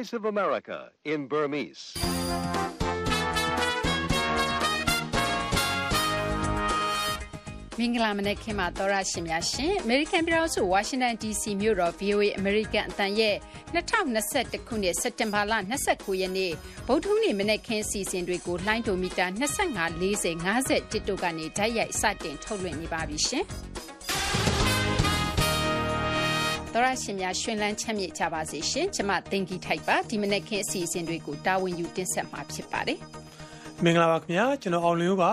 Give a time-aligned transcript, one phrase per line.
[0.00, 1.82] Voice of America in Burmese.
[7.78, 13.36] မင်္ဂလာမနက်ခင်းပါသောရရှင်များရှင်အမေရိကန်ပြည်ထောင်စုဝါရှင်တန် DC မြို့တော် VOA အမေရိကန်အတန်ရဲ့
[13.74, 15.52] 2021ခုနှစ်စက်တင်ဘာလ
[15.86, 16.52] 29ရက်နေ့
[16.86, 23.44] ဗုဒ္ဓဟူးနေ့မနက်ခင်းစီစဉ်တွေကိုလိုင်းဒိုမီတာ25 40 50တစ်တို့ကနေဓာတ်ရိုက်စတင်ထုတ်လွှင့်နေပါပြီရှင်
[26.74, 32.98] တော်ရရှင်များရှင်လန်းချမ်းမြေ့ကြပါစေရှင်ကျမသင်္ကီထိုက်ပါဒီမနက်ခင်းအစီအစဉ်တွေကိုတာဝန်ယူတင်ဆက်မှာဖြစ်ပါတယ်
[33.84, 35.30] မင်္ဂလာပါခင်ဗျာကျွန်တော်အောင်လင်းဦးပါ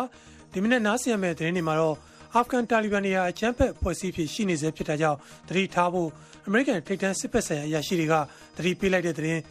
[0.54, 1.96] ဒီမနေ့နားဆင်ရမယ့်သတင်းတွေမှာတော့
[2.36, 5.18] အာဖဂန်တာလီဘန်တွေဟာအကြမ်းဖက်ဖွဲ့စည်းဖြစ်ရှိနေစေဖြစ်တာကြောင့်
[5.50, 6.10] တတိထားဖို့
[6.48, 8.14] အမေရိကန်ထိပ်တန်းစစ်ဖက်ဆိုင်ရာအရာရှိတွေက
[8.58, 9.42] တတိပေးလိုက်တဲ့သတင်း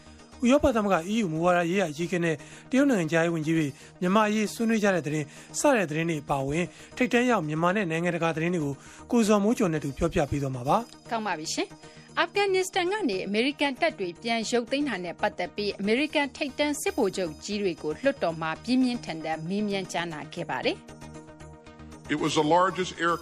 [0.45, 2.35] ဥရောပသမဂ္ဂ EU မူဝါဒရေးရာအကြီးအကဲနဲ့
[2.71, 3.67] တရုတ်နိုင်ငံသားရေးဝန်ကြီးတွေ
[4.01, 5.27] မြန်မာအရေးဆွေးနွေးကြတဲ့သတင်း
[5.59, 6.65] စတဲ့သတင်းတွေပါဝင်
[6.97, 8.75] ထိပ်တန်းရောက်မြန်မာနဲ့နိုင်ငံတကာသတင်းတွေကို
[9.13, 10.77] ကိုဇော်မိုးကျော်နဲ့တူပြောပြပေးသွားမှာပါ။
[11.11, 11.69] ကောင်းပါပြီရှင်။
[12.19, 20.77] အာဖဂန်နစ္စတန်ကနေအမေရိကန်တပ်တွေပြန်ရုပ်သိမ်းတာနဲ့ပတ်သက်ပြီးအမေရိကန်ထိပ်တန်းစစ်ဗိုလ်ချုပ်ကြီးတွေကိုလွှတ်တော်မှာပြင်းပြင်းထန်ထန်မေးမြန်းကြားနာခဲ့ပါတယ်။
[22.15, 23.17] It was the largest air,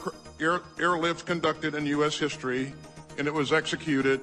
[0.46, 2.14] air, airlift conducted in U.S.
[2.24, 2.62] history,
[3.16, 4.18] and it was executed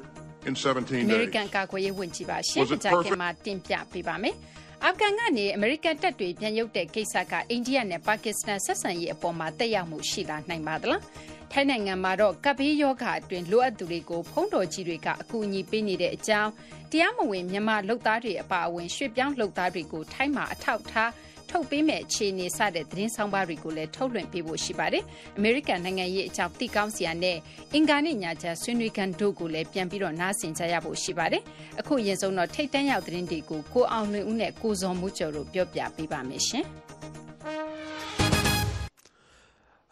[0.48, 1.10] in 17 days.
[1.10, 4.36] American ကာကွယ်ရေးဝန်ကြီးပါရှင်။ကြာခင်မှာတင်ပြပေးပါမယ်။
[4.86, 11.02] အာဖဂန်ကနေအမေရိကန်တပ်တွေပြန်ရုပ်တဲ့ကိစ္စကအိန္ဒိယနဲ့ပါကစ္စတန်ဆက်ဆံရေးအပေါ်မှာတက်ရောက်မှုရှိလာနိုင်ပါသလား။
[11.52, 16.52] ထိုင်းနိုင်ငံမှာတော့ကပ်ဘေးယောဂအတွင်းလိုအပ်သူတွေကိုဖုံးတော်ကြီးတွေကအကူအညီပေးနေတဲ့အကြောင်း
[16.92, 21.12] တရားမဝင်မြန်မာလုံသားတွေအပါအဝင်ရွှေ့ပြောင်းလုံသားတွေကိုထိုင်းမှာအထောက်ထား
[21.52, 25.04] ထုတ်ပေးမဲ့အခြေအနေစတဲ့သတင်းဆောင်ပါတွေကိုလည်းထုတ်လွှင့်ပေးဖို့ရှိပါတယ်။
[25.40, 27.38] American နိုင်ငံရေးအကြောင်းသိကောင်းစရာနဲ့
[27.74, 31.44] အင်္ဂါနေ့ညချဆွေးနွေးကန်တို့ကိုလည်းပြန်ပြီးတော့နားဆင်ကြရဖို့ရှိပါတယ်။
[31.80, 36.66] အခုရင်ဆုံးတော့ထိတ်တန့်ရောက်သတင်းတွေကိုကိုအောင်လွင်ဦးနဲ့ကိုဇော်မှုကျော်တို့ပြောပြပေးပါမယ်ရှင်။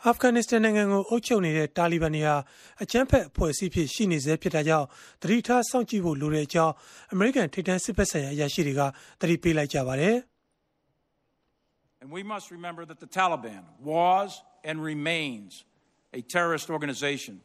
[0.06, 2.36] အာဖဂန်နစ္စတန်နိုင်ငံကိုအုပ်ချုပ်နေတဲ့တာလီဘန်တွေဟာ
[2.84, 4.88] အကြမ်းဖက်အဖွဲ့အစည်းဖြစ်ရှိနေစေဖြစ်တာကြောင့်
[5.22, 6.74] တတိထားစောင့်ကြည့်ဖို့လိုတဲ့အကြောင်း
[7.14, 8.82] အမေရိကန်ထိပ်တန်းစစ်ဘက်ဆိုင်ရာအရာရှိတွေက
[9.22, 10.18] တတိပေးလိုက်ကြပါတယ်။
[12.02, 15.66] And we must remember that the Taliban was and remains
[16.14, 17.42] a terrorist organization.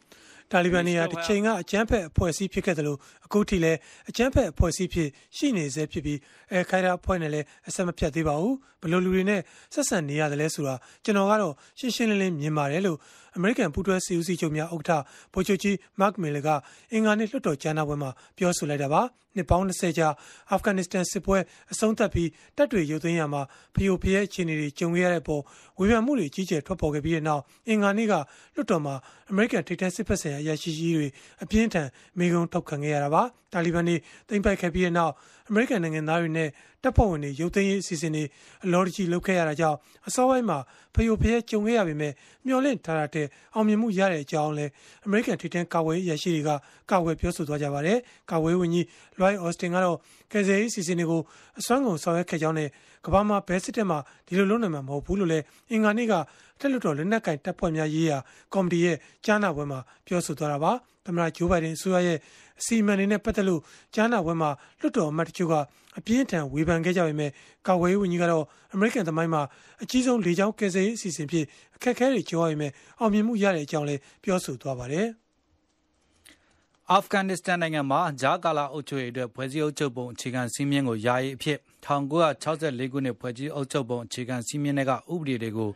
[0.52, 3.78] တာလီဘန်တွေဟာတစ်ချိန်ကအကြမ်းဖက်အဖွဲ့အစည်းဖြစ်ခဲ့တယ်လို့အခုထိလည်း
[4.10, 6.18] အကြမ်းဖက်အဖွဲ့အစည်းဖြစ်ရှိနေစေဖြစ်ပြီး
[6.52, 9.40] အဲခိုင်ရာအဖွဲ့နဲ့လည်းအဆက်မပြတ်သေးပါဘူးဘလို့လူတွေနဲ့
[9.74, 10.74] ဆက်ဆံနေရတယ်လဲဆိုတာ
[11.04, 12.98] ကျွန်တော်ကတော့ရှင်းရှင်းလင်းလင်းမြင်ပါတယ်လို့
[13.36, 15.02] အမေရိကန်ပူးတွဲစီဦးစီးချုပ်များဥက္ကဋ္ဌ
[15.32, 16.48] ဗိုလ်ချုပ်ကြီးမတ်မီလ်က
[16.92, 19.02] အင်္ဂါနေ့လွှတ်တော်ကြားနာပွဲမှာပြောဆိုလိုက်တာပါ
[19.36, 20.08] နှစ်ပေါင်း20ကြာ
[20.50, 21.38] အာဖဂန်နစ္စတန်စစ်ပွဲ
[21.72, 23.42] အဆုံးသတ်ပြီးတပ်တွေရုပ်သိမ်းရမှာ
[23.74, 25.42] ဖျို့ဖျဲအခြေအနေတွေကြုံရတဲ့ပေါ်
[25.78, 28.14] ဝေဖန်မှုတွေကြီးကျယ်ထွက်ပေါ်ခဲ့ပြီးတဲ့နောက်အင်္ဂါနေ့က
[28.54, 28.94] လွှတ်တော်မှာ
[29.30, 31.08] အမေရိကန်ထိပ်တန်းစစ်ဖက်ဆိုင်ရာအရာရှိကြီးတွေ
[31.42, 33.96] အပြင်းထန်မေကုံထုတ်ခံခဲ့ရတာပါတာလီဘန်တွေ
[34.28, 35.12] သိမ်းပိုက်ခဲ့ပြီးတဲ့နောက်
[35.48, 36.48] အမေရိကန်နိုင်ငံသားတွေနဲ့
[36.82, 38.24] တပ်ဖွဲ့ဝင်တွေရုပ်သိမ်းရေးအစီအစဉ်တွေ
[38.64, 39.76] အလော်တကြီးလုပ်ခဲ့ရတာကြောင့်
[40.08, 40.58] အစောပိုင်းမှာ
[40.94, 42.12] ဖျို့ဖျဲကြုံခဲ့ရပေမဲ့
[42.46, 44.66] မျှော်လင့်ထားတဲ့အောင်မြင်မှုရတဲ့အကြောင်းလဲ
[45.06, 46.50] အမေရိကန်ထိပ်တန်းကာကွယ်ရေးရရှိတွေက
[46.90, 47.98] ကာကွယ်ပြောဆိုသွားကြပါတယ်။
[48.30, 48.84] ကာကွယ်ရေးဝန်ကြီး
[49.20, 49.96] Lloyd Austin ကတော့
[50.32, 51.20] ကယ်ဆယ်ရေးအစီအစဉ်တွေကို
[51.58, 52.68] အစွမ်းကုန်ဆောင်ရွက်ခဲ့ကြောင်းနဲ့
[53.04, 56.14] ကမ္ဘာမှာဘယ်စစ်တပ်မှဒီလိုလုပ်နိုင်မှာမဟုတ်ဘူးလို့လည်းအင်္ဂါနေ့က
[56.58, 58.18] တက်လွတ်တော်လက်နက်ကင်တပ်ဖွဲ့များရေးရာ
[58.52, 60.72] ကော်မတီရဲ့ကြားနာပွဲမှာပြောဆိုသွားတာပါ။
[61.06, 62.18] သမ္မတဂျိုးဘိုင်ဒန်အစိုးရရဲ့
[62.60, 63.60] အစီအမံတွေနဲ့ပတ်သက်လို့
[63.94, 64.50] ကြားနာပွဲမှာ
[64.80, 65.54] လွှတ်တော်အမတ်တချို့က
[65.98, 67.30] အပြင်းထန်ဝေဖန်ခဲ့ကြပေမဲ့
[67.66, 68.44] ကာကွယ်ရေးဝန်ကြီးကတော့
[68.74, 69.42] အမေရိကန်သမိုင်းမှာ
[69.82, 71.44] အကြီးဆုံးလေကြောင်းကယ်ဆယ်ရေးအစီအစဉ်ဖြစ်
[71.76, 75.08] အခက်အခဲတွေကြုံရပေမဲ့အောင်မြင်မှုရတဲ့အကြောင်းလည်းပြောဆိုသွားပါတယ်။
[76.90, 85.70] အာဖဂန်နစ္စတန်နိုင်ငံမှာဂျာကာလာအုပ်ချုပ်ရေးအတွက်ဖွဲ့စည်းအုပ်ချုပ်ပုံအခြေခံစည်းမျဉ်းကိုယာယီအဖြစ်1964ခုနှစ်ဖွဲ့စည်းအုပ်ချုပ်ပုံအခြေခံစည်းမျဉ်းတွေကဥပဒေတွေကို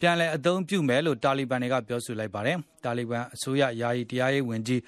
[0.00, 4.80] ပြန်လည်အသုံးပြုမယ်လို့ တာလီဘန်တွေက ပြောဆိုလိုက်ပါတယ်။တာလီဘန်အစိုးရ ယာယီတရားရေးဝန်ကြီး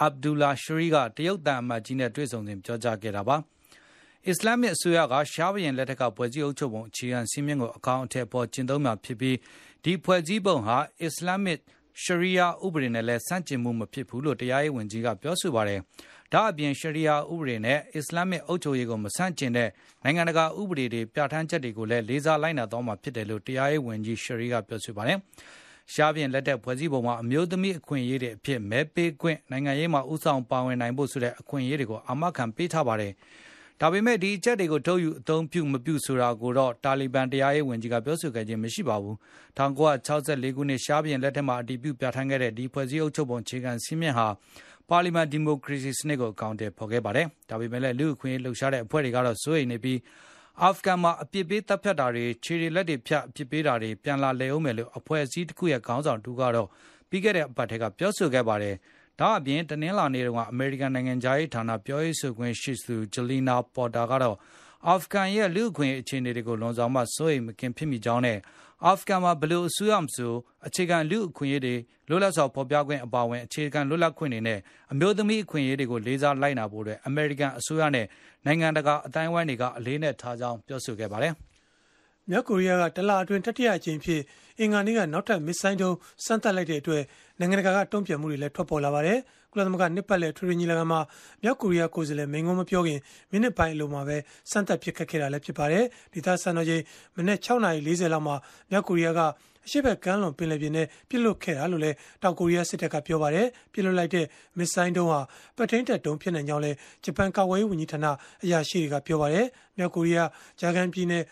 [0.00, 3.36] အဗ်ဒူလာရှရီကတရုတ်တန်အမတ်ကြီးနဲ့ တွေ့ဆုံစဉ် ပြောကြားခဲ့တာပါ။
[4.28, 9.36] အစ္စလာမစ်အစိုးရက ရှားဘရင်လက်ထက်က ဖွဲ့စည်းအုပ်ချုပ်ပုံအခြေခံစည်းမျဉ်းကို အကောင့်အထည်ပေါ်ကျင့်သုံးမှာဖြစ်ပြီး
[9.84, 11.58] ဒီဖွဲ့စည်းပုံဟာ အစ္စလာမစ်
[12.02, 15.80] ရှရီယာဥပဒေနဲ့လည်းဆန့်ကျင်မှုမဖြစ်ဘူးလို့တရားရေးဝန်ကြီးကပြောဆိုပါတယ်။
[16.32, 19.68] ဒါအပြင်ရှရီယာဥပဒေနဲ့အစ္စလာမစ်အုပ်ချုပ်ရေးကိုမဆန့်ကျင်တဲ့
[20.04, 25.18] နိုင်ငံတကာဥပဒေတွေပြဋ္ဌာန်းချက်တွေကိုလည်းလေးစားလိုက်နာသွားမှာဖြစ်တယ်လို့တရားရေးဝန်ကြီးရှရီကပြောဆိုပါတယ်။
[25.92, 33.12] ရှားပြင်လက်တဲ့ဖွဲ့စည်းပုံမှာအမျိုးသမီးအခွင့်အရေးတွေအဖြစ်မဲပေးခွင့်နိုင်ငံရေးမှာဥဆောင်ပါဝင်နိုင်ဖို့ဆိုတဲ့အခွင့်အရေးတွေကိုအာမခံပေးထားပါတယ်။
[33.82, 39.16] ဒါပေမဲ့ဒီအချက်တွေကိုထုတ်ယူအသုံးပြုမပြုဆိုတာကိုတော့တာလီဘန်တရားရေးဝန်ကြီးကပြောဆိုခဲ့ခြင်းမရှိပါဘူး။
[39.58, 44.28] 1964ခုနှစ်ရှားပြင်လက်ထက်မှာအတည်ပြုပြဋ္ဌာန်းခဲ့တဲ့ဒီဖွဲ့စည်းအုပ်ချုပ်ပုံအခြေခံစည်းမျဉ်းဟာ
[44.88, 49.98] ပါလီမန်ဒီမိုကရေစီစနစ်ကိုအကောင့်တွေဖော်ခဲ့ပါတယ်။ဒါပေမဲ့လည်းလူ့အခွင့်အရေးလှုပ်ရှားတဲ့အဖွဲ့တွေကတော့စိုးရိမ်နေပြီး
[50.62, 56.68] အာဖဂန်မှာအပြစ်ပေးတပ်ဖြတ်တာတွေခြေတွေလက်တွေဖြတ်အပြစ်ပေးတာတွေပြန်လာလည်အောင်မယ်လို့အဖွဲ့အစည်းတစ်ခုရဲ့ခေါင်းဆောင်တူကတော့
[57.10, 58.76] ပြီးခဲ့တဲ့အပတ်ထဲကပြောဆိုခဲ့ပါတယ်။
[59.20, 64.36] ဒါအပြင်တနင်္လာနေ့ကအမေရိကန်နိုင်ငံသားရေးဌာနပြောရေးဆိုခွင့်ရှိသူဂျလီနာပေါ်တာကတော့
[64.88, 68.38] အာဖဂန်ရဲ့လူ့အခွင့်အခြေအနေတွေကိုလွန်ဆောင်မှစိုးရိမ်မကင်ဖြစ်မိကြောင်းနဲ့
[68.86, 70.32] အာဖဂန်မှာဘလို့အစိုးရမဆို
[70.66, 71.74] အခြေခံလူအခွင့်အရေးတွေ
[72.08, 74.58] လွတ်လပ်စွာဖော်ပြခွင့်အပါအဝင်အခြေခံလွတ်လပ်ခွင့်တွေနဲ့
[74.92, 78.06] အမျိုးသမီးအခွင့်အရေးတွေကိုလေးစားလိုက်နာဖို့အတွက်အမေရိကန်အစိုးရနဲ့
[78.46, 81.34] နိုင်ငံတကာအတိုင်းအဝိုင်းတွေကအလေးနဲ့ထားကြောင်းပြောဆိုခဲ့ပါတယ်။
[82.30, 84.20] မြောက်ကိုရီးယားကတလအတွင်းတတိယအကြိမ်ဖြစ်
[84.58, 87.02] အင်္ဂါနေ့ကနောက်ထပ်မစ်ဆိုင်းတုံးစမ်းသပ်လိုက်တဲ့အတွက်
[87.38, 89.18] နိုင်ငံတကာကတုံ့ပြန်မှုတွေလည်းထွက်ပေါ်လာပါတယ်။
[89.50, 91.00] ကုလသမဂ္ဂနှစ်ပတ်လည်ထွေထွေညီလာခံမှာ
[91.42, 92.98] မြောက်ကိုရီးယားကိုယ်စားလှယ်မိန့်ခွန်းမပြောခင်
[93.30, 94.16] မိနစ်ပိုင်းအလိုမှာပဲ
[94.50, 96.82] စမ်းသပ်ပစ်ခတ်ခဲ့တာလည်းဖြစ်ပါတယ်။ဒေသစံတော်ချိန်
[97.16, 98.36] မနေ့6:40လောက်မှာ
[98.70, 99.20] မြောက်ကိုရီးယားက
[99.66, 104.26] အရှိဘက်ကမ်းလွန်ပင်လယ်ပြင်နဲ့ပြစ်လွတ်ခဲ့တာလို့လည်းတောင်ကိုရီးယားစစ်တပ်ကပြောပါတယ်။ပြစ်လွတ်လိုက်တဲ့
[104.58, 105.20] မစ်ဆိုင်းတုံးဟာ
[105.56, 108.06] ပထိန်တက်တုံးဖြစ်နိုင်ကြောင်းလည်းဂျပန်ကာကွယ်ရေးဝန်ကြီးဌာန
[108.44, 109.46] အရာရှိတွေကပြောပါတယ်။
[109.78, 110.28] မြောက်ကိုရီးယား
[110.60, 111.24] ဂျာကန်ပြည်နယ်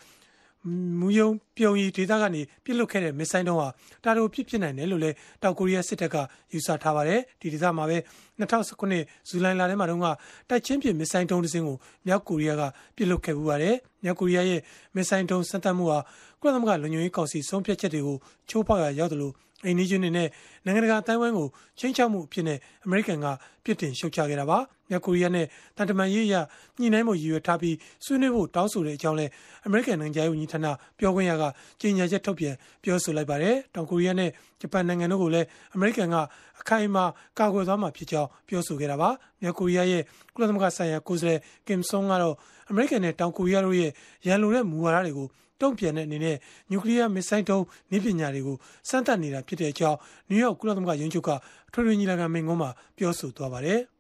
[1.01, 3.69] မူယုံပြုံရီဒေသကနေပြစ်လွတ်ခဲ့တဲ့မစ်ဆိုင်းတုံးဟာ
[4.05, 6.17] တာတိုပြစ်ဖြစ်နိုင်တယ်လို့လည်းတောင်ကိုရီးယားစစ်တပ်က
[6.53, 7.97] ယူဆထားပါတယ်ဒီဒေသမှာပဲ
[8.39, 10.07] 2019ဇူလိုင်လထဲမှာတုန်းက
[10.49, 11.77] တိုက်ချင်းပြစ်မစ်ဆိုင်းတုံးတစ်စင်းကို
[12.07, 12.63] မြောက်ကိုရီးယားက
[12.97, 14.61] ပြစ်လွတ်ခဲ့ပူပါတယ်မြောက်ကိုရီးယားရဲ့
[14.95, 15.99] မစ်ဆိုင်းတုံးစမ်းသပ်မှုဟာ
[16.36, 18.17] ကု လသမဂ္ဂလုံခြုံရေးကောင်စီဆုံးဖြတ်ချက်တွေကို
[18.49, 19.35] ချိုးဖောက်ရရောက်တယ်လို့
[19.65, 21.49] အိန္ဒိယနဲ့နိုင်ငံတကာအတိုင်းဝိုင်းကို
[21.79, 23.27] ချင်းချောက်မှုအဖြစ်နဲ့အမေရိကန်က
[23.65, 24.59] ပြစ်တင်ရှုတ်ချခဲ့တာပါ
[24.91, 25.47] မြောက်ကိုရီးယားနဲ့
[25.77, 26.35] တန်တမန်ရေးရ
[26.81, 29.27] ညှိနှိုင်းမှုရည်ရွယ်ထားပြီးဆွေးနွေးဖို့တောင်းဆိုတဲ့အကြောင်းလဲ
[29.67, 30.67] အမေရိကန်နိုင်ငံသားဝန်ကြီးဌာန
[30.99, 31.45] ပြောခွင့်ရက
[31.81, 36.17] ကြေညာချက်ထုတ်ပြန်ပြောဆိုလိုက်ပါတယ်တောင်ကိုရီးယားနဲ့ဂျပန်နိုင်ငံတို့ကိုလည်းအမေရိကန်က
[36.61, 37.05] အခိုင်အမာ
[37.39, 39.11] ကာကွယ်သွားမှာဖြစ်ကြောင်းပြောဆိုခဲ့တာပါ
[39.43, 40.03] မြောက်ကိုရီးယားရဲ့
[40.35, 42.35] ကုလသမဂ္ဂဆိုင်ရာကိုယ်စားလှယ်ကင်ဆွန်ကတော့
[42.71, 43.91] အမေရိကန်နဲ့တောင်ကိုရီးယားတို့ရဲ့
[44.27, 45.29] ရန်လိုတဲ့မူဝါဒတွေကို
[45.61, 46.37] တုံ့ပြန်တဲ့အနေနဲ့
[46.71, 48.57] နျူကလ িয়ার မစ်ဆိုင်းတုံးနည်းပညာတွေကို
[48.89, 49.99] စမ်းသပ်နေတာဖြစ်တဲ့အကြောင်း
[50.29, 51.31] နယူးယောက်ကုလသမဂ္ဂရုံးချုပ်က
[51.73, 53.81] ထွေထွေညီလာခံမိန့်ခွန်းမှာပြောဆိုသွားပါတယ်။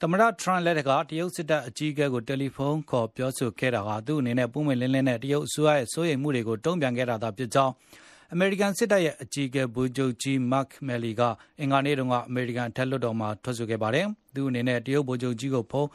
[0.00, 7.72] သမ္မတထရန့်လက်ထက်ကတရုတ်စစ်တပ်အကြီးအကဲကိုတယ်လီဖုန်းခေါ်ပြောဆိုခဲ့တာဟာသူ့အနေနဲ့ပုံမှန်လင်းလင်းနဲ့တရုတ်အစိုးရရဲ့စိုးရိမ်မှုတွေကိုတုံ့ပြန်ခဲ့တာသာဖြစ်ကြောင်း
[8.32, 11.22] အမေရိကန်စစ်တပ်ရဲ့အကြီးအကဲဗိုလ်ချုပ်ကြီးမတ်မယ်လီက
[11.60, 15.88] အင်္ဂါနေ့တုန်းကအမေရိကန်ထက်လွှတ်တော်မှာထွက်ဆိုခဲ့ပါတယ်။သူ့အနေနဲ့တရုတ်ဗိုလ်ချုပ်ကြီးကိုဖုန်း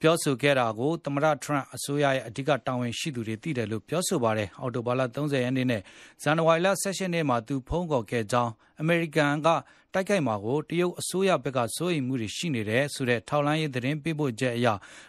[0.00, 5.82] ပြောဆိုခဲ့တာကို သမ္မတထရန့်အစိုးရရဲ့ အဓိက တာဝန်ရှိသူတွေ သိတယ်လို့ ပြောဆိုပါတယ်။အော်တိုဘာလ30ရက်နေ့နဲ့
[6.22, 9.48] ဇန်နဝါရီလ16ရက်နေ့မှာ သူဖုန်းခေါ်ခဲ့ကြောင်း အမေရိကန်က
[9.94, 14.68] တိုက်ခိုက်မှာကိုတရုတ်အစိုးရဘက်ကစိုးရိမ်မှုတွေရှိနေတယ်ဆိုတဲ့ထောက်လှမ်းရေးသတင်းပေးပို့ချက်အရ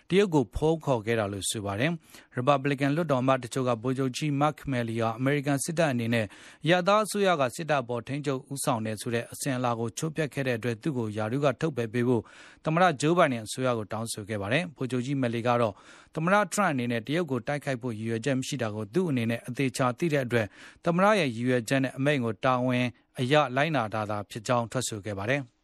[0.09, 1.91] တရုတ်ကိုဖုန်းခေါ်ခဲ့တာလို့ဆိုပါတယ်။
[2.37, 6.25] Republican လွှတ်တော်အမတ်တချို့ကဗိုလ်ချုပ်ကြီး Mark Milley ဟာအမေရိကန်စစ်တပ်အနေနဲ့
[6.69, 12.23] ရသားအစိုးရကစစ်တပ်ပေါ်ထိန်းချုပ်ဥဆောင်တယ်ဆိုတဲ့အစဉ်အလာကိုချိုးဖျက်ခဲ့တဲ့အတွက်သူ့ကိုယာရုကထုတ်ပယ်ပေးဖို့
[12.65, 15.73] သမ္မတဂျိုးဘိုင်ဒန်အစိုးရကိုတောင်းဆိုခဲ့ပါတယ်။ဗိုလ်ချုပ်ကြီး Milley ကတော့
[16.19, 20.47] သမ္မတထရန့်အနေနဲ့တရုတ်ကိုတိုက်ခိုက်ဖို့ရည်ရွယ်ချက်မရှိတာကိုသူ့အနေနဲ့အသေးချာသိတဲ့အတွက်
[20.85, 22.85] သမ္မတရဲ့ရည်ရွယ်ချက်နဲ့အမိန့်ကိုတာဝန်
[23.19, 25.41] အရလိုက်နာတာသာဖြစ်ကြောင်းထွက်ဆိုခဲ့ပါတယ်။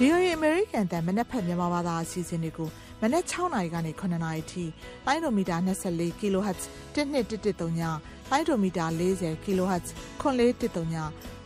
[0.00, 2.68] VOA အမေရိကန်တန်မနက်ဖက်မြန်မာဘာသာအစီအစဉ်တွေကို
[3.02, 4.64] မနက်6နာရီကနေ9နာရီထိ
[5.06, 5.56] လိုင်းဒိုမီတာ
[5.88, 6.62] 24 kHz
[6.94, 7.82] 1213ည
[8.30, 8.86] လိုင်းဒိုမီတာ
[9.16, 9.86] 40 kHz
[10.20, 10.94] 9413ည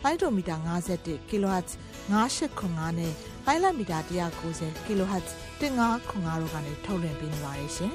[0.02, 1.68] လိုင်းဒိုမီတာ51 kHz
[2.10, 3.12] 9895နဲ့
[3.46, 3.98] လိုင်းလမီတာ
[4.40, 5.26] 190 kHz
[5.60, 7.92] 1505တို့ကနေထုတ်လွှင့်ပေးနေပါတယ်ရှင်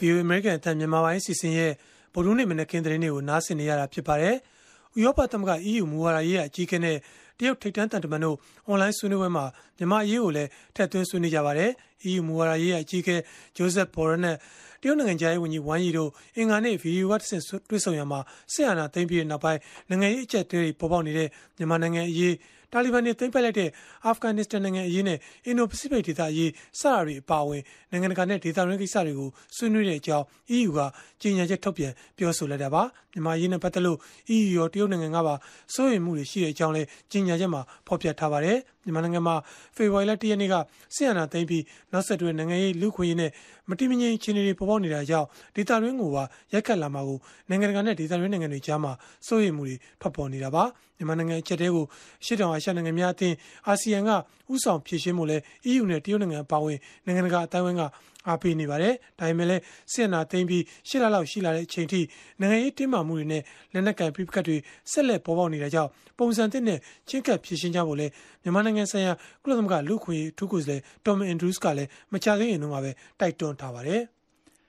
[0.00, 1.72] VOA American အသံမြန်မာပိုင်းစီစဉ်ရဲ့
[2.14, 4.36] ဗုဒ္ဓနေ့မနေ့ကင်းသတင်းတွေကိုနားဆင်နေရတာဖြစ်ပါတယ်။
[4.96, 6.98] ဥရောပသမဂ္ဂ EU မူဝါဒရေးအကြီးအကဲနဲ့တ
[7.44, 8.36] ရုတ်ထိပ်တန်းတန်တမန်တို့
[8.66, 9.44] အွန်လိုင်းဆွေးနွေးပွဲမှာ
[9.76, 11.70] မြန်မာအရေးကိုလည်းထည့်သွင်းဆွေးနွေးကြပါတယ်။
[12.08, 13.16] EU မူဝါဒရေးအကြီးအကဲ
[13.56, 14.36] ဂျိုးဇက်ဘော်ရနဲ့
[14.82, 18.20] တရုတ်နိုင်ငံသားရေးဝန်ကြီးဝမ်ယီတို့အင်္ဂါနေ့ဗီဒီယိုကတဆင့်တွေ့ဆုံရမှာ
[18.52, 22.34] ဆက်အာဏာသိမ်းပြီးတဲ့နောက်ပိုင်းနိုင်ငံရေးအကျပ်တွေပေါ်ပေါက်နေတဲ့မြန်မာနိုင်ငံအရေး
[22.72, 23.70] တာလီဘန်တွေသိမ်းပိုက်လိုက်တဲ့
[24.04, 30.24] အာဖဂန်နစ္စတန်နိုင်ငံအရေးနဲ့အင်ဒိုပစိဖိတ်ဒေသအရေးစတာတွေအပါအဝင်နိုင်ငံတကာနဲ့ဒေသတွင်းကိစ္စတွေကိုဆွေးနွေးတဲ့အကြောင်း
[30.56, 30.80] EU က
[31.22, 32.82] ကြေညာချက်ထုတ်ပြန်ပြောဆိုလိုက်တာပါ
[33.12, 33.98] မြန်မာရေးနဲ့ပတ်သက်လို့
[34.34, 35.34] EU ရောတရုတ်နိုင်ငံကပါ
[35.74, 39.34] စိုးရိမ်မှုတွေရှိတဲ့အကြောင်းလည်းကြေညာချက်မှာဖော်ပြထားပါတယ်မြန်မာနိုင်ငံမှာ
[39.76, 40.54] ဖေဖော်ဝါရီလ၁ရက်နေ့က
[40.94, 43.30] ဆီယနာသိမ်းပြီးနောက်ဆက်တွဲနိုင်ငံရေးလူခွင့်ရေးနဲ့
[43.70, 48.92] မတိမငြိမ်အခြေအနေတွေပေါ်ပေါက်နေတာကြောင့်ဒေသတွင်းကိုပါရိုက်ခတ်လာမှာကိုနိုင်ငံတကာနဲ့ဒေသတွင်းနိုင်ငံတွေကြားမှာ
[49.26, 50.64] စိုးရိမ်မှုတွေထွက်ပေါ်နေတာပါ
[50.96, 51.84] မြန်မာနိုင်ငံအချက်တဲကို
[52.24, 53.36] ရှစ်တောင်အာရှနိုင်ငံများအသင်း
[53.66, 54.10] အာဆီယံက
[54.54, 55.36] ဥဆောင်ဖြည့်ရှင်းမှုလဲ
[55.70, 57.82] EU နဲ့တရုတ်နိုင်ငံပါဝင် နိုင်ငံတကာအတိုင်းအဝန်းက
[58.28, 62.00] အားပေးနေပါတယ်။ဒါပေမဲ့လည်း စစ်အာဏာသိမ်းပြီးရှစ်လလောက် ရှိလာတဲ့အချိန်ထိ
[62.40, 63.42] နိုင်ငံရေး တင်းမာမှုတွေနဲ့
[63.72, 64.56] လက်နက်ကိုင်ပြစ်ခတ်တွေ
[64.92, 66.78] ဆက်လက် ပေါ်ပေါက်နေတာကြောင့် ပုံစံသစ်နဲ့
[67.08, 68.06] ချင်းကပ်ဖြည့်ရှင်းကြဖို့လဲ
[68.42, 72.90] မြန်မာနိုင်ငံဆိုင်ရာ ကုလသမဂ္ဂ လူ့ခွင့်ရေးထူးကိုယ်စားလှယ် Tom Andrews ကလည်း မကြသေးရင်တော့ပဲ
[73.20, 74.00] တိုက်တွန်းထားပါတယ်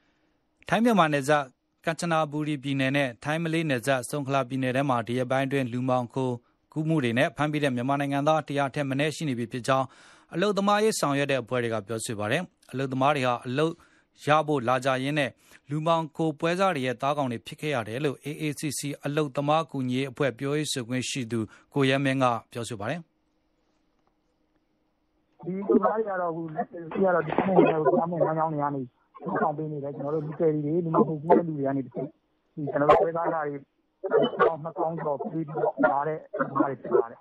[0.69, 1.43] ။ထိုင်းမြန်မာနယ်စပ်
[1.85, 6.31] ကမ်ချနာဘူရီပြည်နယ်နဲ့ ထိုင်းမလေးနယ်စပ် ဆုံခလာပြည်နယ်ထဲမှာ ဒီရက်ပိုင်းတွင်လူမောင်ခို
[6.73, 9.85] ကူးမှုတွေနဲ့ဖမ်းပြီးတဲ့မြန်မာနိုင်ငံသားတရားထက်မနည်းရှိနေပြီဖြစ်ကြောင်း
[10.33, 13.65] အလုသမားရေးဆောင်ရွက်တဲ့အဖွဲ့တွေကပြောဆိုပါတယ်။အလုသမားတွေဟာအလု
[14.25, 15.29] ရဖို့လာကြရင်းနဲ့
[15.69, 21.39] လူမောင်ခိုပွဲစားတွေရဲ့တားကောင်တွေဖြစ်ခဲ့ရတယ်လို့ AACC အလုသမားကူညီရေးအဖွဲ့ပြောရေးဆိုခွင့်ရှိသူ
[21.73, 22.99] ကိုရဲမင်းကပြောဆိုပါတယ်။
[25.45, 28.81] ဒီလူသားတွေကတော့အခုလက်ရှိကတော့ဒီနေ့ကတော့ကြားမွေးလမ်းကြောင်းတွေကနေ
[29.41, 33.57] ဆောင်ပေးနေတယ်ကျွန်တော်တို့ဒီကယ်ရီတွေဒီမှာပုံကူးတဲ့လူတွေကနေဒီကျွန်တော်တို့ပွဲသားတွေ
[34.11, 37.19] တော့နှစ်ကောင်းကျော်ပြီးတော့လာတဲ့လူတွေဖြစ်ပါတယ်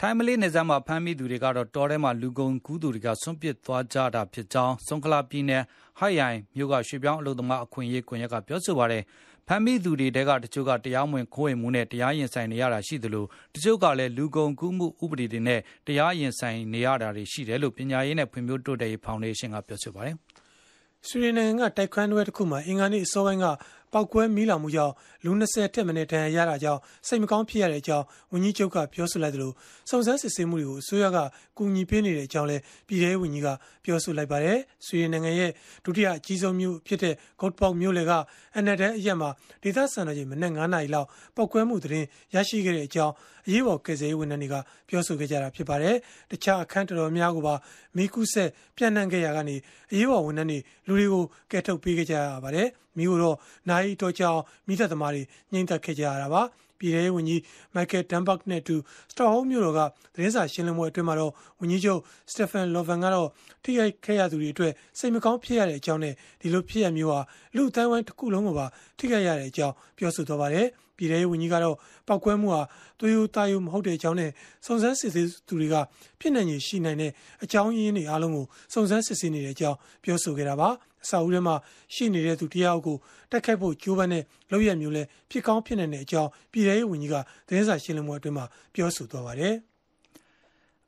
[0.00, 5.62] ထိုင်းမလေးနယ်စပ်မှာဖမ်းမိသူတွေကတော့တောထဲမှာလူကုန်ကူးသူတွေကဆွန့်ပစ်သွားကြတာဖြစ်ကြောင်းဆွန်ခလာပြည်နယ်
[5.98, 9.02] ဟိုက်ယိုင်မြို့ကရွှေပြောင်းအလုပ်သမားအခွင့်အရေးကွန်ရက်ကပြောဆိုပါတယ်။
[9.48, 20.16] ဖမ်းမိသူတွေတဲကတချို့ကတရားမဝင်ခိုးဝင်မှုနဲ့တရားရင်ဆိုင်နေရတာရှိသလိုတချို့ကလည်းလူကုန်ကူးမှုဥပဒေတွေနဲ့တရားရင်ဆိုင်နေရတာတွေရှိတယ်လို့ပညာရေးနဲ့ဖွံ့ဖြိုးတိုးတက်ရေးဖောင်ဒေးရှင်းကပြောဆိုပါတယ်။
[21.08, 23.46] ဆွေဒင်နိုင်ငံကတိုက်ခွန်းတွဲတစ်ခုမှာအင်္ဂါနေ့အစောပိုင်းက
[23.92, 24.92] ပောက်ကွဲမီးလောင်မှုကြောင့်
[25.24, 29.52] လူ20ထက်မနည်းဒဏ်ရာရတာကြောင့်စိတ်မကောင်းဖြစ်ရတဲ့အကြောင်းဝန်ကြီးချုပ်ကပြောဆိုလိုက်သလို
[29.90, 31.18] စုံစမ်းစစ်ဆေးမှုတွေကိုအစိုးရက
[31.56, 33.48] ကူညီပေးနေတဲ့အကြောင်းလည်းပြည်ထောင်ဝန်ကြီးက
[33.84, 35.50] ပြောဆိုလိုက်ပါတယ်။ဆွေဒင်နိုင်ငံရဲ့
[35.84, 38.12] ဒုတိယအကြီးဆုံးမြို့ဖြစ်တဲ့ဂေါ့ပေါက်မြို့လေက
[38.56, 39.30] အနက်တဲ့အရက်မှာ
[39.62, 43.14] ဒေသစံတော်ချိန်မနက်9နာရီလောက်ပောက်ကွဲမှုသတင်းရရှိခဲ့တဲ့အကြောင်း
[43.46, 44.54] အရေးပေါ်ကယ်ဆယ်ရေးဝန်ထမ်းတွေက
[44.88, 45.96] ပြောဆိုခဲ့ကြတာဖြစ်ပါတယ်။
[46.30, 47.54] တခြားအခန်းတော်တော်များကိုပါ
[47.96, 49.56] မိကုဆက်ပြန့်နှံ့ခဲ့ရကနေ
[49.90, 53.36] အရေးပေါ်ဝန်ထမ်းတွေလူတွေကိုကယ်ထုတ်ပေးခဲ့ကြရပါတယ်။မိကိုတော့
[53.68, 56.42] နိုင်တော်ကြောင်မိသက်သမားတွေညှိမ့်သက်ခဲ့ကြရတာပါ
[56.80, 57.42] ပြည်ထောင်ဝန်ကြီး
[57.74, 58.76] မိုက်ကယ်ဒမ်ဘတ်နဲ့တူ
[59.10, 59.80] စတော့ဟုမ်းမြို့တော်က
[60.14, 63.28] သတင်းစာရှင်းလင်းပွဲအတွင်းမှာတော့ဝန်ကြီးချုပ်စတက်ဖန်လော်ဗန်ကတော့
[63.62, 67.20] ထိခိုက်ခဲ့ရသူတွေအတွက်စိတ်မကောင်းဖြစ်ရတဲ့အကြောင်းနဲ့ဒီလိုဖြစ်ရမျိုးဟာ
[67.56, 68.66] လူအတိုင်းဝိုင်းတစ်ခုလုံးကိုပါ
[68.98, 70.66] ထိခိုက်ရတဲ့အကြောင်းပြောဆိုသွားပါတယ်
[71.00, 71.76] ပြည်ထောင်ဝန်ကြီးကတော့
[72.08, 72.62] ပောက်ကွဲမှုဟာ
[73.00, 74.30] သွေးရိုးသားရိုးမဟုတ်တဲ့အကြောင်းနဲ့
[74.66, 75.74] စုံစမ်းစစ်ဆေးသူတွေက
[76.20, 77.10] ဖြစ်နိုင်ရရှိနိုင်တဲ့
[77.44, 80.68] အကြောင်းရင်းတွေအားလုံးကိုစုံစမ်းစစ်ဆေးနေတဲ့အကြောင်းပြောဆိုခဲ့တာပါ
[81.04, 81.54] အစာအုပ်ထဲမှာ
[81.94, 82.96] ရှိနေတဲ့သူတယောက်ကို
[83.30, 87.16] တက်ခိုက်ဖို့ကြိုးပမ်းတဲ့လောက်ရမျိုးလဲဖြစ်ကောင်းဖြစ်နိုင်တဲ့အကြောင်းပြည်ထောင်ဝန်ကြီးက
[87.46, 89.54] သတင်းစာရှင်းလင်းပွဲအတွင်းမှာပြောဆိုသွားပါတယ်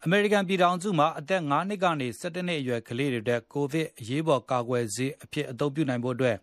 [0.05, 6.37] အမေရိကန်ပြည်ထောင်စုမှာအသက်9နှစ်ကနေ17နှစ်အရွယ်ကလေးတွေတဲ့ကိုဗစ်အရေးပေါ်ကာကွယ်ဆေးအဖြစ်အသုံးပြုနိုင်ဖို့အတွက်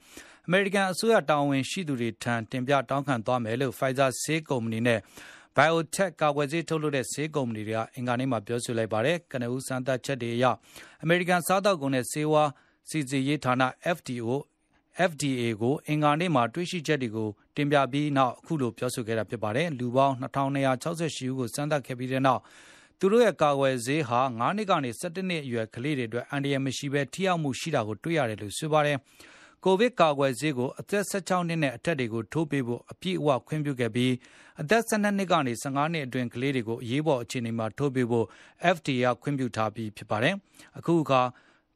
[0.52, 5.00] အမေရိကန်အစိုးရတာဝန်ရှိသူတွေထံ တင်ပြတောင်းခံသွားမယ်လို့ Pfizer ဆေးကုမ္ပဏီနဲ့
[5.56, 10.46] BioTech ကာကွယ်ဆေးထုတ်လုပ်တဲ့ ဆေးကုမ္ပဏီတွေက အင်္ဂါနေ့မှာပြောဆိုလိုက်ပါတယ်။ကနဦးစမ်းသပ်ချက်တွေအရ
[11.04, 12.50] အမေရိကန်စားတောက်ကုန်နဲ့ ဆေးဝါး
[12.90, 13.54] စီစီရေးဌာန
[13.96, 14.30] FDO
[15.10, 22.42] FDA ကို အင်္ဂါနေ့မှာ တွေ့ရှိချက်တွေကို တင်ပြပြီးနောက် အခုလို ပြောဆိုခဲ့တာဖြစ်ပါတယ်။လူပေါင်း2268ဦးကို စမ်းသပ်ခဲ့ပြီးတဲ့နောက်
[23.00, 28.98] သူတို့ရဲ့ ကာကွယ်ဆေးဟာ9နှစ်ကနေ17နှစ်အရွယ် ကလေးတွေအတွက် အန္တရာယ်မရှိဘဲ ထိရောက်မှုရှိတာကို တွေ့ရတယ်လို့ ဆိုပါတယ်။
[29.64, 34.14] ကိုဗစ်ကာကွယ်ဆေးကိုအသက်16နှစ်နဲ့အထက်တွေကိုထိုးပေးဖို့အပြည့်အဝခွင့်ပြုခဲ့ပြီး
[34.62, 38.26] အသက်12နှစ်ကနေ15နှစ်အတွင်းကလေးတွေကိုအရေးပေါ်အခြေအနေမှာထိုးပေးဖို့
[38.76, 40.36] FDA ကခွင့်ပြုထားပြီးဖြစ်ပါတယ်။
[40.78, 41.22] အခုအခါ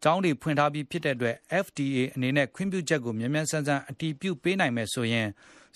[0.03, 1.35] ကျောင်းတွေဖွင့်ထားပြီးဖြစ်တဲ့အတွက်
[1.65, 5.27] FDA အနေနဲ့ခွင့်ပြုချက်ကိုမြန်မြန်ဆန်ဆန်အတည်ပြုပေးနိုင်မယ်ဆိုရင်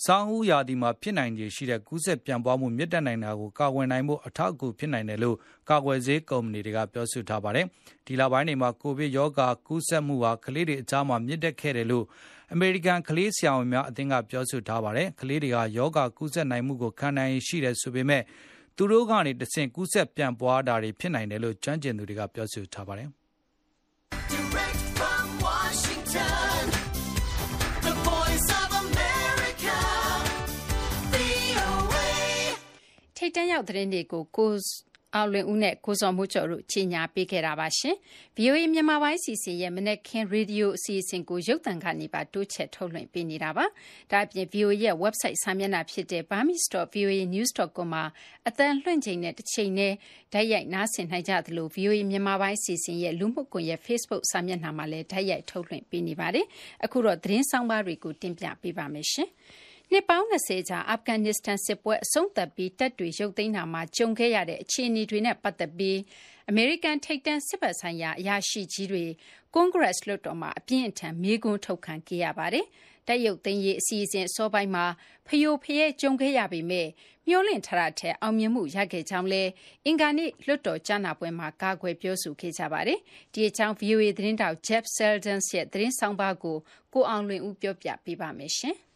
[0.06, 5.36] ဆောင်းဦးရာသီမှာဖြစ်နိုင်ခြေရှိတဲ့ကူးစက်ပြန့်ပွားမှုမြင့်တက်နိုင်တာကိုကာကွယ်နိုင်ဖို့အထောက်အကူဖြစ်နိုင်တယ်လို့
[5.70, 7.66] ကာကွယ်ဆေးကုမ္ပဏီတွေကပြောဆိုထားပါတယ်။
[8.06, 12.06] ဒီလပိုင်းတွေမှာကိုဗစ်ရောဂါကူးစက်မှုဟာကလေးတွေအကြားမှာမြင့်တက်ခဲ့တယ်လို့
[12.54, 18.24] အမေရိကန်ကလေးဆရာဝန်များအသင်းကပြောဆိုထားပါတယ်။ကလေးတွေဟာယောဂါကူးစက်နိုင်မှုကိုခံနိုင်ရှိတယ်ဆိုပေမဲ့
[18.76, 23.10] သူတို့ကနေတဆင့်ကူးစက်ပြန့်ပွားတာတွေဖြစ်နိုင်တယ်လို့ကျွမ်းကျင်သူတွေကပြောဆိုထားပါတယ်။
[33.18, 34.52] ထိတ်တန့်ရောက်သတင်းတွေကို ကို
[35.16, 37.96] အောင်လွင်ဦးနဲ့ကိုဇော်မိုးကျော်တို့ကြီးညာပေးခဲ့တာပါရှင်။
[38.38, 43.66] VOA မြန်မာပိုင်းစီစဉ်ရဲ့မနေ့ခင်ရေဒီယိုအစီအစဉ်ကိုရုပ်သံကနေပါတိုးချဲ့ထုတ်လွှင့်ပေးနေတာပါ။
[44.12, 48.04] ဒါအပြင် VOA ရဲ့ website စာမျက်နှာဖြစ်တဲ့ burmese.voanews.com မှာ
[48.48, 49.94] အတန်လွှင့်ချိန်နဲ့တစ်ချိန်နဲ့
[50.34, 56.46] ဓာတ်ရိုက်နားဆင်နိုင်ကြသလို VOA မြန်မာပိုင်းစီစဉ်ရဲ့လူမှုကွန်ရက် Facebook စာမျက်နှာမှာလည်းဓာတ်ရိုက်ထုတ်လွှင့်ပေးနေပါတယ်။
[56.86, 59.32] အခုတော့သတင်းဆောင်ပါတွေကိုတင်ပြပေးပါမယ်ရှင်။
[59.92, 65.98] နှစ်ပေါင်း20ကြာ အာဖဂန်နစ္စတန်စစ်ပွဲ အဆုံးသတ်ပြီး တပ်တွေရုပ်သိမ်းတာမှာ ကြုံခဲ့ရတဲ့ အခြေအနေတွေနဲ့ ပတ်သက်ပြီး
[66.50, 69.06] အမေရိကန် ထိပ်တန်း စစ်ဘက်ဆိုင်ရာ အရာရှိကြီးတွေ
[69.54, 72.66] ကွန်ဂရက်လွှတ်တော်မှာ အပြင်းအထန် မေးခွန်းထုတ်ခံခဲ့ရပါတယ်။
[73.08, 74.86] တပ်ရုပ်သိမ်းရေး အစီအစဉ် အစောပိုင်းမှာ
[75.28, 76.88] ဖယိုဖယဲကြုံခဲ့ရပေမဲ့
[77.28, 79.52] မျှော်လင့်ထားတာထက် အောင်မြင်မှု ရခဲ့ကြောင်းလည်း
[79.86, 83.00] အင်္ဂါနေ့ လွှတ်တော်ကြားနာပွဲမှာ ကာကွယ်ပြောဆိုခဲ့ကြပါတယ်။
[83.34, 86.58] ဒီအကြောင်း VOA သတင်းတောက် Jeff Seldon ရဲ့ သတင်းဆောင်ပါကို
[86.94, 88.78] ကိုအောင်လွင်ဦး ပြောပြပေးပါမယ်ရှင်။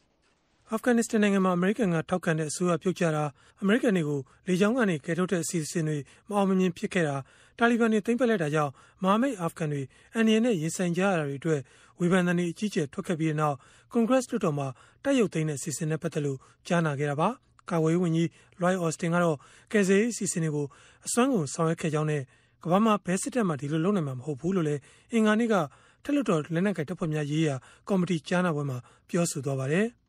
[0.74, 3.24] အာဖဂန်နစ္စတန်နိုင်ငံမှာ အမေရိကန်က ထောက်ခံတဲ့ အစိုးရပြုတ်ကျတာ
[3.62, 5.98] အမေရိကန်တွေကို လေကြောင်းကနေ ကယ်ထုတ်တဲ့ အစီအစဉ်တွေ
[6.30, 7.16] မအောင်မမြင် ဖြစ်ခဲ့တာ
[7.58, 8.72] တာလီဘန်တွေ သိမ်းပိုက်လိုက်တာကြောင့်
[9.04, 9.82] မဟာမိတ် အာဖဂန်တွေ
[10.14, 11.62] အန်ဒီယန်နဲ့ ရင်ဆိုင်ကြရတာတွေအတွက်
[12.00, 13.58] ဝေဖန်တဲ့နေအကြီးကျယ် ထွက်ခဲ့ပြီးတဲ့နောက်
[13.92, 14.68] ကွန်ဂရက်လွှတ်တော်မှာ
[15.04, 16.38] တိုက်ရုပ်သိမ်းတဲ့ အစီအစဉ်နဲ့ ပတ်သက်လို့
[16.68, 17.30] ကြားနာခဲ့တာပါ
[17.70, 18.28] ကာဝေးဝန်ကြီး
[18.62, 19.38] Lloyd Austin ကတော့
[19.72, 20.66] ကယ်ဆယ်ရေး အစီအစဉ်တွေကို
[21.06, 22.22] အစွမ်းကုန် ဆောင်ရွက်ခဲ့ကြောင်းနဲ့
[22.64, 25.56] ကမ္ဘာမှာ ဘယ်စစ်တပ်မှ ဒီလိုလုပ်နိုင်မှာ မဟုတ်ဘူးလို့လည်း အင်္ဂါနေ့က
[26.04, 27.56] ထက်လွှတ်တော် လက်နက်ကိုင်တပ်ဖွဲ့များရေးရာ
[27.88, 28.78] ကော်မတီ ကြားနာပွဲမှာ
[29.10, 29.88] ပြောဆိုသွားပါတယ်။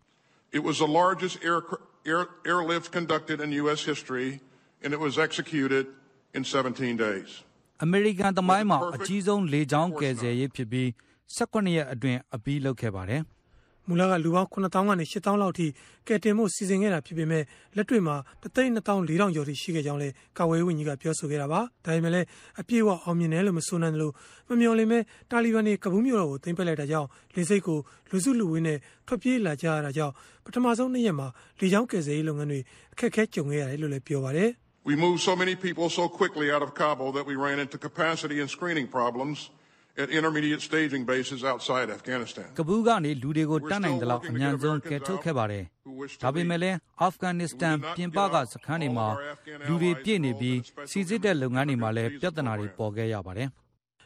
[0.57, 1.59] It was the largest air,
[2.11, 3.81] air, airlift conducted in U.S.
[3.91, 4.29] history,
[4.83, 5.85] and it was executed
[6.37, 7.29] in 17 days.
[7.83, 10.87] အမေရိကန်သမိုင်းမှာအကြီးဆုံးလေကြောင်းကယ်ဆယ်ရေးဖြစ်ပြီး
[11.37, 13.21] 18ရက်အတွင်းအပြီးလုပ်ခဲ့ပါတယ်။
[13.88, 15.66] မူလကလူပေါင်း9000ကနေ8000လောက်ထိ
[16.06, 17.42] ကယ်တင်မှုစီစဉ်ခဲ့တာဖြစ်ပေမဲ့
[17.76, 22.26] လက်တွေ့မှာ32400ကျော်ထိရှိခဲ့ကြောင်းလည်းကာဝေးဝန်ကြီးကပြောဆိုခဲ့တာပါ။ဒါပေမဲ့လည်း
[22.60, 24.12] အပြည့်အဝအောင်မြင်တယ်လို့မဆိုနိုင်လို့
[24.48, 27.78] မမျှော်လင့်မဲ့တာလီဘန်တွေကဘူးမြို့တော်ကိုသိမ်းပိုက်လိုက်တာကြောင့်လေစိတ်ကို
[28.10, 30.12] လူစုလူဝေးနဲ့ထွက်ပြေးလာကြရတာကြောင့်
[30.44, 31.28] ပထမဆုံးနှစ်ရက်မှာ
[31.60, 32.60] လေကြောင်းကယ်ဆယ်ရေးလုပ်ငန်းတွေ
[32.92, 34.50] အခက်အခဲကြုံခဲ့ရတယ်လို့လည်းပြောပါတယ်။
[34.90, 38.36] We moved so many people so quickly out of Kabul that we ran into capacity
[38.42, 39.38] and screening problems
[39.98, 42.46] at intermediate staging bases outside Afghanistan.
[42.58, 45.64] ကဘူးကနေလူတွေကိုတတ်နိုင်သလောက်အမြန်ဆုံးကယ်ထုတ်ခဲ့ပါတယ်။
[46.22, 49.08] ဒါပေမဲ့လည်းအာဖဂန်နစ္စတန်ပြင်ပကစခန်းတွေမှာ
[49.68, 50.58] လူတွေပြည့်နေပြီး
[50.90, 53.48] စီစစ်တဲ့လုပ်ငန်းတွေမှာလည်းပြဿနာတွေပေါ်ခဲ့ရပါတယ်။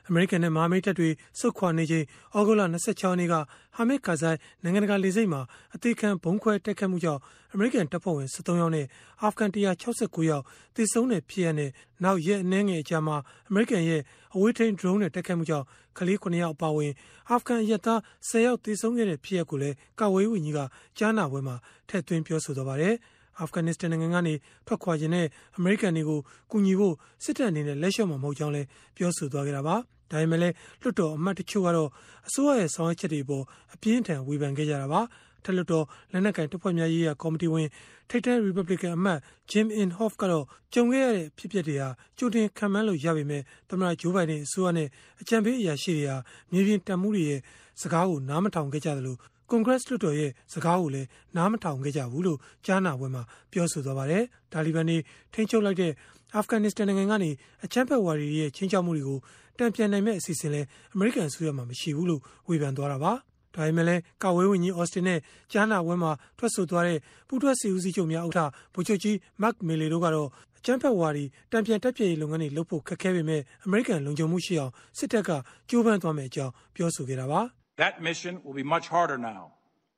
[0.09, 1.09] အမေရိကန်နဲ့ မဟာမိတ်တပ်တွေ
[1.39, 2.05] စုခွာနေချိန်
[2.37, 3.35] ဩဂုတ်လ26ရက်နေ့က
[3.77, 5.41] ဟာမစ်ကာဇိုင်နိုင်ငံတကာ လေဆိပ်မှာ
[5.75, 7.21] အသေးခံဘုံခွဲတက်ခတ်မှုကြောင့်
[7.55, 8.87] အမေရိကန်တပ်ဖွဲ့ဝင်73ယောက်နဲ့
[9.23, 10.45] အာဖဂန်169ယောက်
[10.77, 11.71] သေဆုံးတဲ့ ဖြစ်ရတဲ့
[12.05, 13.17] နောက်ရက်အနည်းငယ် အကြာမှာ
[13.49, 14.03] အမေရိကန်ရဲ့
[14.35, 15.67] အဝေးထိန်း drone နဲ့တက်ခတ်မှုကြောင့်
[15.99, 16.93] ကလေး9ယောက် အပါအဝင်
[17.31, 20.61] အာဖဂန်ရဲသား10ယောက် သေဆုံးခဲ့တဲ့ ဖြစ်ရပ်ကိုလည်း ကာဝေးဝန်ကြီးက
[20.99, 21.57] ကြားနာပွဲမှာ
[21.89, 22.95] ထည့်သွင်း ပြောဆိုသွားပါတယ်။
[23.41, 24.35] အာဖဂန်နစ္စတန်နိုင်ငံကနေ
[24.67, 26.21] ထွက်ခွာခြင်းနဲ့ အမေရိကန်တွေကို
[26.51, 26.95] ကူညီဖို့
[27.25, 29.77] စစ်တပ်အနေနဲ့ လက်လျှော့မှာ မဟုတ်ကြောင်းလည်း ပြောဆိုသွားခဲ့တာပါ။
[30.11, 31.91] ဒါပေမဲ့လည်းလွှတ်တော်အမတ်တချို့ကတော့
[32.29, 33.45] အစိုးရရဲ့ဆောင်ရွက်ချက်တွေပေါ်
[33.75, 35.03] အပြင်းထန်ဝေဖန်ခဲ့ကြတာပါ။
[35.47, 37.69] ထက်လွှတ်တော်လက်နက်ကင်တပ်ဖွဲ့များရေးရာကော်မတီဝင်
[38.11, 39.19] ထိပ်တန်း Republican အမတ်
[39.51, 40.45] Jim Inhofe ကတော့
[40.75, 44.89] ကြုံခဲ့ရတဲ့ဖြစ်ပျက်တွေဟာကြိုတင်ခံမှန်းလို့ရပေမဲ့သမ္မတဂျိုးဘိုင်ဒန်အစိုးရနဲ့
[45.21, 46.17] အကြံပေးအရာရှိတွေဟာ
[46.53, 47.41] မြေပြင်တံမှုတွေရဲ့
[47.81, 49.17] စကားကိုနားမထောင်ခဲ့ကြသလို
[49.51, 53.23] ကွန်ဂရက်လွှတ်တော်ရဲ့စကားကိုလည်းနားမထောင်ခဲ့ကြဘူးလို့ကြားနာပွဲမှာ
[53.53, 54.99] ပြောဆိုသွားပါတယ်။တာလီဘန်တွေ
[55.33, 55.93] ထိန်းချုပ်လိုက်တဲ့
[56.35, 57.31] အာဖဂန်နစ္စတန်နိုင်ငံကနေ
[57.65, 59.19] အချမ်းဖက်ဝါဒီရဲ့ချင်းချောက်မှုတွေကို
[59.59, 63.13] တံပြန်နိုင်မဲ့အစီအစဉ်လည်းအမေရိကန်အစိုးရမှမရှိဘူးလို့ဝေဖန်သွားတာပါ။
[63.57, 65.19] ဒါပေမဲ့လည်းကာဝေးဝန်ကြီးအော်စတင်နဲ့
[65.53, 66.99] ကြားနာပွဲမှာထွက်ဆိုသွားတဲ့
[67.29, 75.31] ပူးတွဲစီဦးစီးချုပ်များဥက္ကဋ္ဌဗိုလ်ချုပ်ကြီးမတ်မီလီတို့ကတော့အချမ်းဖက်ဝါဒီတံပြန်တက်ပြည့်လုပ်ငန်းတွေလုပ်ဖို့ခက်ခဲပေမဲ့အမေရိကန်လုံခြုံမှုရှိအောင်စစ်တပ်က
[75.71, 77.41] ကြိုးပမ်းသွားမယ်အကြောင်းပြောဆိုခဲ့တာပါ။
[77.83, 79.43] That mission will be much harder now,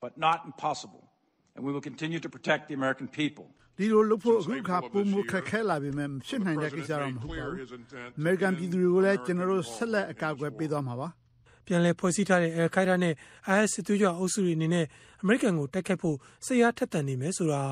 [0.04, 1.04] but not impossible.
[1.54, 3.46] And we will continue to protect the American people.
[3.78, 7.66] ဒီလိုလုပ်ဖို့ အခုအခါပုံမခက်ခဲလာပေမဲ့ဖြစ်နိုင်တဲ့ကိစ္စတော့ မဟုတ်ပါဘူး။
[8.20, 11.08] American ပြည်သူတွေကိုလည်း ကျွန်တော်တို့ ဆက်လက် အကာအကွယ်ပေးသွားမှာပါ။
[11.66, 13.14] ပြန်လည်ဖွဲ့စည်းထားတဲ့ Al Qaeda နဲ့
[13.56, 14.86] IS စစ်သွေးကြွအုပ်စုတွေ အနေနဲ့
[15.22, 16.16] အမေရိကန်ကို တိုက်ခိုက်ဖို့
[16.46, 17.62] စိတ်အားထက်သန်နေမယ်ဆိုတာ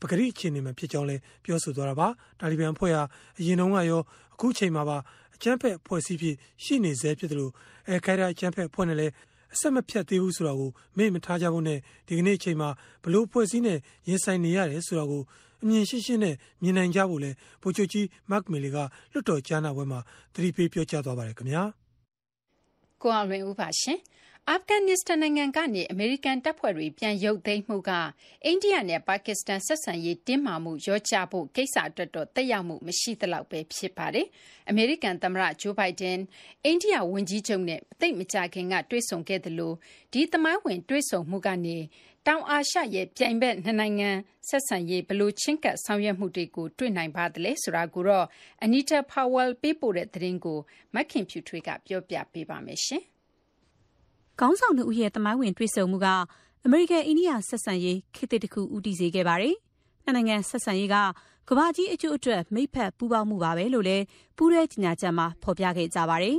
[0.00, 2.08] ပဂရိအခြေအနေမှာဖြစ်ကြောင်းလည်း ပြောဆိုသွားတာပါ။
[2.40, 3.02] တာလီဘန်ဖွဲ့ဟာ
[3.38, 4.02] အရင်တုန်းကရော
[4.34, 4.98] အခုချိန်မှာပါ
[5.34, 7.52] အကြမ်းဖက်ဖွဲ့စည်းဖြစ် ရှိနေစေဖြစ်တယ်လို့
[7.90, 9.12] Al Qaeda အကြမ်းဖက်ဖွဲ့နဲ့လည်း
[9.54, 12.70] အဆက်မဖြတ်သေးဘူး ဆိုတာကို မေ့မထားကြဖို့နဲ့ ဒီကနေ့အချိန်မှာ
[13.04, 15.22] ဘလို့ဖွဲ့စည်းနဲ့ ရင်ဆိုင်နေရတယ် ဆိုတာကို
[15.62, 17.30] အမြင်ရှင်းရှင်းနဲ့မြင်နိုင်ကြဖို့လဲ
[17.62, 18.76] ဗိုလ်ချုပ်ကြီးမတ်မီလီက
[19.12, 20.00] လွတ်တော်ကြားနာပွဲမှာ
[20.34, 21.62] သတိပေးပြောကြားသွားပါတယ်ခင်ဗျာ
[23.02, 23.98] ကိုအောင်လွင်ဦးပါရှင်
[24.50, 27.90] အာဖဂန်နစ္စတန်နိုင်ငံကနေအမေရိကန်တပ်ဖွဲ့တွေပြန်ရုပ်သိမ်းမှုက
[28.44, 34.26] အိန္ဒိယနဲ့ပါကစ္စတန်ဆက်ဆံရေးတင်းမာမှုရောကျဖို့ကိစ္စအတွက်တော့တက်ရောက်မှုမရှိသလောက်ပဲဖြစ်ပါတယ်။
[34.68, 36.18] အမေရိကန်သမ္မတဂျိုးဘိုင်ဒန်
[36.64, 39.72] အိန္ဒိယဝန်ကြီးချုပ်နဲ့သိပ်မကြခင်ကတွေ့ဆုံခဲ့သလို
[40.12, 41.76] ဒီသမိုင်းဝင်တွေ့ဆုံမှုကနေ
[42.28, 44.10] တောင်အာရှရဲ့ ပြိုင်ဘက် နှစ်နိုင်ငံ
[44.48, 48.26] ဆက်ဆံရေးဘလို့ချင်းကပ် ဆောင်ရွက်မှုတွေကို တွေ့နိုင်ပါသလဲ ဆိုတာကိုတော့
[48.64, 50.58] Anita Powell ပေးပို့တဲ့ သတင်းကို
[50.94, 53.02] မခင်ဖြူထွေးက ပြောပြပေးပါမယ်ရှင်။
[54.38, 56.06] ခေါင်းဆောင်နှစ်ဦးရဲ့ သမိုင်းဝင် တွေ့ဆုံမှုက
[56.64, 59.54] အမေရိကန် အိန္ဒိယ ဆက်ဆံရေး ခေတ်သစ်တစ်ခု ဦးတည်စေခဲ့ပါတယ်။
[60.04, 60.96] နှစ်နိုင်ငံ ဆက်ဆံရေးက
[61.50, 64.04] ကမ္ဘာကြီးအကျိုးအတွက် မိဖက်ပူးပေါင်းမှုပါပဲလို့လည်း
[64.36, 66.34] ပူးရဲကြီးညာချက်မှာ ဖော်ပြခဲ့ကြပါတယ်။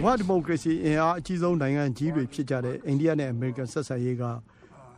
[0.00, 4.22] ကမ္ဘာဒီမိုကရေစီအင်အားအကြီးဆုံးနိုင်ငံကြီးတွေဖြစ်ကြတဲ့ အိန္ဒိယနဲ့ အမေရိကန်ဆက်ဆံရေးက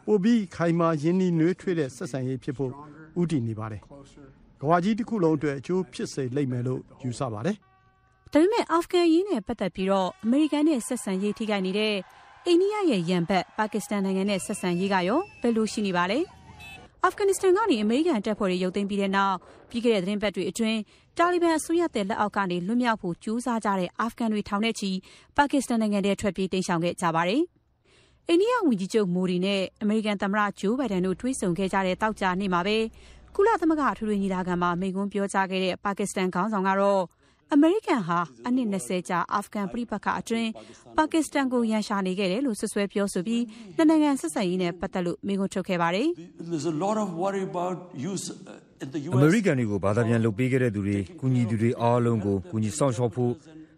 [0.06, 2.72] ပိုပြီး ခိုင်မာရင်းနှီးနှွေးထွေးတဲ့ ဆက်ဆံရေးဖြစ်ဖို့
[3.20, 3.80] ဦးတည်နေပါတယ်။
[4.60, 7.56] ကမ္ဘာကြီးတစ်ခုလုံးအတွက် အကျိုးဖြစ်စေလိမ့်မယ်လို့ ယူဆပါတယ်။
[8.32, 11.94] ဒါပေမဲ့ အာဖဂန်ရေးနဲ့ပတ်သက်ပြီးတော့အမေရိကန်နဲ့ ဆက်ဆံရေးထိခိုက်နေတဲ့
[12.46, 16.18] အိန္ဒိယရဲ့ရန်ဘက် ပါကစ္စတန်နိုင်ငံနဲ့ ဆက်ဆံရေးကရော ဘယ်လိုရှိနေပါလဲ
[17.04, 19.36] အာဖဂန်နစ္စတန်ကနေအမေရိကန်တပ်ဖွဲ့တွေရုပ်သိမ်းပြီးတဲ့နောက်
[19.70, 20.78] ပြီးခဲ့တဲ့သတင်းပတ်တွေအတွင်း
[21.18, 24.90] တာလီဘန်အစိုးရတဲ့လက်အောက်ကနေလွတ်မြောက်ဖို့ကြိုးစားကြတဲ့အာဖဂန်တွေထောင်နဲ့ချီ
[25.36, 27.42] ပါကစ္စတန်နိုင်ငံထဲထွက်ပြေးတိမ်းရှောင်ခဲ့ကြပါတယ်
[28.28, 32.76] အိန္ဒိယဝန်ကြီးချုပ်မိုဒီနဲ့အမေရိကန်သမ္မတဂျိုးဘိုင်ဒန်တို့တွေ့ဆုံခဲ့ကြတဲ့တောက်ကြနေ့မှာပဲ
[33.34, 37.02] ကုလသမဂ္ဂအထွေထွေညီလာခံမှာမိန့်ခွန်းပြောကြားခဲ့တဲ့ပါကစ္စတန်ခေါင်းဆောင်ကတော့
[37.54, 40.50] အမေရိကန်ဟာ အနှစ်20ကြာ အာဖဂန်ပြည်ပခါအတွင်း
[40.96, 43.42] ပါကစ္စတန်ကို ရန်ရှာနေခဲ့တယ်လို့ဆွဆွဲပြောဆိုပြီး
[43.76, 46.06] နှစ်နိုင်ငံဆက်ဆံရေးနဲ့ ပတ်သက်လို့မိန့်ခွန်းထုတ်ခဲ့ပါတယ်။
[46.50, 47.76] There's a lot of worry about
[48.12, 48.24] use
[49.14, 53.32] အမေရိကန်တွေကို ဘာသာပြန်လုပ်ပေးခဲ့တဲ့သူတွေ ကူညီသူတွေအားလုံးကို ကူညီဆောင်ရှောက်ဖို့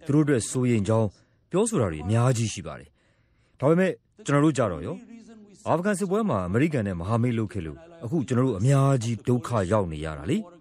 [0.06, 1.08] သူတို့အတွက် စိုးရိမ်ကြောင်း
[1.52, 2.88] ပြောဆိုတာတွေ အများကြီးရှိပါတယ်။
[3.60, 3.92] ဒါပေမဲ့
[4.26, 4.96] ကျွန်တော်တို့ကြတော့ရော
[5.68, 10.38] အာဖဂန်စစ်ပွဲမှာ အမေရိကန်နဲ့ မဟာမိတ်လုပ်ခဲ့လို့ အခု ကျွန်တော်တို့ အများကြီး ဒုက္ခရောက်နေရတာလေ။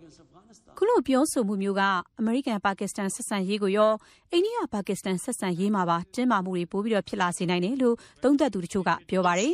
[0.79, 1.81] ခုလိုပြောဆိုမှုမျိုးက
[2.19, 3.93] အမေရိကန်ပါကစ္စတန် ဆက်ဆံရေးကိုရော
[4.31, 9.51] အိန္ဒိယပါကစ္စတန် ဆက်ဆံရေးမှာပါ တင်းမာမှုတွေ ပိုပြီးတော့ဖြစ်လာစေနိုင်တယ်လို့ သုံးသပ်သူတချို့က ပြောပါတယ်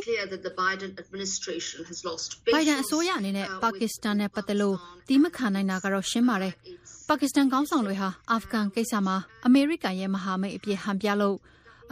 [2.54, 4.76] Biden အစိုးရအနေနဲ့ ပါကစ္စတန်နဲ့ပတ်သက်လို့
[5.08, 6.52] ဒီမခံနိုင်တာကတော့ ရှင်းပါတယ်။
[7.08, 11.36] ပါကစ္စတန်ခေါင်းဆောင်တွေဟာ အာဖဂန်ကိစ္စမှာ အမေရိကန်ရဲ့ မဟာမိတ်အဖြစ်ဟန်ပြလို့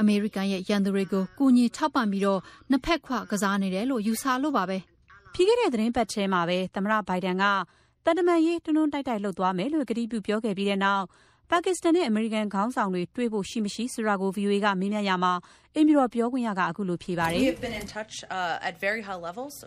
[0.01, 2.41] အမေရိကန်ရဲ့ ရန်သူတွေကို ကူညီထောက်ပံ့ပြီးတော့
[2.71, 4.79] နှစ်ဖက်ခွ ကစားနေတယ်လို့ ယူဆလို့ပါပဲ။
[5.33, 7.45] ပြီးခဲ့တဲ့သတင်းပတ်ထဲမှာပဲ သမ္မတဘိုင်ဒန်က
[8.05, 11.05] တန်တမာရေး တွန်းတွန်းတိုက်တိုက်လှုပ်သွားမယ်လို့ ကတိပြုပြောခဲ့ပြီးတဲ့နောက်
[11.51, 15.33] ပပါကစ္စတန်နဲ့ အမေရိကန်ခေါင်းဆောင်တွေ တွေ့ဖို့ ရှိမရှိ ဆိုတာကို VOA ကမေးမြန်းရာမှာ
[15.75, 17.41] အိမ်ဖြူတော်ပြောခွင့်ရကအခုလိုဖြေပါတယ်။“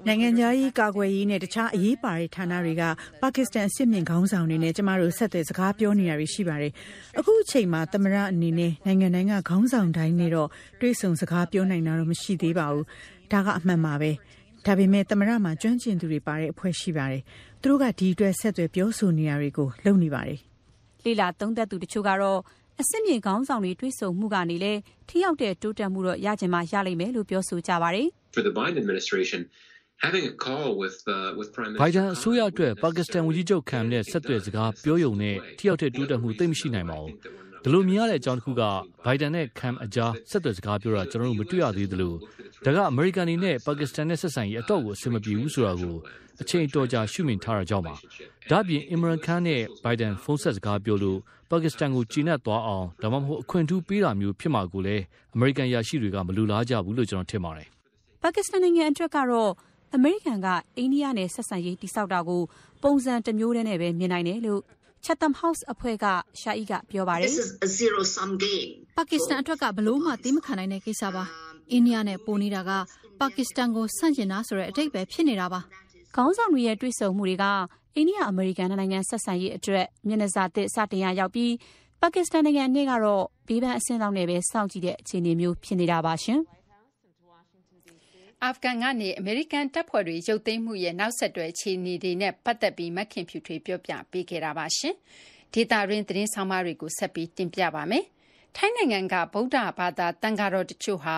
[0.07, 2.83] နိုင်ငံခြားရေး၊ကာကွယ်ရေးနဲ့ တခြားအရေးပါတဲ့ဌာနတွေက
[3.21, 6.71] ပါကစ္စတန် အဆင့်မြင့်ခေါင်းဆောင်တွေနဲ့ ကျမတို့ ဆက်သွယ် စကားပြောနေတာတွေ ရှိပါတယ်။
[7.19, 10.49] အခုအချိန်မှာ သမ္မတအနေနဲ့ နိုင်ငံတိုင်းက ခေါင်းဆောင်တိုင်းနဲ့တော့
[10.81, 12.83] တွေ့ဆုံစကားပြောနိုင်တာတော့ မရှိသေးပါဘူး။
[13.31, 14.11] ဒါက အမှန်ပါပဲ။
[14.65, 17.21] ဒါပေမဲ့သမ္မတမှာကျွမ်းကျင်သူတွေပါတဲ့အဖွဲ့ရှိပါတယ်။
[17.61, 20.39] သူတို့ကဒီအတွက်ဆက်သွယ်ပြောဆိုနေတာတွေကိုလုပ်နေပါတယ်။
[21.05, 22.39] လေ့လာသုံးသပ်သူတချို့ကတော့
[22.81, 28.07] အဆင့်မြင့်ခေါင်းဆောင်တွေတွေ့ဆုံမှုကနေလည်းထိရောက်တဲ့တိုးတက်မှုတော့ရချင်မှရလိမ့်မယ်လို့ပြောဆိုကြပါတယ်။။
[31.81, 37.11] ဘိုင်ဒန်အစိုးရအတွက်ပါကစ္စတန်ဝန်ကြီးချုပ်ခန်နဲ့ဆက်သွယ်စကားပြောရုံနဲ့ထိရောက်တဲ့တိုးတက်မှုသိပ်မရှိနိုင်ပါဘူး။
[37.65, 38.61] ဒီလိုမြင်ရတဲ့အကြောင်းတစ်ခုက
[39.05, 42.13] ဘိုင်ဒန်နဲ့ခမ်အကြားဆက်သွယ်စကားပြောတာကျွန်တော်တို့မတွေ့ရသေးသလို
[42.65, 45.95] ဒါကအမေရိကန်နေနဲ့ပါကစ္စတန်နဲ့ဆက်ဆံရေးအတော့ကိုအဆင်မပြေဘူးဆိုတာကို
[46.41, 47.95] အချိန်တော်ကြာရှုမြင်ထားတာကြောင့်ပါ။
[48.51, 55.03] ဒါ့အပြင်အင်မရန်ခန်နဲ့ဘိုင်ဒန်ဖုန်းဆက်စကားပြောလို့ပါကစ္စတန်ကိုကျေနပ်သွားအောင်ဒါမှမဟုတ်အခွင့်ထူးပေးတာမျိုးဖြစ်မှာကိုလည်း
[55.35, 57.67] အမေရိကန်ရရှိတွေကမလူလားကြဘူးလို့ကျွန်တော်ထင်ပါတယ်။
[58.23, 59.51] ပါကစ္စတန်နိုင်ငံအတွက်ကတော့
[59.95, 60.47] အမေရိကန်က
[60.77, 62.41] အိန္ဒိယနဲ့ဆက်ဆံရေးတိစောက်တာကို
[62.83, 64.61] ပုံစံတစ်မျိုးတည်းနဲ့ပဲမြင်နိုင်တယ်လို့
[65.05, 66.05] Chatham House အဖွဲ့က
[66.39, 67.31] ရှာအီကပြောပါတယ်။
[68.97, 71.23] ပါကစ္စတန်အတွက်ကဘလို့မှသိမခံနိုင်တဲ့ကိစ္စပါ။
[71.71, 72.71] အိန္ဒိယနဲ့ ပိုနေတာက
[73.19, 75.59] ပါကစ္စတန်ကို ဆန့်ကျင်တာဆိုတဲ့အတိတ်ပဲဖြစ်နေတာပါ။
[76.15, 77.45] ခေါင်းဆောင်တွေရဲ့ တွေ့ဆုံမှုတွေက
[77.95, 81.53] အိန္ဒိယအမေရိကန်နိုင်ငံဆက်ဆံရေးအတွက် မျက်နှာစာသစ် စတင်ရရောက်ပြီး
[82.01, 86.41] ပါကစ္စတန်နိုင်ငံနဲ့ကတော့ ဘေးပန်းအဆင့်လောက်နဲ့ပဲ စောင့်ကြည့်တဲ့ အခြေအနေမျိုး ဖြစ်နေတာပါရှင်။
[88.43, 94.95] အာဖဂန်ကနေ အမေရိကန်တပ်ဖွဲ့တွေ ရုပ်သိမ်းမှုရဲ့ နောက်ဆက်တွဲ အခြေအနေတွေနဲ့ ပတ်သက်ပြီး မခင်ဖြူထွေးပြောပြပေးခဲ့တာပါရှင်။
[95.53, 98.05] ဒေတာရင်း သတင်းဆောင်မတွေကိုဆက်ပြီးတင်ပြပါမယ်။
[98.55, 101.17] ထိုင်းနိုင်ငံက ဗုဒ္ဓဘာသာတန်ဃာတော်တချို့ဟာ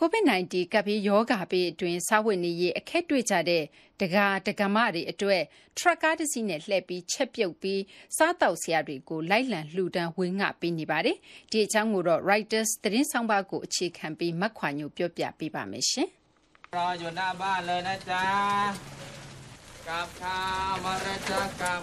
[0.00, 3.64] COVID-19 ကပ်ဘေးရောဂါဘေးအတွင်း စားဝတ်နေရေး အခက်တွေ့ကြတဲ့
[4.00, 5.42] ဒကာ ဒကာမတွေအတွက်
[5.78, 7.82] ထရပ်ကားတစ်စီးနဲ့ လှည့်ပြီး ချက်ပြုတ်ပြီး
[8.16, 11.16] စားတောက်စရာတွေကို လိုက်လံလှူဒန်း ဝေငှပေးနေပါတယ်။
[11.50, 16.10] ဒီအကြောင်းကိုတော့ Reuters သတင်းဆောင်ပါကို အခြေခံပြီး မခွာညိုပြောပြပေးပါမယ်ရှင်။
[16.77, 18.23] รออยู่หน้าบ้านเลยนะจ๊ะ
[19.87, 21.31] กับข้าวมรจ
[21.61, 21.79] กับ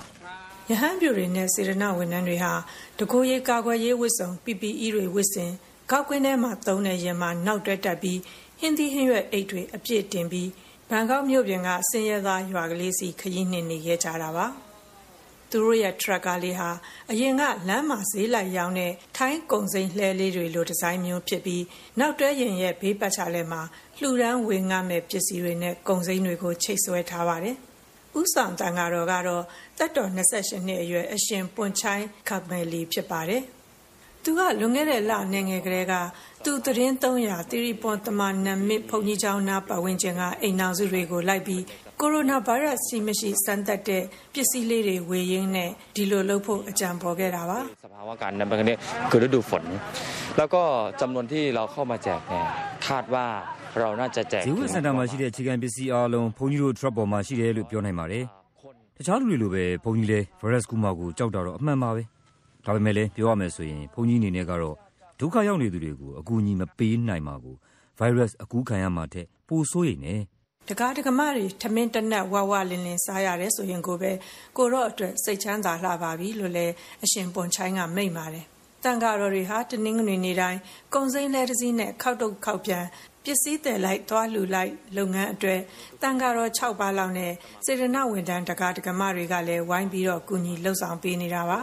[0.71, 2.53] ရဟန်းပြူတွေနဲ့စေရနာဝန်ထမ်းတွေဟာ
[2.99, 5.53] တကိုယ်ရေးကာကွယ်ရေးဝတ်စုံ PPE တွေဝတ်ဆင်
[5.91, 8.21] ကောက်ကွင်းထဲမှာသုံးတဲ့ရင်မှာနောက်တွဲတက်ပြီး
[8.61, 10.49] ဟင်းသီးဟင်းရွက်အိတ်တွေအပြည့်တင်ပြီး
[10.91, 14.47] ဘန်ကောက်မြို့ပြင်ကဆင်းရဲသားရွာကလေးစီခရီးနှင်နေခဲ့ကြတာပါ
[15.54, 16.70] သူတို့ရဲ့ ထရက်ကားလေးဟာ
[17.12, 21.64] အရင်က လမ်းမှာဈေးလိုက်ရောင်းတဲ့ ထိုင်းကုံစိမ်းလှဲလေးတွေလို ဒီဇိုင်းမျိုးဖြစ်ပြီး
[22.00, 23.62] နောက်တွဲရင်ရဲ့ ဘေးပတ်ချလဲမှာ
[24.00, 27.56] လှူဒန်းဝေငှမဲ့ပစ္စည်းတွေနဲ့ ကုံစိမ်းတွေကို ချိတ်ဆွဲထားပါတယ်။
[28.20, 29.44] ဥဆောင်တန်ဃာတော်ကတော့
[29.78, 33.44] တက်တော်28နှစ်အရွယ် အရှင် ပွန်ချိုင်းခပ်မယ်လီ ဖြစ်ပါတယ်။
[34.24, 35.94] သူက လွန်ခဲ့တဲ့လနေငယ်ကလေးက
[36.44, 41.64] သူသတင်း300တိရိပွန်တမနမစ်ဘုံကြီးကျောင်းနာပတ်ဝန်းကျင်က အိမ်နောက်စုတွေကို လိုက်ပြီး
[42.06, 47.60] ကိုရိုနာဗိုင်းရပ်စ် ရှိမရှိ စမ်းသပ်တဲ့ ပစ္စည်းလေးတွေ ဝယ်ရင်းနဲ့ ဒီလိုလုပ်ဖို့ အကြံပေါ်ခဲ့တာပါ။"
[54.48, 58.24] ဈေးဝယ်စင်တာမှာရှိတဲ့ အခြေခံပစ္စည်းအားလုံး ဘုန်းကြီးတို့ ထရပ်ပေါ်မှာရှိတယ်လို့ ပြောနိုင်ပါတယ်။
[58.98, 62.04] တခြားလူတွေလိုပဲ ဘုန်းကြီးလည်း ဗိုင်းရပ်စ်ကူးမှာကို ကြောက်တာတော့ အမှန်ပါပဲ။
[62.66, 64.76] ဒါပေမယ့်လည်း ပြောရမယ်ဆိုရင် ဘုန်းကြီးအနေနဲ့ကတော့
[65.20, 67.56] ဒုက္ခရောက်နေသူတွေကို အကူအညီမပေးနိုင်မှာကို
[67.98, 70.22] ဗိုင်းရပ်စ်အကူးခံရမှာထက် ပိုစိုးရိမ်တယ်
[70.70, 74.12] တကားတကမတွေ ထမင်းတနက်ဝဝလင်းလင်းစားရတယ်ဆိုရင်ကိုပဲ
[74.58, 76.74] ကိုတော့အတွက် စိတ်ချမ်းသာလှပါပြီလို့လည်း
[77.04, 78.46] အရှင်ပွန်ချိုင်းက မိန့်ပါတယ်
[78.84, 80.60] တန်ဃာတော်တွေဟာ တနင်္ဂနွေနေ့တိုင်း
[80.94, 82.86] ကုံစိမ်းလဲတစ်စီးနဲ့ ခောက်တုတ်ခောက်ပြန်
[83.24, 85.62] ပစ္စည်းတယ်လိုက် သွားလူလိုက် လုပ်ငန်းအတွက်
[86.02, 87.34] တန်ဃာတော်6ပါးလောက်နဲ့
[87.66, 91.60] စေတနာဝန်ထမ်းတကားတကမတွေကလည်း ဝိုင်းပြီးတော့ကူညီလှုပ်ဆောင်ပေးနေတာပါ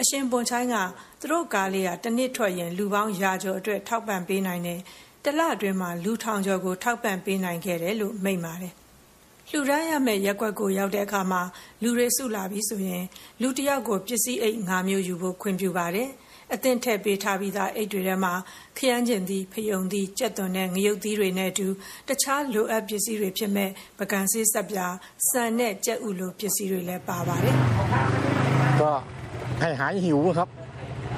[0.00, 0.76] အရှင်ပွန်ချိုင်းက
[1.20, 4.80] သူတို့ကားလေးကတနစ်ထွက်ရင် လူပေါင်း ရာကျော်အတွက် ထောက်ပံ့ပေးနိုင်တယ်
[5.23, 8.73] တလအတွင်းမှာလူထောင်ကျော်ကိုထောက်ပံ့ပေးနိုင်ခဲ့တယ်လို့မိန့်ပါတယ်။
[9.49, 11.41] လှူဒန်းရမယ့်ရက်ွက်ကိုရောက်တဲ့အခါမှာ
[11.83, 13.03] လူတွေစုလာပြီဆိုရင်
[13.41, 16.09] လူတယောက်ကိုပစ္စည်းအိတ်၅မျိုးယူဖို့ခွင့်ပြုပါတယ်။
[16.53, 18.33] အသင့်ထည့်ပေးထားပြီးသားအိတ်တွေထဲမှာ
[18.77, 21.67] ခရမ်းကျင်သီးဖယုံသီးကြက်သွန်နဲ့ငရုတ်သီးတွေနဲ့အတူ
[22.09, 24.87] တခြားလိုအပ်ပစ္စည်းတွေဖြစ်မဲ့ပကံဆေးဆက်ပြာ
[25.29, 27.55] ဆန်နဲ့ကြက်ဥလိုပစ္စည်းတွေလည်းပါပါတယ်။
[28.81, 28.91] ก็
[29.61, 30.49] ให้หายหิวครับ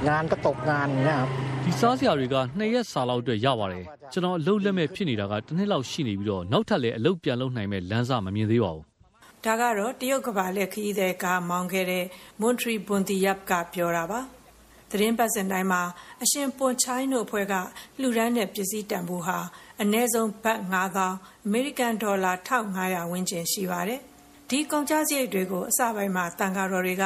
[0.08, 1.30] งานก็ตกงานเนี่ยครับ
[1.64, 8.86] ဒီစားစရာတွေကနှစ်ရက်စာလောက်အတွက်ရပါတယ်ကျွန်တော်အလုပ်လက်မဲ့ဖြစ်နေတာကတစ်နှစ်လောက်ရှိနေပြီးတော့နောက်ထပ်လည်းအလုပ်ပြန်လုပ်နိုင်မဲ့လမ်းစာမမြင်သေးပါဘူး
[9.46, 12.06] ဒါကတော့တရုတ်ကဘာလက်ခရီးတဲ့ကမောင်းခဲ့တဲ့
[12.42, 14.22] မွန်ထရီဘွန်တီယပ်ကပြောတာပါ
[14.92, 15.82] သတင်းပတ်စင်တိုင်းမှာ
[16.24, 17.54] အရှင်ပွန်ချိုင်းတို့အဖွဲ့က
[18.00, 19.40] လှူဒန်းတဲ့ပစ္စည်းတန်ဖိုးဟာ
[19.82, 20.60] အနည်းဆုံးဘတ်
[21.02, 24.02] 9000အမေရိကန်ဒေါ်လာ1500ဝန်းကျင်ရှိပါတယ်
[24.50, 27.06] ဒီကုန်ကျစရိတ်တွေကိုအစပိုင်းမှာတန်ကာတော်တွေက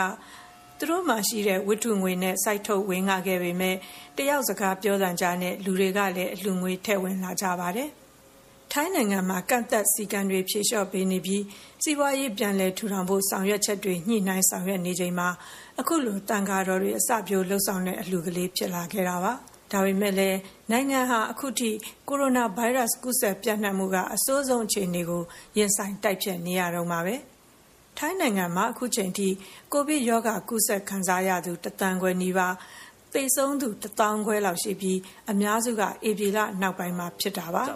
[0.78, 3.76] သူတို့မှရှိတဲ့ ဝတ္ထုငွေနဲ့ စိုက်ထုတ်ဝင်ငှခဲ့ပေမဲ့
[4.16, 7.90] တယောက်စကားပြောစံကြားနဲ့ လူတွေကလည်း အလှငွေထည့်ဝင်လာကြပါတယ်။
[8.72, 11.42] ထထိုင်းနိုင်ငံမှာ ကန့်သက်စည်းကမ်းတွေ ဖြေလျှော့ပေးနေပြီး
[11.82, 15.28] စီးပွားရေး ပြန်လည်ထူထောင်ဖို့ ဆောင်ရွက်ချက်တွေ ညှိနှိုင်းဆောင်ရွက်နေချိန်မှာ
[15.80, 19.32] အခုလိုတန်ဃာတော်တွေ အစပြိုးလှုပ်ဆောင်တဲ့ အလှူကလေး ဖြစ်လာခဲ့တာပါ။
[19.72, 20.38] ဒါပေမဲ့လည်း
[20.70, 21.70] နိုင်ငံဟာ အခုထိ
[22.08, 25.22] ကိုရိုနာဗိုင်းရပ်စ် ကူးစက်ပြန့်နှံ့မှုက အဆိုးဆုံးအခြေအနေကို
[25.58, 27.16] ရင်ဆိုင် တိုက်ဖြတ်နေရတော့မှာပဲ။
[27.98, 29.28] ထိုင်းနိုင်ငံမှာ အခုချိန်ထိ
[29.72, 32.52] ကိုဗစ်ရောဂါ ကူးစက်ခံစားရသူ ၁ သန်းခွဲနီးပါး၊
[33.12, 34.98] သေဆုံးသူ ၁ သောင်းခွဲလောက်ရှိပြီး
[35.30, 37.62] အများစုက ဧပြီလနောက်ပိုင်းမှာ ဖြစ်တာပါ။“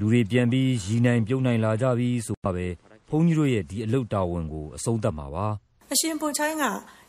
[0.00, 2.66] လူတွေ ပြန်ပြီး ရည်နိုင်ပြုံးနိုင်လာကြပြီဆိုမှပဲ
[3.10, 5.46] ဘုန်းကြီးတို့ရဲ့ ဒီအလုပ်တာဝန်ကို အဆုံးသတ်မှာပါ။”
[5.92, 6.64] အရှင် ပွန်ချိုင်းက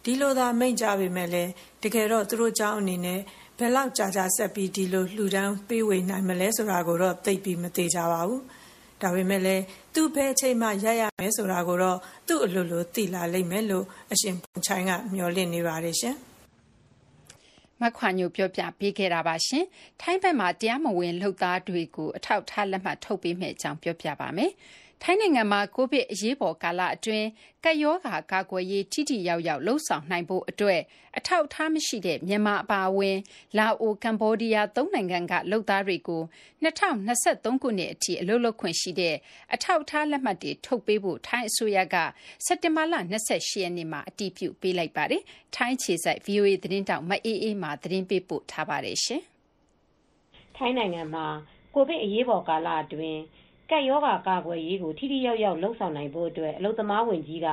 [0.05, 1.51] ဒီလိုသာ မိန့်ကြားပေမယ့်လည်း
[1.83, 3.19] တကယ်တော့ သူတို့ကျောင်းအနေနဲ့
[3.61, 8.43] ဘယ်လောက်ကြာကြာဆက်ပြီးဒီလိုလှူဒန်းပေးဝေနိုင်မလဲဆိုတာကိုတော့သိပြီးမသေးကြပါဘူး
[9.01, 11.97] ဒါပေမဲ့လည်းသူ့ဘဲအချိန်မှရရမယ်ဆိုတာကိုတော့
[12.27, 16.15] သူ့အလိုလိုသိလာလိမ့်မယ်လို့အရှင်ပွန်ချိုင်းကမျှော်လင့်နေပါတယ်ရှင်
[17.81, 19.65] မခွာညိုပြောပြပေးခဲ့တာပါရှင်။
[20.01, 24.51] ထိုင်းဘက်မှာတရားမဝင်လှုပ်သားတွေကိုအထောက်ထားလက်မှတ်ထုတ်ပေးမယ့်အကြောင်းပြောပြပါမယ်။
[25.03, 27.27] ထိုင်းနိုင်ငံမှာ ကိုဗစ်အရေးပေါ်ကာလအတွင်း
[27.63, 30.81] ကပ်ရောဂါကာကွယ်ရေး ထိထိရောက်ရောက် လုပ်ဆောင်နိုင်ဖို့အတွက်
[31.17, 33.17] အထောက်အထားမရှိတဲ့ မြန်မာအပါအဝင်
[33.57, 36.23] လာအို၊ကမ္ဘောဒီးယား၃နိုင်ငံက လုပ်သားတွေကို
[36.63, 37.11] ၂၀၂
[37.43, 39.15] ၃ ခုနှစ်အထိ အလုပ်လုပ်ခွင့်ရှိတဲ့
[39.53, 41.95] အထောက်အထားလက်မှတ်တွေ ထုတ်ပေးဖို့ ထိုင်းအစိုးရက
[42.45, 43.29] စက်တင်ဘာလ ၂၈
[43.61, 45.21] ရက်နေ့မှာ အတည်ပြုပေးလိုက်ပါတယ်။
[45.55, 48.97] ထိုင်းအခြေစိုက် VOA သတင်းထောက် မအေးအေးမာ သတင်းပေးပို့ထားပါတယ်။
[50.57, 51.25] ထိုင်းနိုင်ငံမှာ
[51.73, 53.21] ကိုဗစ်အရေးပေါ်ကာလအတွင်း
[53.71, 57.47] ကပ်ရောဂါကာကွယ်ရေးကို ထိထိရောက်ရောက် လုပ်ဆောင်နိုင်ဖို့အတွက် အလုပ်သမားဝန်ကြီးက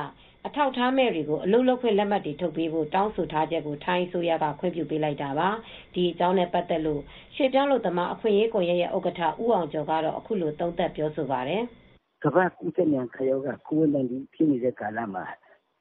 [0.45, 5.49] အထောက်ထားမဲ့တွေကို အလုပ်လုပ်ခွင့်လက်မှတ်တွေ ထုတ်ပေးဖို့ တောင်းဆိုထားချက်ကို ထိုင်းအစိုးရက ခွင့်ပြုပေးလိုက်တာပါ။
[5.93, 7.01] ဒီအကြောင်းနဲ့ ပတ်သက်လို့
[7.35, 11.61] ရွှေ့ပြောင်းလုပ်သမား အခွင့်အရေးကွန်ရက်ရဲ့ဥက္ကဋ္ဌ ဦးအောင်ကျော်ကတော့ အခုလို သုံးသပ်ပြောဆိုပါတယ်။
[12.23, 15.23] ကမ္ဘာ့ကူးစက်မြန်ခရောဂါ COVID-19 ဖြစ်နေတဲ့ကာလမှာ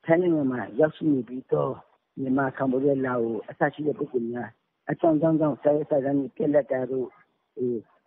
[0.04, 1.72] ထိုင်းနိုင်ငံမှာ ရောက်ရှိနေပြီးတော့
[2.20, 4.48] မြန်မာ ကမ္ဘောဒီးယား လာအို အစရှိတဲ့ ပုဂ္ဂိုလ်များ
[4.90, 7.08] အကြောင်းကြောင့်ဆရာဆရာတွေ ပြက်လက်တာတို့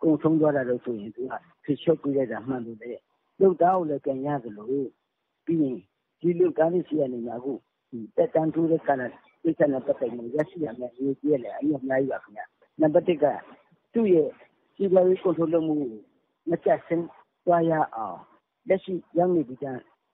[0.02, 1.34] ကုန်ဆုံးသွားတာလို့ဆိုရင်သူက
[1.64, 2.90] ဖြေလျှော့ပေးလိုက်တာမှန်လို့လေ
[3.40, 4.68] လုပ်သားကိုလည်းပြန်ရသလို
[5.46, 5.76] ပြီးရင်
[6.20, 7.52] ဒီလုပ်သားတွေရှိရနေမှာအခု
[8.16, 9.06] တက်တန်းထိုးတဲ့ကလာ
[9.42, 12.44] ကိစ္စနဲ့ပတ်သက်လို့ရရှိရမယ်ဒီကြည့်လေအမြင်များပါခင်ဗျာ
[12.80, 13.26] နံပါတ်1က
[13.92, 14.28] သူ့ရဲ့
[14.74, 15.76] စီးပွားရေးကွန်ထရိုးလုပ်မှု
[16.50, 17.06] မချက်စင်း
[17.46, 18.18] သွားရအောင်
[18.68, 19.66] လက်ရှိရောက်နေပြီးကြ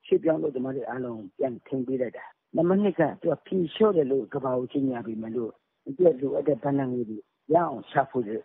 [0.07, 2.25] ရှေ့ပြောင်းလို့ဒီမှာတွေအားလုံးပြန်ထင်ပေးလိုက်တာ
[2.57, 5.51] နံပါတ်2ကသူကဖြေလျှော့တယ်လို့ကဘာကိုချင်းညာပြီးမလို့
[5.85, 5.91] ဒီ
[6.23, 7.19] လိုအပ်တဲ့ဗဏ္ဍာငွေတွေ
[7.55, 8.43] ရအောင်ရှာဖွေတယ်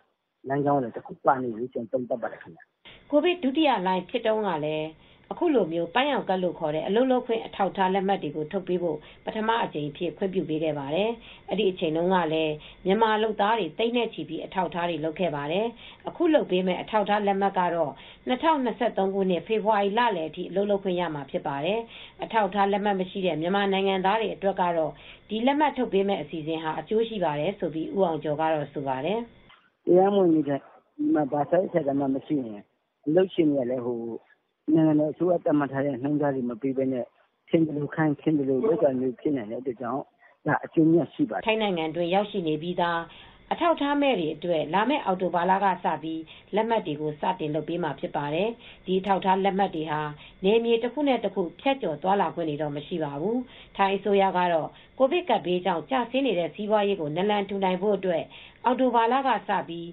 [0.48, 2.64] လမ်းကြောင်းလည်းတစ်ခုပါနေလို့ကျွန်တော်သုံးသပ်ပါတယ်ခင်ဗျာ
[3.10, 4.88] ကိုဗစ်ဒုတိယလှိုင်းဖြစ်တုန်းကလည်း
[5.32, 11.10] အခုလိုမျိုးပန်းရောင်ကတ်လို့ခေါ်တဲ့အလုံးလုံးခွင့်အထောက်ထားလက်မှတ်တွေကိုထုတ်ပေးဖို့ပထမအကြိမ်ဖြစ်ခွင့်ပြုပေးခဲ့ပါတယ်။
[11.50, 12.54] အဲ့ဒီအချိန်တုန်းကလည်း
[12.86, 15.66] မြန်မာလူသားတွေတိတ်နဲ့ချီပြီးအထောက်ထားတွေလုပ်ခဲ့ပါတယ်။
[16.08, 17.92] အခုလုပ်ပေးမဲ့အထောက်ထားလက်မှတ်ကတော့
[18.28, 21.80] 2023ခုနှစ်ဖေဖော်ဝါရီလလယ်အထိအလုပ်လုပ်ခွင့်ရမှာဖြစ်ပါတယ်။
[22.24, 24.92] အထောက်ထားလက်မှတ်မရှိတဲ့မြန်မာနိုင်ငံသားတွေအတွက်ကတော့
[25.28, 29.20] ဒီလက်မှတ်ထုတ်ပေးမဲ့အစီအစဉ်ဟာအကျိုးရှိပါတယ်ဆိုပြီးဦးအောင်ကျော်ကတော့ဆိုပါတယ်။
[29.86, 30.58] တရားမဝင်နေတဲ့
[30.96, 32.62] ဒီမှာဘာဆိုင်ဆက်ကမှမရှိရင်
[33.06, 33.98] အလုပ်ရှင်တွေကလည်းဟို
[34.74, 37.04] နိုင်ငံတော်အစိုးရတတ်မှတ်ထားတဲ့နှုန်းသားတွေမပေးဘဲနဲ့
[37.48, 40.02] ထင်တယ်လို့ခိုင်းထင်တယ်လို့လုပ်တာမျိုးဖြစ်နေတဲ့အတွက်ကြောင့်
[40.46, 42.98] ဒါအကျိုးမြတ်ရှိပါတယ်ထိုင်းနိုင်ငံတွင်ရောက်ရှိနေပြီးသား
[43.52, 46.22] အထောက်ထားမဲ့တွေအတွက် လာမယ့် အော်တိုဘာလကစပြီး
[46.54, 48.48] လက်မှတ်တွေကို စတင်လုပ်ပေးမှာ ဖြစ်ပါတယ်။
[48.86, 50.00] ဒီအထောက်ထားလက်မှတ်တွေဟာ
[50.44, 53.36] နေမြေတစ်ခုနဲ့တစ်ခု ဖြတ်ကျော်သွားလာခွင့်တွေတော့ မရှိပါဘူး။
[53.76, 58.22] ထိုင်းအစိုးရကတော့ ကိုဗစ်ကပ်ဘေးကြောင့် ကျဆင်းနေတဲ့ စီးပွားရေးကိုနလန်ထူနိုင်ဖို့အတွက်
[58.64, 59.88] အော်တိုဘာလကစပြီး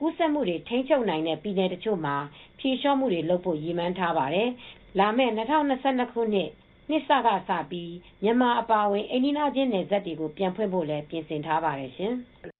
[0.00, 2.16] ကူးစက်မှုတွေ ထိန်းချုပ်နိုင်တဲ့ ပြည်နယ်တချို့မှာ
[2.58, 4.48] ဖြေလျှော့မှုတွေလုပ်ဖို့ ရည်မှန်းထားပါတယ်။
[4.98, 6.50] လာမယ့်2022ခုနှစ်
[6.90, 7.92] နှစ်စကစပြီး
[8.22, 12.14] မြန်မာအပါအဝင် အိန္ဒိယချင်းနယ်စပ်တွေကို ပြန်ဖွင့်ဖို့လည်း ပြင်ဆင်ထားပါတယ်ရှင်။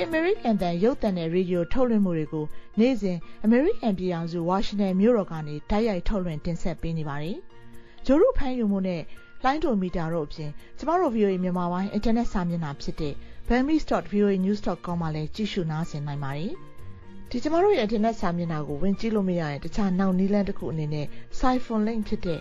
[0.00, 2.44] VOA American တန်ရုပ်သံနဲ့ရေဒီယိုထုတ်လွှင့်မှုတွေကို
[2.80, 7.36] နေ့စဉ် American ပြည်ထောင်စု Washington မြို့တော်ကနေတိုက်ရိုက်ထုတ်လွှင့်တင်ဆက်ပေးနေပါတယ်။
[8.06, 9.02] ဂျိုရုဖမ်းယူမှုနဲ့
[9.44, 13.14] လိုင်းဒိုမီတာတို့အပြင်ကျမတို့ VOA မြန်မာပိုင်းအင်တာနက်စာမျက်နှာဖြစ်တဲ့
[13.48, 16.52] burmese.voanews.com မှာလည်းကြည့်ရှုနားဆင်နိုင်ပါတယ်။
[17.30, 21.06] ဒီကျမတို့ရဲ့အင်တာနက်စာမျက်နှာကိုဝင်ကြည့်လို့မရရင်တခြားနောက်နည်းလမ်းတစ်ခုအနေနဲ့
[21.38, 22.40] Siphon link ဖြစ်တဲ့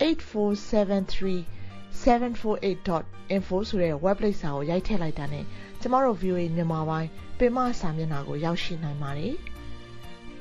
[0.00, 1.56] 8473
[2.04, 5.44] 748.info ဆိုတဲ့ web လိပ်စာကိုရိုက်ထည့်လိုက်တာနဲ့
[5.88, 9.34] ကျမတို့ VOA မြန်မာပိုင်းပင်မစာမျက်နှာကိုရောက်ရှိနိုင်ပါတယ်။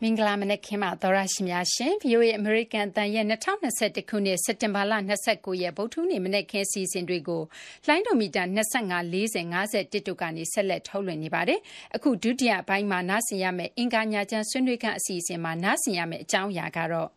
[0.02, 4.92] မင်္ဂလာမနက်ခင်းပါသောရရှိများရှင် VOA American တန်ရဲ့2021ခုနှစ်စက်တင်ဘာလ
[5.26, 7.42] 29ရက်ဗုဒ္ဓနေ့မနက်ခင်းစီစဉ်တွေကို
[7.88, 11.60] လိုင်းဒိုမီတာ25 40 51တို့ကနေဆက်လက်ထုတ်လွှင့်နေပါတယ်
[11.96, 17.10] အခုဒုတိယပိုင်းမှာနားဆင်ရမယ့်အင်္ဂါညာချမ်းဆွေးနွေးခန့်အစီအစဉ်မှာနားဆင်ရမယ့်အကြောင်းအရာကတော့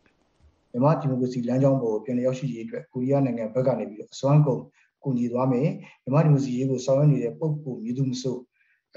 [0.72, 4.62] မြန်မာဒီမိုကရေစီလမ်းကြောင်းပေါ်ပြန်လည်ရောက်ရှိရေးအတွက်ကိုရီးယားနိုင်ငံဘက်ကနေပြီးတော့အစွမ်းကုန်
[5.02, 5.68] ကူညီသွားမယ်
[6.02, 8.36] မြန်မာဒီမိုကရေစီရေးကိုဆောင်ရွက်နေတဲ့ပုံပုံမြည်သူမဆို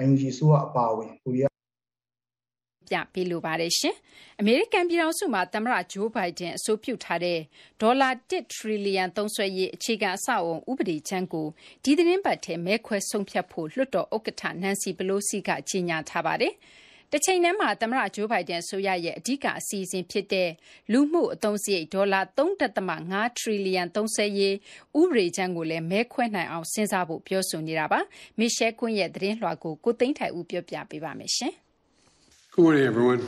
[0.04, 1.54] ING ဆိုအပါအဝင်ကိုရီးယား
[2.90, 3.96] ပြပေးလိုပါတယ်ရှင်။
[4.40, 7.40] အမေရိကန်ပြည်ထောင်စုမှာသမ္မတဂျိုးဘိုင်ဒန်အဆိုပြုထားတဲ့
[7.82, 11.48] ဒေါ်လာ1ထရီလီယံသုံးစွဲရေးအခြေခံအဆောက်အုံဥပဒေချမ်းကို
[11.84, 16.54] ဒီသတင်းပတ်ထဲမဲခွဲဆုံးဖြတ်ဖို့လွှတ်တော်ဥက္ကဋ္ဌနန်စီပလိုစီကကြေညာထားပါတယ်။
[17.15, 20.49] တချိန်တည်းမှာ သမ္မတဂျိုးဘိုင်ဒန်အစိုးရရဲ့ အဓိက အစီအစဉ်ဖြစ်တဲ့
[20.91, 22.21] လူမှုအသုံးစရိတ် ဒေါ်လာ
[22.78, 24.56] 3.5ထရီလီယံ သုံးစွဲရေး
[24.99, 27.99] ဥပဒေကြမ်းကိုလည်း မဲခွဲနိုင်အောင် စဉ်းစားဖို့ ပြောဆိုနေတာပါ။
[28.39, 31.54] မစ်ရှဲကွန်းရဲ့ သတင်းလွှာကို ကိုသိန်းထိုင်ဦး ပြောပြပေးပါမယ်ရှင်။
[32.54, 33.21] Good morning everyone.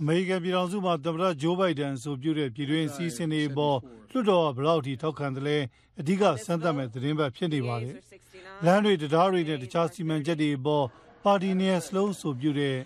[0.00, 3.78] အမေရိကန်ပြည်ထောင်စုမှာ သမ္မတဂျိုးဘိုင်ဒန်အဆိုပြုတဲ့ ပြည်တွင်းအစည်းအဝေးတွေပေါ်
[4.10, 5.58] လွှတ်တော်က ဘယ်လောက်ထိ ထောက်ခံတယ်လဲ
[6.00, 7.94] အဓိက စမ်းသပ်မဲ့သတင်းပတ်ဖြစ်နေပါတယ်။
[8.64, 10.86] လမ်းတွေတရားတွေနဲ့ တခြား စီမံချက်တွေပေါ်
[11.24, 12.76] ပါတီနေစလုံးဆိုပြုတဲ့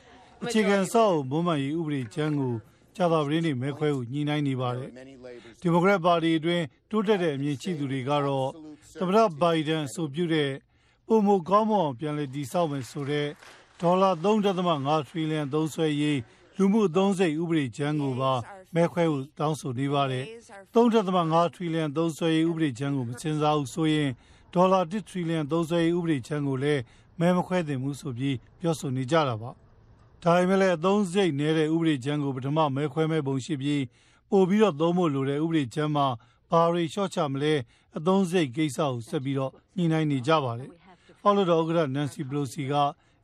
[0.44, 2.54] အခြေခံစောက်မွမ်းမံရေးဥပဒေချမ်းကို
[2.96, 4.90] ကြာသပတေးနေ့မဲခွဲကိုညှိနှိုင်းနေပါတယ်။
[5.60, 8.48] ဒီမိုကရက်ပါတီအတွင်းတိုးတက်တဲ့အမြင်ရှိသူတွေကတော့
[8.98, 10.50] သမ္မတဘိုင်ဒန်ဆိုပြုတဲ့
[11.06, 13.26] ပုံမကောင်းမွန်ပြန်လည်တည်ဆောက်မယ်ဆိုတဲ့
[13.80, 16.18] ဒေါ်လာ3.5ထရီလီယံသုံးစွဲရေး
[16.56, 18.32] လူမှုအသုံးစိတ်ဥပဒေချမ်းကိုပါ
[18.74, 20.24] မဲခွဲကိုတောင်းဆိုနေပါတယ်။
[20.74, 24.10] 3.5ထရီလီယံသုံးစွဲရေးဥပဒေချမ်းကိုမစင်စားဘူးဆိုရင်
[24.54, 26.82] ဒေါ်လာ1ထရီလီယံသုံးစွဲရေးဥပဒေချမ်းကိုလည်း
[27.20, 29.52] မဲမခွဲသင့်ဘူးဆိုပြီးပြောဆိုနေကြတာပါ။
[30.24, 33.82] ဒါပေမဲ့လည်းအသုံးစရိတ်နည်းတဲ့ဥပဒေချမ်းကိုပထမမဲခွဲမဲ့ပုံရှိပြီး
[34.30, 36.06] ပို့ပြီးတော့သုံးဖို့လိုတဲ့ဥပဒေချမ်းမှာ
[36.50, 37.54] ဘာတွေလျှော့ချမလဲ
[37.98, 40.70] အသုံးစရိတ်ကိစ္စကိုဆက်ပြီးတော့ညှိနှိုင်းနေကြပါတယ်။
[41.24, 42.74] အော်လို့တော့ဥက္ကဋ္ဌနန်စီပလိုစီက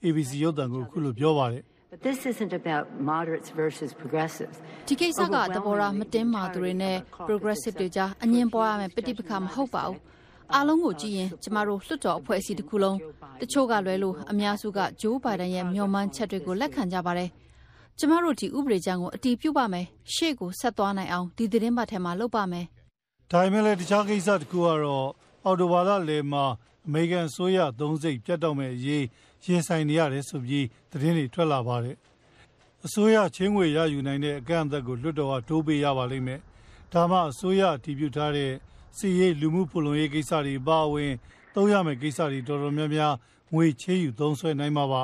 [0.05, 4.57] ABC ရုပ်သံကိုအခုလိုပြောပါတယ် But this isn't about moderates versus progressives.
[4.88, 6.96] ဒီကိစ္စကသဘောထားမတင်းမာသူတွေနဲ့
[7.28, 9.98] progressive တွေကြားအငင်းပွားရမယ်ပဋိပက္ခမဟုတ်ပါဘူး။
[10.55, 12.99] အားလုံးကိုကြည့်ရင် ကျမတို့ လွှတ်တော်အဖွဲ့အစည်းတစ်ခုလုံး
[13.41, 17.31] တချို့ကလွဲလို့ အများစုက ဂျိုးဘိုင်ဒန်ရဲ့ မျှော်မှန်းချက်တွေကို လက်ခံကြပါတယ်။
[17.99, 22.67] ကျမတို့ ဒီဥပဒေကြမ်းကို အတီးပြုတ်ပါမယ်။ရှေ့ကိုဆက်သွားနိုင်အောင် ဒီသတင်းပတ်ထဲမှာ လုပ်ပါမယ်။
[23.31, 25.09] ဒါပေမဲ့လည်း တခြားကိစ္စတစ်ခုကတော့
[25.45, 26.45] အော်တိုဘာလလယ်မှာ
[26.87, 29.05] အမေရိကန်ဆိုရသုံးစိတ်ပြတ်တော့မဲ့အရေး
[29.45, 31.97] ရင်ဆိုင်နေရတယ်ဆိုပြီး သတင်းတွေ ထွက်လာပါတယ်။
[32.87, 36.41] အစိုးရချင်းငွေရယူနိုင်တဲ့ အကန့်အသတ်ကို လွှတ်တော်က တိုးပေးရပါလိမ့်မယ်။
[36.93, 38.53] ဒါမှ အစိုးရတည်ပြုထားတဲ့
[38.96, 41.12] စီရေးလူမှုဖူလုံရေးကိစ္စတွေပါဝင်
[41.55, 43.14] သုံးရမယ့်ကိစ္စတွေတော်တော်များများ
[43.55, 45.02] ငွေချေးယူသုံးစွဲနိုင်မှာပါ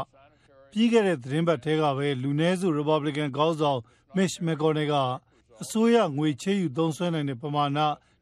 [0.71, 3.81] ပြီးခဲ့တဲ့သတင်းပတ်ထဲကပဲလူနည်းစု Republican ခေါင်းဆောင်
[4.17, 4.95] Mitch McConnell က
[5.63, 7.79] အစိုးရငွေချေးယူသုံးစွဲနိုင်တဲ့ပမာဏ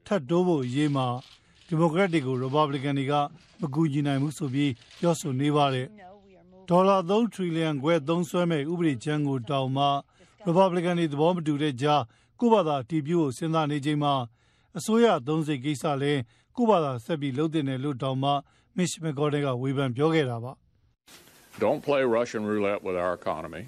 [0.07, 1.07] ထပ်တိုးဖို့အရေးမှာ
[1.66, 3.14] ဒီမိုကရက်တွေကို Republican တွေက
[3.61, 5.88] မကူညီနိုင်ဘူးဆိုပြီးပြောဆိုနေပါတယ်
[6.68, 9.87] ဒေါ်လာ3 trillion ခွဲသုံးစွဲမဲ့ဥပဒေချမ်းကိုတောင်းမှ
[10.46, 12.02] Republican တွေသဘောမတူတဲ့ကြား
[12.40, 14.14] ကုဘာသာတီပြို့စဉ်းစားနေချိန်မှာ
[14.79, 16.21] အစိုးရသုံးစိတ်ကိစ္စလည်း
[16.57, 18.33] ကုဘာသာဆက်ပြီးလုပ်တဲ့နယ်လို့တောင်မှ
[18.77, 20.53] Mitch McConnell ကဝေဖန်ပြောခဲ့တာပါ
[21.65, 23.62] Don't play Russian roulette with our economy.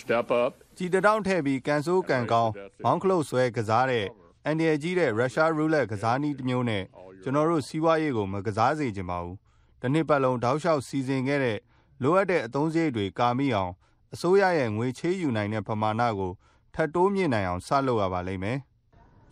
[0.00, 0.52] Step up.
[0.78, 2.52] ကြည်တောင်းထည့်ပြီးကန်ဆိုးကန်ကောင်း
[2.84, 4.06] မောင်းခလုတ်ဆွဲကစားတဲ့
[4.44, 6.84] အန်ဒီယကြီးတဲ့ရုရှားရူလက်ကစားနည်းတစ်မျိုးနဲ့
[7.22, 9.36] ကျွန်တော်တို့စီးပွားရေးကိုမကစားစေချင်ပါဘူး။
[9.80, 11.58] ဒီနှစ်ပတ်လုံးတောက်လျှောက်စီစဉ်ခဲ့တဲ့
[12.02, 13.72] လိုအပ်တဲ့အသုံးစရိတ်တွေကာမိအောင်
[14.14, 16.32] အစိုးရရဲ့ငွေချေးယူနိုင်တဲ့ပမာဏကို
[16.74, 18.58] ထပ်တိုးမြင့်နိုင်အောင်စလုပ်ရပါလိမ့်မယ်။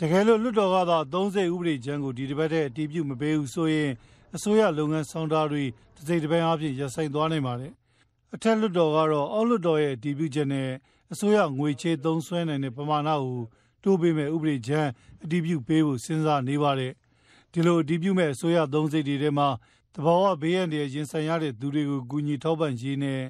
[0.02, 3.90] တကယ်လို့လွှတ်တော်ကသာသုံးစိတ်ဥပဒေချမ်းကိုဒီတစ်ပတ်တည်းအတည်ပြုမပေးဘူးဆိုရင်
[4.36, 7.72] အစိုးရလုပ်ငန်းဆောင်တာတွေတစ်စိတ်တစ်ပိုင်းအဖြစ်ရပ်ဆိုင်သွားနိုင်ပါတယ်။
[8.34, 10.68] အထက်လွှတ်တော်ကတော့အောက်လွှတ်တော်ရဲ့အတည်ပြုချက်နဲ့
[11.12, 13.40] အစိုးရငွေချေးသုံးစွဲနိုင်တဲ့ပမာဏကို
[13.84, 14.88] တိုးပေးမဲ့ဥပဒေချမ်း
[15.24, 16.92] အတည်ပြုပေးဖို့စဉ်းစားနေပါတယ်။
[17.52, 19.48] ဒီလိုအတည်ပြုမဲ့အစိုးရသုံးစိတ်တွေထဲမှာ
[19.94, 23.20] တဘာဝဘေးရန်တွေရင်ဆိုင်ရတဲ့သူတွေကိုကူညီထောက်ပံ့ရေးနဲ့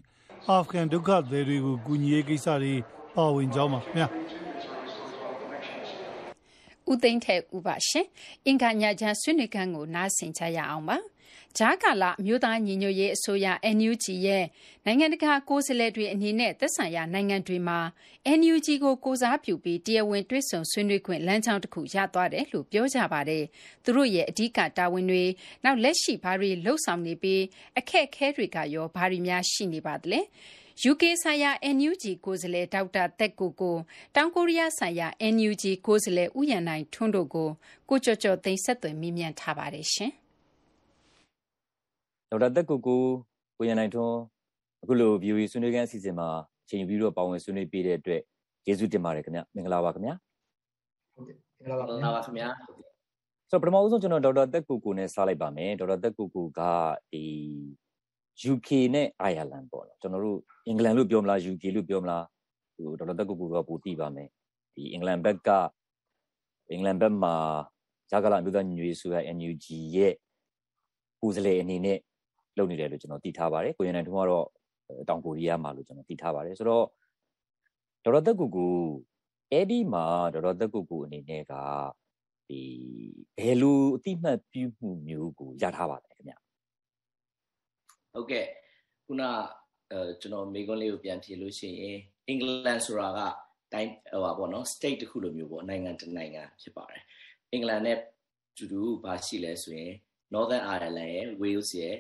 [0.49, 2.75] အာဖဂန်ဒုက္ခသည်တွေကိုကူညီရေးကိစ္စတွေ
[3.15, 4.09] ပါဝင်ကြောင်းပါခင်ဗျာ။
[6.91, 8.07] ဦးသိန်းထဲဦးပါရှင်။
[8.47, 10.99] အင်္ဂါညချမ်းဆွေးနွေးခန်းကိုနားဆင်ကြရအောင်ပါ။
[11.59, 14.45] ဂျားကာလာအမျိုးသားညီညွတ်ရေးအစိုးရ NUG ရဲ့
[14.87, 17.79] နိုင်ငံတကာကိုယ်စားလှယ်တွေအနေနဲ့သက်ဆိုင်ရာနိုင်ငံတွေမှာ
[18.39, 23.45] NUG ကိုကိုစားပြုပြီးတရားဝင်တွေ့ဆုံဆွေးနွေးခွင့်လမ်းကြောင်းတစ်ခုရသွားတယ်လို့ပြောကြပါတယ်။
[23.85, 25.25] သူတို့ရဲ့အဓိကတာဝန်တွေ
[25.65, 27.43] နောက်လက်ရှိဘာတွေလှုပ်ဆောင်နေပြီး
[27.79, 30.21] အခက်အခဲတွေကရောဘာတွေများရှိနေပါသလဲ။
[30.89, 33.77] UK ဆိုင်ရာ NUG ကိုယ်စားလှယ် ဒေါက်တာသက်ကိုကို
[34.17, 37.49] တောင်ကိုရီးယားဆိုင်ရာ NUG ကိုယ်စားလှယ်ဥယျာဉ်နိုင်ထွန်းတို့ကို
[37.89, 40.13] ကိုကျော်ကျော်သိန်း ဆက်သွယ်မေးမြန်းထားပါတယ်ရှင်
[42.31, 43.03] ဒေါက်တာသက်ကိုကို
[43.61, 44.17] ဥယျာဉ်နိုင်ထွန်း
[44.83, 46.29] အခုလို VOE ဆွေးနွေးခန်းအစီအစဉ်မှာ
[46.69, 48.23] ချိန်ပြီးတော့ ပါဝင်ဆွေးနွေးပေးတဲ့အတွက်
[48.65, 50.11] ကျေးဇူးတင်ပါတယ်ခင်ဗျ မင်္ဂလာပါခင်ဗျ
[51.15, 52.49] ဟုတ်ကဲ့ မင်္ဂလာပါခင်ဗျာပါခင်ဗျာ
[53.51, 56.61] ဆိုတော့ပထမဦးဆုံး ကျွန်တော် ဒေါက်တာသက်ကိုကိုနဲ့ စလိုက်ပါမယ် ဒေါက်တာသက်ကိုကိုက
[57.13, 57.25] ဒီ
[58.53, 62.25] UK နဲ့ Ireland ပေါ့နော်ကျွန်တော်တို့အင်္ဂလန်လို့ပြောမလား UK လို့ပြောမလား
[62.75, 64.29] ဟိုဒေါက်တာတက်ကူကူကပိုသိပါမယ်
[64.75, 65.49] ဒီအင်္ဂလန်ဘက်က
[66.71, 67.35] အင်္ဂလန်ဘက်မှာ
[68.11, 70.15] ဂျာကလာအမျိုးသားညီညွတ်ရေးဆိုရ NUG ရဲ့
[71.21, 71.99] ကိုယ်စားလှယ်အနေနဲ့
[72.59, 74.47] လုပ်နေတယ်လို့ကျွန်တော်သိထားပါတယ်ကိုရန်နိုင်ထုံးကတော့
[75.09, 76.87] တောင်ကိုရီးယားမှာလို့ကျွန်တော်သိထားပါတယ်ဆိုတော့
[78.05, 78.67] ဒေါက်တာတက်ကူကူ
[79.53, 81.55] အဲ့ဒီမှာဒေါက်တာတက်ကူကူအနေနဲ့က
[82.49, 82.61] ဒီ
[83.39, 86.35] ဘယ်လိုအတိမတ်ပြုမှုမျိုးကိုရထားပါလဲခင်ဗျ
[88.13, 88.47] ဟုတ်ကဲ့
[89.07, 89.23] ခုန
[89.93, 91.99] အဲကျွန်တော်မိကွန်းလေးကိုပြန်ဖြေလို့ရှိရင်
[92.29, 93.21] အင်္ဂလန်ဆိုတာက
[93.73, 97.03] တိုင်းဟိုပါပေါ့နော် state တစ်ခုလိုမျိုးပေါ့နိုင်ငံတစ်နိုင်ငံဖြစ်ပါတယ်
[97.53, 97.99] အင်္ဂလန်နဲ့
[98.57, 99.93] တူတူဘာရှိလဲဆိုရင်
[100.35, 101.97] Northern Ireland ရဲ့ Wales ရဲ့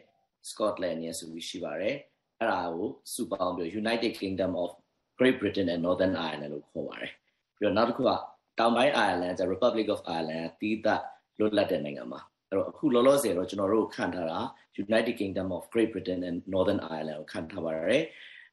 [0.48, 1.96] Scotland ရဲ့ဆိုပြီးရှိပါတယ်
[2.38, 4.70] အဲ့ဒါကိုစုပေါင်းပြီး United Kingdom of
[5.18, 7.12] Great Britain and Northern Ireland လို့ခေါ်ပါတယ်
[7.58, 8.10] ပြီးတော့နောက်တစ်ခုက
[8.58, 11.02] တောင်ပိုင်း Ireland ကျ Republic of Ireland တီးသတ်
[11.38, 12.20] လွတ်လပ်တဲ့နိုင်ငံမှာ
[12.50, 14.38] အဲ့တော့အခုလောလောဆယ်တော့ကျွန်တော်တို့ခံထားတာ
[14.84, 18.04] United Kingdom of Great Britain and Northern Ireland ကိုခံထားပါတယ်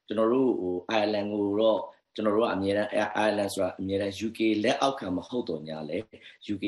[0.07, 1.79] ကျွန်တော်တို့ဟို Ireland ကိုတော့
[2.15, 2.89] ကျွန်တော်တို့ကအမြဲတမ်း
[3.25, 5.97] Ireland ဆိုတာအမြဲတမ်း UK လက်အောက်ခံမဟုတ်တော့ညာလေ
[6.53, 6.65] UK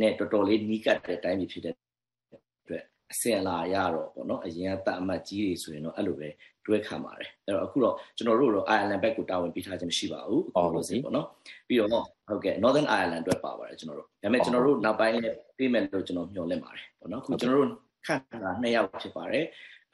[0.00, 6.28] နဲ့တော်တော်လေးနီးကပ်တဲ့အတိုင်းဖြစ်တဲ့အတွက်အစင်လာရတော့ပေါ့နော်အရင်ကတအမတ်ကြီးတွေဆိုရင်တော့အဲ့လိုပဲ
[6.66, 11.26] တွဲခံပါတယ်အဲ့တော့အခုတော့ကျွန်တော်တို့တော့ Ireland ဘက်ကိုတာဝန်ပေးထားခြင်းမရှိပါဘူးဟုတ်လို့စီပေါ့နော်
[11.68, 17.70] ပြီးတော့ဟုတ်ကဲ့ Northern Ireland အတွက်ပါပါတယ်ကျွန်တော်တို့ဒါပေမဲ့ကျွန်တော်တို့နောက်ပိုင်းလည်း ပေးမယ်လို့ကျွန်တော်မျှော်လင့်ပါတယ်ပေါ့နော်အခုကျွန်တော်တို့
[18.06, 19.44] ခန့်ထားတာ2ယောက်ဖြစ်ပါတယ်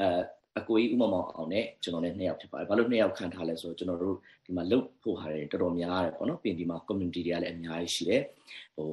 [0.01, 0.09] အဲ
[0.59, 8.23] အကိုကြီးဥမမောင်အောင်နဲ့ကျွန်တော်လည်း2ယောက်ဖြစ်ပါတယ်ဘာလို့2ယောက်ခန့်ထားလဲဆိုတော့ကျွန်တော်တို့ဒီမှာလုတ်ဖို့ဟာတွေတော်တော်များတယ်ပေါ့နော်ပြင်ဒီမှာ community တွေကလည်းအများကြီးရှိတယ်
[8.77, 8.89] ဟို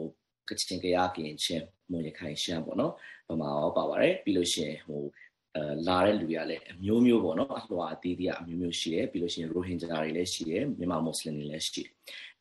[0.49, 2.93] ကချင်ကရကင်ချင်းမွန်ရခိုင်ရှမ်းပေါ့နော်
[3.29, 5.01] ဗမာရောပါပါတယ်ပြီးလို့ရှိရင်ဟို
[5.55, 11.87] အဲလာတဲ့လူတွေကလည်းအမျိုးမျိုးပေါ့နော်အလွှာအသီးသီးအမျိုးမျိုးရှိတယ်ပြီးလို့ရှိရင်ရိုဟင်ဂျာတွေလည်းရှိတယ်မြန်မာမွတ်စလင်တွေလည်းရှိတယ်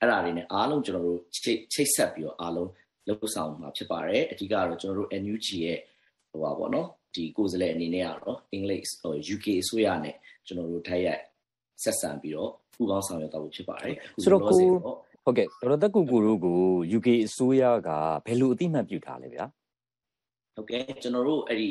[0.01, 2.71] အဲ့ဒါတွေနဲ့အားလုံးကျွန်တော်တို့ချိတ်ချိတ်ဆက်ပြီးတော့အားလုံး
[3.09, 5.79] လှုပ်ဆောင်မှာဖြစ်ပါတယ်အဓိကတော့ကျွန်တော်တို့ NUG ရဲ့
[6.31, 10.15] ဟိုပါပေါ့နော်ဒီကိုယ်စားလှယ်အနေနဲ့ကတော့ English ဟို UK အစိုးရနဲ့
[10.47, 11.23] ကျွန်တော်တို့ထိုက်ရိုက်
[11.83, 14.59] ဆက်ဆံပြီးတော့ပူးပေါင်းဆောင်ရွက်သွားဖို့ဖြစ်ပါတယ်ဆိုတော့ကို
[15.25, 16.59] ဟုတ်ကဲ့ဒေါက်တာကူကူတို့ကို
[16.97, 17.91] UK အစိုးရက
[18.27, 19.45] ဘယ်လိုအတိမတ်ပြုထားလဲဗျာ
[20.55, 21.69] ဟုတ်ကဲ့ကျွန်တော်တို့အဲ့ဒီ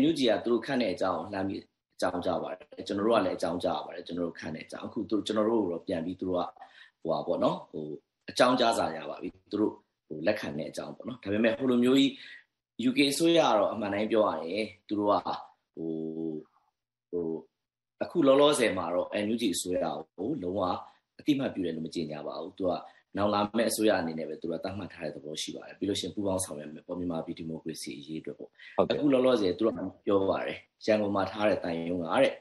[0.00, 1.62] NUG ကသူတို့ခန့်တဲ့အကြောင်းလှမ်းပြီး
[1.96, 6.42] အကြောင်းကြားပါတယ်ကျွန်တော်တို့ကလည်းအကြောင်းကြားပါတယ်ကျွန်တော်တို့ခန့်တဲ့အကြောင်းအခုသူကျွန်တော်တို့တော့ပြန်ပြီးသူတို့က
[7.02, 7.84] ဟိုပါပေါ့နော်ဟို
[8.30, 9.74] အကြောင်းကြားစာရပါပြီသူတို့
[10.10, 12.10] ဟိုလက်ခံတဲ့အကြောင်းပေါ့နော်ဒါပေမဲ့ဟိုလိုမျိုးကြီး
[12.88, 15.14] UK အစိုးရကတော့အမှန်တိုင်းပြောရရင်သူတို့က
[15.74, 15.92] ဟို
[17.10, 17.26] ဟို
[18.02, 19.84] အခုလောလောဆယ်မှာတော့ NUG အစိုးရ
[20.16, 20.60] ကိုလုံးဝ
[21.18, 22.72] အတိမတ်ပြုတယ်လို့မကြေညာပါဘူးသူက
[23.16, 28.50] နောက်လာမယ့်အစိုးရအနေနဲ့ပဲသူကသတ်မှတ်ထားတဲ့သဘောရှိပါတယ်ပြီးလို့ရှိရင်ပူးပေါင်းဆောင်ရွက်မယ်ပေါ်မြန်မာပြည်ဒီမိုကရေစီအရေးအတွက်ပေါ့
[28.92, 29.70] အခုလောလောဆယ်သူက
[30.06, 32.34] ပြောပါတယ်ရန်ကုန်မှာထားတဲ့တိုင်ယုံကတဲ့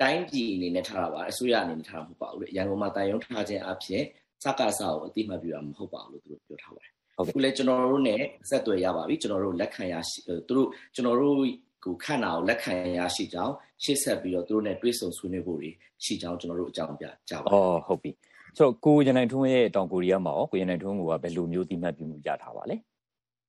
[0.00, 4.04] တိုင်းပြည်အနေနဲ့ထားတာပါအစိုးရအနေနဲ့ထားတာမဟုတ်ပါဘူးလေရန်ကုန်မှာတိုင်ယုံထားခြင်းအဖြစ်
[4.44, 8.14] စကားစာကိုအတိမတ်ပြုတာမဟုတ်ပါဘူးလို့သူတို့ပြောထားပါတယ်အခုလည်းကျွန်တော်တို့ ਨੇ
[8.50, 11.36] ဆက်သွယ်ရပါပြီကျွန်တော်တို့လက်ခံရရှိသူတို့ကျွန်တော်တို့
[11.84, 15.70] ကိုခန့်တာကိုလက်ခံရရှိကြောင်းရှေ့ဆက်ပြီးတော့သူတို့ ਨੇ တွေးဆုံဆွေးနွေးဖို့တွေ
[16.04, 18.10] ရှိကြောင်းကျွန်တော်တို့အကြောင်းပြကြပါအော်ဟုတ်ပြီ
[18.56, 22.76] ဆိုတော့ကိုရန်နိုင်ထွန်းရဲ့တောင်ကိုရီးယားမှာရောကိုရန်နိုင်ထွန်းကဘယ်လိုမျိုးတိမှတ်ပြုမှုရထားပါလဲ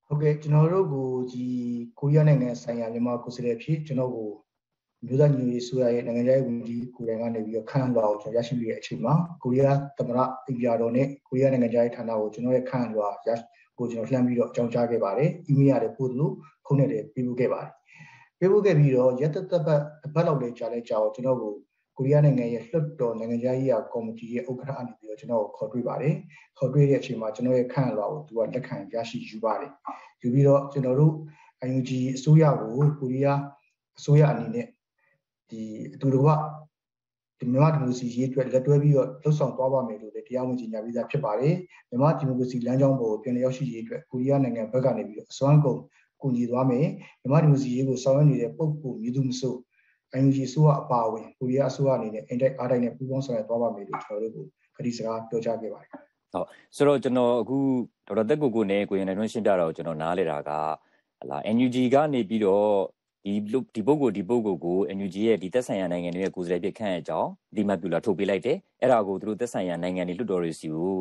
[0.08, 1.46] ဟုတ်ကဲ့ကျွန်တော်တို့ကိုဒီ
[2.00, 4.30] ကိုရီးယားနိုင်ငံဆိုင်ရာမြန်မာကိုယ်စားလှယ်ဖြစ်ကျွန်တော်ကို
[5.06, 13.30] မြို့သားညီရေးဆိုရရဲ့နိုင်ငံခြားရေးဝန်ကြီးကိုယ်တိုင်ကနေပြီးတော့ခန့်လွှာကိုကျွန်တော်ရရှိပြီးတဲ့အချိန်မှာကိုရီးယားသမ္မတအိမ်ပြတော်နဲ့ကိုရီးယားနိုင်ငံခြားရေးဌာနကိုကျွန်တော်ရဲ့ခန့်လွှာရ
[13.78, 16.32] ကိုကျွန်တော်လှမ်းပြီးတော့အကြောင်းကြားခဲ့ပါတယ်။အီးမေးလ်ရတယ်ပို့သလို
[16.66, 17.72] ဖုန်းနဲ့လည်းပေးပို့ခဲ့ပါတယ်။
[18.40, 21.54] ပေးပို့ခဲ့ပြီးတော့ရက်သက်သက်ပတ်တစ်ပတ်လောက်လေးကြာလဲကြာတော့ကျွန်တော်ကို
[21.98, 26.14] ကိုရီးယားနိုင်ငံရဲ့လွှတ်တော်နိုင်ငံခြားရေးရာကော်မတီရဲ့ဥက္ကဋ္ဌအနေပြီးတော့ကျွန်တော်ကိုခေါ်တွေ့ပါတယ်။
[26.58, 29.72] ခေါ်တွေ့တဲ့အချိန်မှာကျွန်တော်ရဲ့ခန့်လွှာကိုသူကလက်ခံရရှိယူပါတယ်။
[30.22, 31.14] ယူပြီးတော့ကျွန်တော်တို့
[31.68, 33.40] IUG အစိုးရကိုကိုရီးယား
[33.98, 34.68] အစိုးရအနေနဲ့
[35.52, 35.62] ဒီ
[35.94, 36.30] အတူတကွ
[37.40, 41.56] ဒီမြန်မာဒီမိုကရေစီရေးအတွက်လက်တွဲပြီးတော့လှုပ်ဆောင်သွားပါမယ်လို့လည်းတရားဝင်ကြေညာပြီးသားဖြစ်ပါတယ်
[41.90, 45.80] မြန်မာဒီမိုကရေစီလမ်းကြောင်းပေါ်ကိုပြန်လည်ရောက်ရှိရေးအတွက်ကိုရီးယားနိုင်ငံဘက်ကနေပြီးတော့အစွမ်းကုန်
[46.22, 46.88] ကူညီသွားမယ်
[47.22, 49.56] မြန်မာဒီမိုကရေစီရေးကိုဆောင်ရွက်နေတဲ့ပုံကူမြည်သူမဆို
[50.20, 55.90] ING ဆိုအပါအဝင်ကိုရီးယားအစိုးရအနေနဲ့အင်တိုက်အားတိုက်နဲ့ပူးပေါင်းဆောင်ရွက်သွားပါမယ်လို့ကျွန်တော်တို့ကခရီးစကားပြောကြားခဲ့ပါတယ်
[56.34, 57.58] ဟုတ်ဆိုတော့ကျွန်တော်အခု
[58.08, 60.52] ဒေါက်တာတက်ကိုကိုနဲ့ကိုရင်နိုင်ထွန်းရှင်းပြတာကိုကျွန်တော်နားလေတာက
[61.20, 62.68] ဟလာ NUG ကနေပြီးတော့
[63.26, 63.34] ဒီ
[63.76, 70.94] ဒီပုဂ္ဂိုလ်ဒီပုဂ္ဂိုလ်ကို NUG ရဲ့ဒီသက်ဆိုင်ရာနိုင်ငံတွေရဲ့ကိုယ်စားလှယ်ပြခန့်အကြောင်းဒီမှတ်ပြလာထုတ်ပေးလိုက်တယ်အဲ့ဒါကိုသူတို့သက်ဆိုင်ရာနိုင်ငံတွေလွှတ်တော်တွေစီကို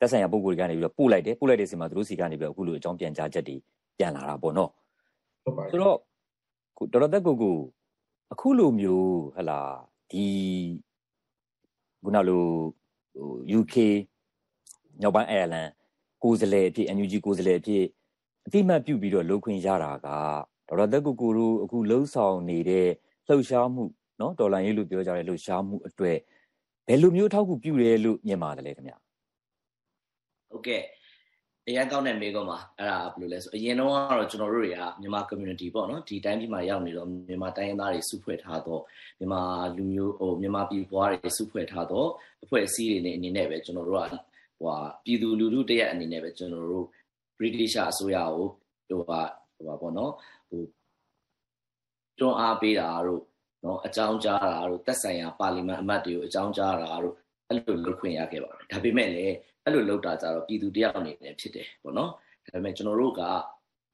[0.00, 3.56] သက်ဆိုင်ရာပုဂ္ဂိုလ်တွေကနေပြီးတော့ပို့လိုက်တယ်ပို့လိုက်တဲ့စီမှာသူတို့စီကနေပြီးတော့အခုလိုအကြောင်းပြန်ကြားချက်တွေ
[3.98, 4.70] ပြန်လာတာပေါ့နော်
[5.44, 5.96] ဟုတ်ပါဆိုတော့
[6.92, 7.56] ဒေါက်တာသက်ကိုကို
[8.32, 9.60] အခုလိုမျိုးဟလာ
[10.10, 10.26] ဒဒီ
[12.04, 12.44] ခုနလို
[13.14, 13.76] ဟို UK
[15.00, 15.68] ညောက်ပိုင်းအိုင်ယာလန်
[16.22, 17.84] ကိုယ်စားလှယ်အဖြစ် NUG ကိုယ်စားလှယ်အဖြစ်
[18.46, 20.08] အတိမတ်ပြုပြီးတော့လှုပ်ခွင့်ရတာက
[20.68, 22.88] ဒေါက်တာသက်ကိုကိုတို့အခုလှုပ်ဆောင်နေတဲ့
[23.28, 23.82] လှုပ်ရှားမှု
[24.20, 26.16] နော်ဒေါ်လာရေးလို့ပြောကြတဲ့လှုပ်ရှားမှုအတွေ့
[26.88, 28.94] ဘယ်လိုမျိုးအထောက်အကူပြုတယ်လို့မြင်ပါတယ်လေခင်ဗျ
[30.50, 30.82] ဟုတ်ကဲ့
[31.68, 38.82] အရင်ကောင်းတဲ့မေးခွန်းပါအဲ့ဒါဘယ်လိုလဲဆိုအရင်တော့ကတော့ကျွန်တော်တို့တွေကမြန်မာ community ပေါ့နော်ဒီတိုင်းပြည်မှာရောက်နေတော့မြန်မာတိုင်းရင်းသားတွေစုဖွဲ့ထားတော့
[39.18, 39.42] မြန်မာ
[39.76, 42.08] လူမျိုးဟိုမြန်မာပြည်ပွားတွေစုဖွဲ့ထားတော့
[42.44, 44.14] အဖွဲ့အစည်းတွေနဲ့အနေနဲ့ပဲကျွန်တော်တို့က
[44.60, 46.86] ဟိုပြည်သူလူထုတရက်အနေနဲ့ပဲကျွန်တော်တို့
[47.38, 48.48] British အစိုးရကို
[48.88, 49.20] ဟိုဟာ
[49.56, 50.12] ဟိုပါပေါ့နော်
[50.52, 50.64] ဟို
[52.18, 53.22] တွန်းအားပေးတာတို့
[53.64, 57.14] နော်အကြောင်းကြားတာတို့တက်ဆိုင်ရာပါလီမန်အမတ်တွေကိုအကြောင်းကြားတာတို့
[57.48, 59.34] အဲ့လိုလုပ်ခွင့်ရခဲ့ပါတယ်ဒါပေမဲ့လည်း
[59.64, 62.10] အဲ့လိုလုပ်တာကြတော့ပြည်သူတယောက်အနေနဲ့ဖြစ်တယ်ပေါ့နော်
[62.46, 63.22] ဒါပေမဲ့ကျွန်တော်တို့က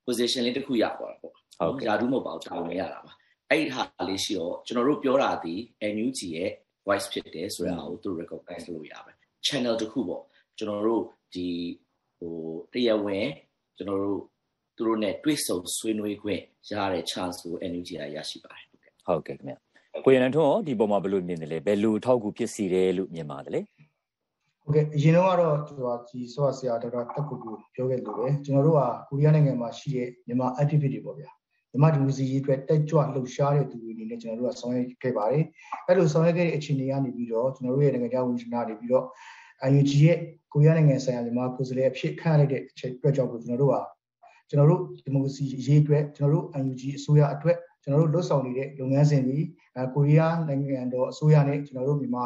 [0.07, 3.13] position လေးတစ်ခုရသွားတာပေါ့ဟုတ်ရာထူးမဟုတ်ပါဘူးတာဝန်ရတာပါ
[3.51, 5.55] အဲ့ဒီဟာလေးရှိတော့ကျွန်တော်တို့ပြောတာဒီ
[5.95, 6.51] NUG ရဲ့
[6.87, 10.23] voice ဖြစ်တယ်ဆိုတာကိုသူ recognize လုပ်ရပါတယ် channel တစ်ခုပေါ့
[10.59, 11.03] ကျွန်တော်တို့
[11.35, 11.49] ဒီ
[12.19, 12.35] ဟို
[12.73, 13.29] တရားဝင်
[13.77, 14.21] ကျွန်တော်တို့
[14.79, 19.55] သူတို့ ਨੇ တွေ့ဆုံဆွေးနွေးခွင့်ရတဲ့ chance ကို NUG ရရရှိပါတယ်ဟုတ်ကဲ့ဟုတ်ကဲ့ခင်ဗျ
[20.05, 23.61] ကိုရန်ထွန်းရောဒီပုံမှာဘယ်လိုမြင်တယ်လဲဘယ်လိုထောက်ကူဖြစ်စီတယ်လို့မြင်ပါတယ်လဲ
[24.63, 31.31] ဟုတ်ကဲ့အရင်တော့ကတော့ဟိုဒီဆော့ဆရာဒေါက်တာတက်ကူကူပြောခဲ့လို့ပဲကျွန်တော်တို့ကကိုရီးယားနိုင်ငံမှာရှိတဲ့မြန်မာ activity ပေါ့ဗျာ
[31.71, 35.45] မြန်မာဒီမိုစီရေးအတွက်တက်ကြွလှုပ်ရှားတဲ့သူတွေအနေနဲ့ကျွန်တော်တို့ကဆောင်ရွက်ခဲ့ပါတယ်
[35.87, 39.05] အဲ့လိုဆောင်ရွက်ခဲ့တဲ့အခြေအနေကနေပြီးတော့ကျွန်တော်တို့ရဲ့နိုင်ငံခြားဝန်ကြီးဌာနနေပြီးတော့
[39.67, 40.19] UNG ရဲ့
[40.53, 43.77] ကိုရီးယားနိုင်ငံဆိုင်ရာမြန်မာကိုယ်စားလှယ်အဖြစ်ခန့်လိုက်တဲ့အချိန်အတွက်ကြောင့်ကျွန်တော်တို့က
[44.51, 49.39] ကျွန်တော်တို့ဒီမိုကရေစီရေးအတွက်ကျွန်တော်တို့ UNG အစိုးရအတွက်ကျွန်တော်တို့လွတ်ဆောင်နေတဲ့လုပ်ငန်းစဉ်တွေ
[49.95, 52.25] ကိုရီးယားနိုင်ငံတော်အစိုးရနဲ့ကျွန်တော်တို့မြန်မာ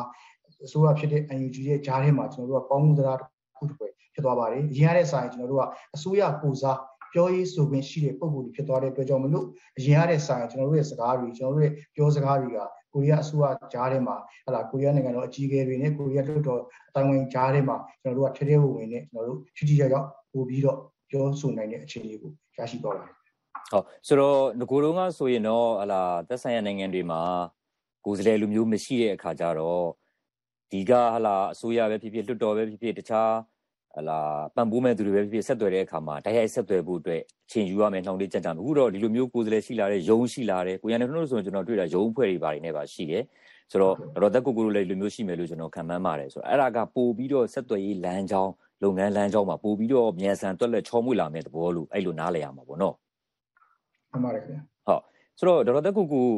[0.66, 5.64] အစိုးရဖြစ်တဲ့ UNG ရဲ့ဂျားထဲမှာကျွန်တော်တို့ကပေါင်းမှုတရားတစ်ခုတစ်ပွဲဖြစ်သွားပါတယ်အရင်ရတဲ့ဆိုင်ကျွန်တော်တို့က
[5.94, 6.78] အစိုးရကိုစား
[7.12, 9.46] ပြောရေးဆိုခွင့်ရှိတဲ့ပုံစံတွေဖြစ်သွားတဲ့အတွက်ကြောင့်မလို့
[9.78, 12.58] အရင်ရတဲ့ဆိုင်ကျွန်တော်တို့ရဲ့စကားတွေကျွန်တော်တို့ရဲ့ပြောစကားတွေက
[12.92, 14.16] ကိုရီးယားအစိုးရကြားထဲမှာ
[14.46, 20.78] ဟလာကိုရီးယားနိုင်ငံတော်အကြီးအကဲတွေနဲ့ကိုရီးယားလွှတ်တော်အတိုင်းဝင်ကြားထဲမှာကျွန်တော်တို့ကထဲထဲဝင်ဝင်နဲ့ကျွန်တော်တို့ချီချီကြောက်ကြောက်ပို့ပြီးတော့
[21.12, 23.14] ပြောဆိုနိုင်တဲ့အခြေအနေကိုရရှိသွားပါတယ်
[23.72, 27.22] ဟုတ်ဆိုတော့ငကိုတော့ကဆိုရင်တော့ဟလာသက်ဆိုင်ရာနိုင်ငံတွေမှာ
[28.04, 29.84] ကိုယ်စားလှယ်လူမျိုးမရှိတဲ့အခါကျတော့
[30.72, 33.32] ဒီကဟလာအစိုးရပဲဖြစ်ဖြစ်လွှတ်တော်ပဲဖြစ်ဖြစ်တခြား
[33.96, 34.20] ဟလာ
[34.54, 43.22] ပံ့ပိုးမဲ့သူတွေပဲဖြစ်ဖြစ်ဆက်သွယ်တဲ့အခါမှာတိုက်ရိုက်ဆက်သွယ်ဖို့အတွက်အချိန်ယူရမယ်နှောင့်နှေးကြံ့ကြံ့အခုတော့ဒီလိုမျိုးကိုယ်စားလှယ်ရှိလာတဲ့ယုံရှိလာတဲ့ကိုရန်ထွန်းတို့ဆိုရင်ကျွန်တော်တွေ့တာယုံအဖွဲ့တွေပါတယ်နဲ့ပါရှိတယ်
[43.70, 48.52] ဆိုတော့တော့တက်ကိုကိုလိုလည်းလူမျိုးရှိမယ်လို့ကျွန်တော်ခံမှန်းပါတယ်ဆိုတော့အဲ့ဒါကပို့ပြီးတော့ဆက်သွယ်ရေးလမ်းကြောင်း
[48.83, 52.95] လုပ်ငန်းလမ်းကြောင်းမှာပို့ပြီးတော့မြန်ဆန်တွက်လက်ချောမွေ့လာမယ့်သဘောလို့အဲ့လိုနားလည်ရမှာပေါ့နော်
[54.11, 55.03] မှန်ပါတယ်ခင်ဗျဟုတ်
[55.39, 56.28] ဆိုတော့ဒေါက်တာတက်ကိုကို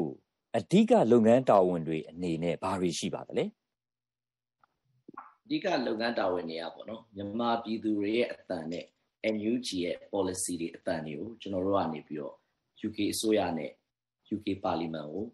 [0.56, 3.44] အဓိကလုပ်ငန်းတာဝန်တွေအနေနဲ့ဘာတွေရှိပါသလဲ
[5.44, 8.84] အဓိကလုပ်ငန်းတာဝန်တွေကပေါ့နော်မြန်မာပြည်သူတွေရဲ့အတန်နဲ့
[9.34, 12.34] NUG ရဲ့ policy တွေအတန်တွေကိုကျွန်တော်တို့ကနေပြီးတော့
[12.86, 13.70] UK အစိုးရနဲ့
[14.34, 15.24] UK Parliament ကို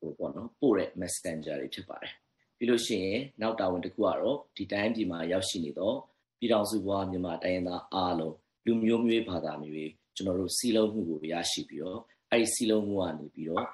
[0.00, 2.12] ဟိုပေါ့နော်ပို့တဲ့ messenger တွေဖြစ်ပါတယ်
[2.56, 5.96] ပြီးလို့ရှိရင်နောက်တာဝန်တစ်ခုကတော့ဒီတိုင်းပြည်မှာရောက်ရှိနေတော့
[6.42, 8.34] ပြည်တော်စုဘွားမြန်မာတိုင်းရင်းသားအားလုံး
[8.66, 13.66] လူမျိုးမျိုးဘာသာမျိုးကျွန်တော်တို့စီလုံးမှုကိုရရှိပြီးတော့အဲ့ဒီစီလုံးမှုကနေပြီးတော့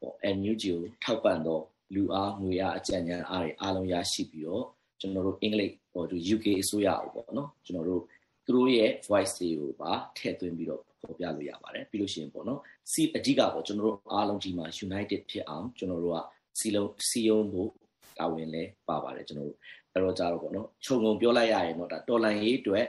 [0.00, 1.62] ပေါ့ NUG ကိုထောက်ပံ့တော့
[1.94, 4.64] လူအားငွေအားအကြံဉာဏ်အားတွေအားလုံးရရှိပြီးတော့
[5.00, 8.02] ကျွန်တော်တို့အင်္ဂလိပ်ဟို UK အစိုးရကိုပေါ့နော်ကျွန်တော်တို့
[8.44, 12.60] သူတို့ရဲ့ voice တွေကိုပါထည့်သွင်းပြီးတော့ပေါ်ပြလို့ရပါတယ်ပြီးလို့ရှိရင်ပေါ့နော်
[12.92, 16.18] စီအဓိကပေါ့ကျွန်တော်တို့အားလုံးကြီးမှာ united ဖြစ်အောင်ကျွန်တော်တို့က
[16.58, 17.70] စီလုံးစီယုံဖို့
[18.18, 19.58] တာဝန်လဲပါပါတယ်ကျွန်တော်တို့
[19.96, 22.84] အဲ့တော့ကြတော့ပေါ့နော်ခြုံငုံပြောလိုက်ရရင်တော့ဒါတော်လန်ရေးအတွက်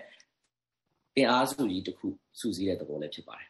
[1.15, 2.07] အင်အားစုကြီးတစ်ခု
[2.39, 3.47] စုစည်းတဲ့သဘောလည်းဖြစ်ပါတယ်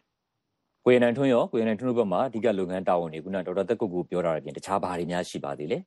[0.85, 5.77] ကိုရနန်ထွန်းရောကိုရနန်ထွန်းတို့ဘက်မှာအဓိကလုပ်ငန်းတာဝန်တွေခုနဒေါက်တာတက်ကုတ်ကိုပြောတာအပြင်တခြားဘာတွေများရှိပါသေးလဲ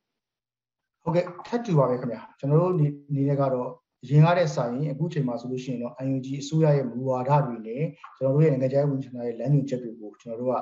[1.03, 3.69] ဟုတ်ကဲ့ထပ်တူပါပဲခင်ဗျာကျွန်တော်တို့နေနေကတော့
[4.09, 7.83] ရင်ကားတဲ့စာရင်အခုချိန်မှာဆိုလို့ရှိရင်တော့ UNG အစိုးရရဲ့မူဝါဒတွေနဲ့
[8.17, 10.55] ကျွန်တော်တို့ရဲ့နိုင်ငံခြားရေးဝန်ကြီးဌာနရဲ့လမ်းညွှန်ချက်တွေကိုကျွန်တော်တို့က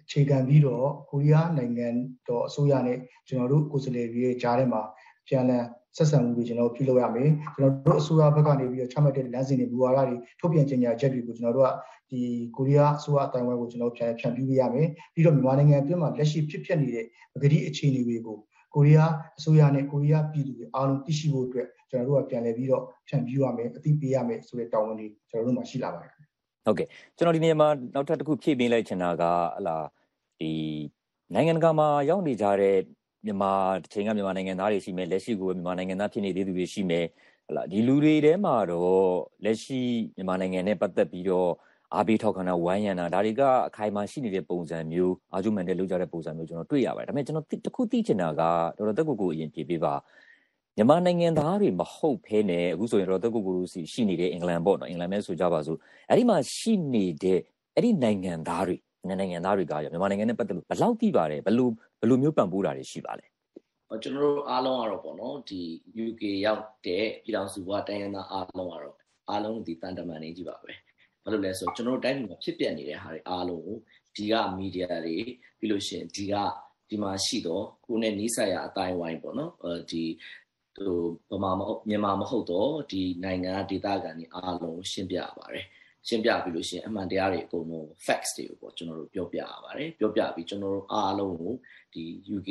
[0.00, 1.88] အခြေခံပြီးတော့ကိုရီးယားနိုင်ငံ
[2.28, 2.98] တော်အစိုးရနဲ့
[3.28, 4.82] ကျွန်တော်တို့ကိုယ်စားလှယ်တွေရဲ့ကြားထဲမှာ
[5.28, 5.64] ပြန်လည်
[5.96, 11.70] ဆက်ဆံမှုတွေကျွန်တော်ပြုလုပ်ရမယ်ကျွန်တော်တို့အစိုးရဘက်ကနေပြီးတော့ချမှတ်တဲ့လမ်းစဉ်တွေမူဝါဒတွေထုတ်ပြန်ကြေညာချက်တွေကိုကျွန်တော်တို့က
[12.10, 12.20] ဒီ
[12.56, 18.38] ကိုရီးယားအစိုးရအတိုင်းအဝိုင်းကိုကျွန်တော်ပြန်ဖြန့်ပြရမယ်ပြီးတော့မြန်မာနိုင်ငံအတွင်းမှာလက်ရှိဖြစ်ပျက်နေတဲ့ပကတိအခြေအနေတွေကို
[18.74, 26.12] ကိုရီးယားအစိုးရနဲ့ကိုရီးယားပြည်သူတွေအားလုံးသိရှိဖို့အတွက်ကျွန်တော်တို့ကပြန်လည်ပြီးတော့ဖြန့်ပြရမယ်အသိပေးရမယ်ဆိုတဲ့တာဝန်တွေကျွန်တော်တို့မှာရှိလာပါတယ်
[26.66, 29.76] ဟုတ်ကဲ့ကျွန်တော်ဒီနေရာမှာနောက်ထပ်တစ်ခုဖြည့်ပေးလိုက်ချင်တာကဟလာ
[30.40, 30.52] ဒီ
[31.34, 32.76] နိုင်ငံတကာမှာရောက်နေကြတဲ့
[33.26, 33.52] မြန်မာ
[33.82, 37.06] တစ်ချိန်ကမြန်မာနိုင်ငံသားတွေရှိမယ်လက်ရှိကိုမြန်မာနိုင်ငံသားဖြစ်နေသေးသူတွေရှိမယ်
[37.48, 39.06] ဟလာဒီလူတွေထဲမှာတော့
[39.44, 39.80] လက်ရှိ
[40.16, 41.50] မြန်မာနိုင်ငံနဲ့ပတ်သက်ပြီးတော့
[41.94, 48.42] အားပေးထောက်ခံတာဝိုင်းရံတာဒါတွေကအခိုင်အမာရှိနေတဲ့ပုံစံမျိုးအာဂျူမန်တဲ့လောက်ကြတဲ့ပုံစံမျိုးကျွန်တော်တွေ့ရပါတယ်ဒါပေမဲ့ကျွန်တော်တခုသိချင်တာက
[48.78, 49.94] တော်တော်တက်ကိုကိုအရင်ပြေးပေးပါ
[50.76, 57.38] မြန်မာနိုင်ငံသားတွေမဟုတ်ဖဲနဲ့အခုဆိုရင်တော့တက်ကိုကိုစီရှိနေတဲ့အင်္ဂလန်ပေါ့နော်အင်္ဂလန်ပဲဆိုကြပါစို့အဲ့ဒီမှာရှိနေတဲ့
[57.74, 58.76] အဲ့ဒီနိုင်ငံသားတွေ
[59.08, 61.68] နိုင်ငံသားတွေကရမြန်မာနိုင်ငံနဲ့ပတ်သက်လို့ဘယ်လောက်သိပါတယ်ဘယ်လို
[62.00, 63.26] ဘယ်လိုမျိုးပံ့ပိုးတာတွေရှိပါလဲ
[64.02, 65.60] ကျွန်တော်တို့အားလုံးကတော့ပေါ့နော်ဒီ
[66.04, 68.96] UK ရောက်တဲ့ပြည်ထောင်စုဘဝတိုင်းရင်းသားအားလုံးကတော့
[69.30, 70.72] အားလုံးဒီတန်တမန်နေကြီးပါပဲ
[71.22, 73.76] ဘာလို့လဲဆိုတော့ကျွန်တော်တို့တိုင်းပြည်မှာဖြစ်ပျက်နေတဲ့ဟာတွေအားလုံးကို
[74.16, 75.16] ဒီကမီဒီယာတွေ
[75.58, 76.34] ပြီးလို့ရှိရင်ဒီက
[76.88, 80.02] ဒီမှာရှိတော့ကိုနဲ့နီးစပ်ရအတိုင်းဝိုင်းပေါ့နော်အဲဒီ
[80.76, 85.66] ဟိုဗမာမဟုတ်မြန်မာမဟုတ်တော့ဒီနိုင်ငံဒေသခံတွေအားလုံးရှင်းပြရပါတယ်
[86.08, 91.54] ရှင်းပြပြီးလို့ရှိရင်အမှန်တရားတွေအကုန်လုံး facts တွေကိုပေါ့ကျွန်တော်တို့ပြောပြရပါတယ်ပြောပြပြီးကျွန်တော်တို့အားလုံးကို
[91.94, 92.48] ဒီ UK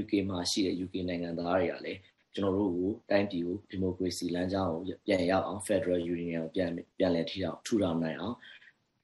[0.00, 2.00] UK မှာရှိတဲ့ UK နိုင်ငံသားတွေကလည်း
[2.34, 8.36] ကျွန်တော်တို့ကိုတိုင်းပြည်ကိုဒီမိုကရေစီလမ်းကြောင်းကိုပြန်ရောက်အောင် Federal Union ကိုပြန်ပြန်လည်ထီအောင်ထူထောင်နိုင်အောင်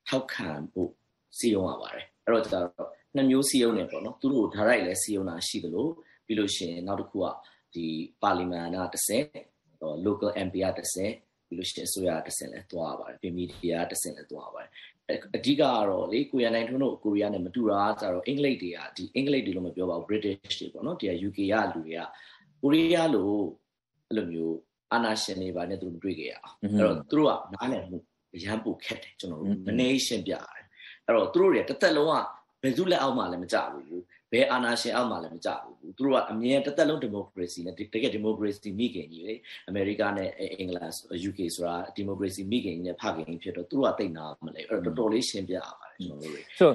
[0.08, 0.90] ထောက်ခံဖို့
[1.38, 5.86] စီရင်ရပါတယ်အဲ့တော့ကျတော့နှစ်မျိုးစီရင်နေပေါ့နော်သူတို့ direct လဲစီရင်တာရှိသလို
[6.26, 7.26] ပြီးလို့ရှိရင်နောက်တစ်ခုက
[7.74, 7.86] ဒီ
[8.22, 9.26] ပါလီမန်ကတစ်ဆင့်
[10.06, 11.14] local MP ကတစ်ဆင့်
[11.58, 14.70] ပြီးလို့ရှိရင်အစိုးရတစ်ဆင့်လဲသွားပါတယ်ပြည်မီဒီယာတစ်ဆင့်လဲသွားပါတယ်
[15.36, 22.00] အဓိကကတော့လေကိုရီးယားနိုင်ငံထုံးတို့ကိုရီးယားနဲ့မတူတာကျတော့အင်္ဂလိပ်တွေကဒီအင်္ဂလိပ်တွေလို့မပြောပါဘူး British တွေပေါ့နော်ဒီ UK ကလူတွေက
[22.62, 23.30] ကိုရီးယားလို
[24.08, 24.56] အဲ့လိုမျိုး
[24.92, 27.98] အာနာရှင်တွေပါနဲ့သူတို့တွေ့ကြရအောင်အဲ့တော့သူတို့ကနားလည်မှု
[28.34, 30.64] အရန်ပိုခက်တယ်ကျွန်တော်တို့မနေရှင်းပြရတယ်
[31.06, 32.14] အဲ့တော့သူတို့တွေတစ်သက်လုံးက
[32.62, 34.02] ဘယ်သူလက်အောက်မှလည်းမကြဘူး
[34.34, 39.34] ဘယ်အာဏာရှင်အောက်မှလည်းမကြဘူးသူတို့ကအမြဲတစ်သက်လုံးဒီမိုကရေစီနဲ့တကယ်ဒီမိုကရေစီမိခင်ကြီးလေ
[39.68, 40.90] အမေရိကနဲ့အင်္ဂလန်
[41.28, 46.70] UK ဆိုတာဒီမိုကရေစီမိခင်ကြီးနဲ့ဖခင်ကြီးဖြစ်တော့သူတို့ကတိတ်နာမလဲအဲ့တော့တော်တော်လေးရှင်းပြရပါတယ်ကျွန်တော်တို့ဆို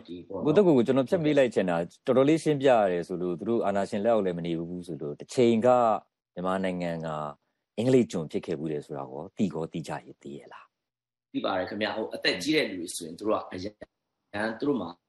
[0.46, 5.70] ဘုဒ္ဓကိုကျွန်တော်ဖြတ်မေးလိုက်ချင်တာတော်တော်လေးရှင်းပြရတယ်ဆိုလို့သူတို့အာဏာရှင်လက်အောက်လည်းမနေဘူးဆိုလို့တစ်ချိန်က
[6.34, 7.08] မြန်မာနိုင်ငံက
[7.78, 10.66] အင်္ဂလိပ်ကျွန်ဖြစ်ခဲ့ဘူးတယ်ဆိုတာကိုတီကောတီကြရည်သိရလား
[11.34, 15.09] သိပါတယ်ခင်ဗျဟိုအသက်ကြီးတဲ့လူတွေဆိုရင်တို့ကအရန်သူတို့မှာဟိ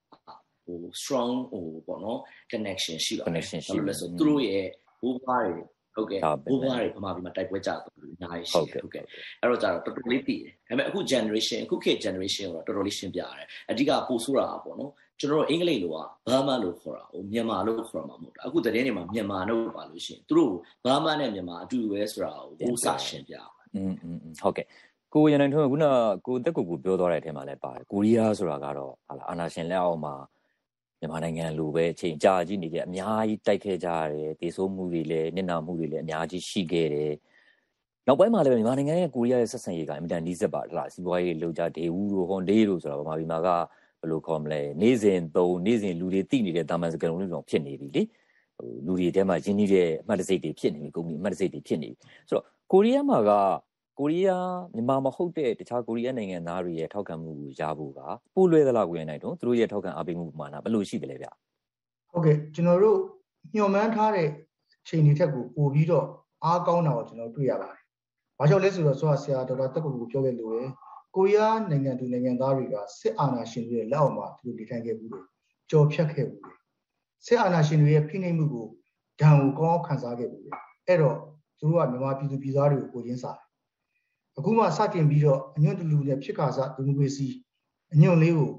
[1.00, 2.18] strong ဟိုပေါ့နော်
[2.52, 4.64] connection ရှိပါတယ် connection ရှိလို့လဲဆိုသူတို့ရဲ့
[5.00, 5.62] ဘိုးဘွားတွေ
[5.94, 6.20] ဟုတ်ကဲ့
[6.50, 9.02] ဘိုးဘွားတွေဗမာပြည်မှာတိုက်ပွဲကြတော့အများကြီးရှိတယ်ဟုတ်ကဲ့
[9.40, 15.96] အဲ့တော့ကျတော့တော်တော်လေးသိတယ်ဒါပေမဲ့အခု generation အခုခေတ် generation ကိုတော့တော်တော်လေးရှင်းပြရတယ်အဓိကပို့ဆိုတာပေါ့နော်ကျွန်တော်တို့အင်္ဂလိပ်လိုက
[16.28, 20.52] ဘာမှလို့ခေါ်တာဟိုမြန်မာလို့ခေါ်မှာမဟုတ်တာအခုသတင်းတွေမှာမြန်မာလို့ပါလို့ရှိရင်သူတို့
[20.86, 23.34] ဘာမှနဲ့မြန်မာအတူတူပဲဆိုတာကိုပို့စာရှင်းပြ
[23.76, 24.66] อืมอืมဟုတ်ကဲ့
[25.14, 25.86] ကိုရန်နိုင်ထွန်းကခုန
[26.26, 30.14] ကိုတက်ကိုကိုပြောသွားတဲ့အထက်မှာလည်းပါတယ်ကိုရီးယားဆိုတာကတော့ဟာလာအာနာရှင်လက်အောက်မှာ
[31.01, 37.13] မြန်မာနိုင်ငံလိုပဲအချိန်ကြာကြီးနေကြအများကြီးတိုက်ခဲ့ကြရတယ်တေဆိုးမှုတွေလည်းနစ်နာမှုတွေလည်းအများကြီးရှိခဲ့တယ်
[38.07, 43.47] နောက်ပိုင်းမှာလည်းမြန်မာနိုင်ငံရဲ့ကိုရီးယားရဲ့ဆက်ဆံရေးကအင်မတန်နီးစပ်ပါလားစီးပွားရေးလှုပ်ကြဒေဝူတို့ဟွန်ဒေးတို့ဆိုတာဗမာပြည်မှာက
[43.99, 48.03] ဘယ်လိုခေါ်မလဲနေ့စဉ်သုံးနေ့စဉ်လူတွေတိနေတဲ့တာမန်စကလုံးတွေတော့ဖြစ်နေပြီလေ
[48.57, 51.97] ဟိုလူတွေထဲမှာရင်းနှီးတဲ့အမှတ်တစိတ်တွေဖြစ်နေပြီကုမ္ပဏီအမှတ်တစိတ်တွေဖြစ်နေပြီ
[52.29, 53.31] ဆိုတော့ကိုရီးယားမှာက
[53.99, 57.99] ကိုရီးယားမြန်မာမဟုတ်တဲ့တခြားကိုရီးယားနိုင်ငံသားတွေရဲ့ထောက်ခံမှုကိုရဖို့က
[58.35, 61.27] ပိုလွယ်သလားကိုရနိုင်တော့သူတို့ရဲ့ထောက်ခံအားပေးမှုပမာဏဘယ်လိုရှိသလဲဗျ
[62.11, 62.97] ဟုတ်ကဲ့ကျွန်တော်တို့
[63.55, 64.27] ညှော်မှန်းထားတဲ့
[64.87, 66.05] ချိန်တွေထက်ကိုပိုပြီးတော့
[66.43, 67.81] အားကောင်းတာကိုကျွန်တော်တွေ့ရပါတယ်။
[68.39, 70.63] ဘာကြောင့်လဲဆိုတော့ဆိုဆရာဒေါက်တာတက်ကူကိုပြောခဲ့လို့လေ
[71.15, 75.21] ကိုရီးယားနိုင်ငံသူနိုင်ငံသားတွေကစစ်အာဏာရှင်တွေရဲ့လက်အောက်မှာသူတို့နေထိုင်ခဲ့ဘူးလေ
[75.69, 76.53] ကြော်ဖြတ်ခဲ့ဘူးလေ
[77.25, 78.67] စစ်အာဏာရှင်တွေရဲ့ဖိနှိပ်မှုကို
[79.21, 80.51] ဒဏ်ကိုကောင်းအောင်ခံစားခဲ့ဘူးလေ
[80.87, 81.17] အဲ့တော့
[81.59, 83.50] သူတို့ကမြန်မာပြည်သူပြည်သားတွေကိုကိုရင်းစားတယ်
[84.37, 87.27] အခုမှစတင်ပြီးတော့အညွန့်တလူနဲ့ဖြစ်ခါစားဒီမိုကရေစီ
[87.93, 88.51] အညွန့်လေးကို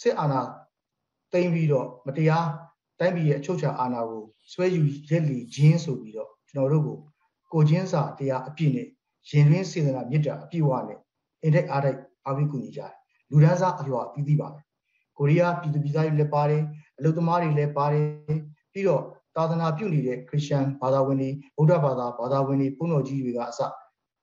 [0.00, 0.40] စစ်အာဏာ
[1.32, 2.46] သိမ်းပြီးတော့မတရား
[2.98, 6.98] တိုင်းပြည်ရဲ့အချုပ်ချာအာဏာကိုဆွဲယူရက်လီခြင်းဆိုပြီးတော့ကျွန်တော်တို့ကို
[7.52, 8.86] ကိုချင်းစာတရားအပြည့်နဲ့
[9.30, 10.98] ရင်ရင်းစေတနာမေတ္တာအပြည့်အဝနဲ့
[11.42, 12.92] အင်တက်အားတိုက်အားပေးကူညီကြတယ်
[13.30, 14.60] လူဒန်းစားအလွှာပြီးပြီးပါပဲ
[15.18, 16.62] ကိုရီးယားပြည်သူပြည်သားတွေလည်းပါတယ်
[16.98, 18.06] အလုပ်သမားတွေလည်းပါတယ်
[18.72, 19.02] ပြီးတော့
[19.36, 23.60] သာသနာပြုနေတဲ့ခရစ်ယာန်ဘာသာဝင်တွေဗုဒ္ဓဘာသာဘာသာဝင်တွေဘုန်းတော်ကြီးတွေကအစ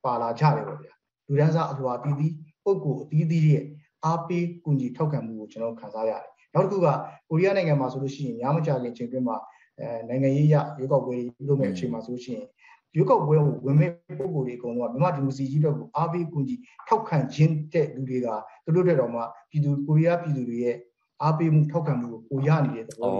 [0.06, 0.94] ပါလာကြတယ်ပေါ့ဗျာ
[1.28, 2.34] လူဒန်းစားအလွှာပြီးပြီး
[2.64, 3.64] ပုဂ္ဂိုလ်အသီးသီးရဲ့
[4.06, 6.88] အားပေးကူညီထောက်ခံမှုကိုကျွန်တော်ခံစားရတယ်နောက်တစ်ခုက
[7.30, 9.38] ကိုရီးယားနိုင်ငံမှာဆိုလို့ရှိရင်များမကြခင်ချိန်တွင်းမှာ
[9.80, 12.48] အဲနိုင်ငံရေးရရွေးကောက်ပွဲတွေလုပ်မဲ့အချိန်မှာဆိုလို့ရှိရင်
[12.96, 16.56] ရွေးကောက်ပွဲကိုဝင်မဲ့ပုံကိုယ်တွေအကုန်လုံးကမြန်မာဒီမိုစီကြီးတော့ကိုအားပေးကူညီ
[16.88, 18.28] ထောက်ခံခြင်းတဲ့လူတွေက
[18.66, 20.76] သူတို့တဲ့တော့မှပြည်သူကိုရီးယားပြည်သူတွေရဲ့
[21.22, 23.12] အားပေးမှုထောက်ခံမှုကိုကိုရနေတဲ့သဘော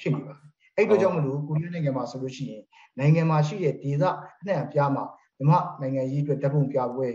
[0.00, 2.62] ဖြစ်နေပါတယ်အဲ့တို့ကြောင့်မလို့ကိုရီးယားနိုင်ငံမှာဆိုလို့ရှိရင်
[2.98, 4.04] နိုင်ငံမှာရှိတဲ့ဒေသ
[4.40, 5.04] အနှံ့အပြားမှာ
[5.40, 7.08] မြန်မာနိုင်ငံရေးအတွက်တပ်ပုံပြပွဲ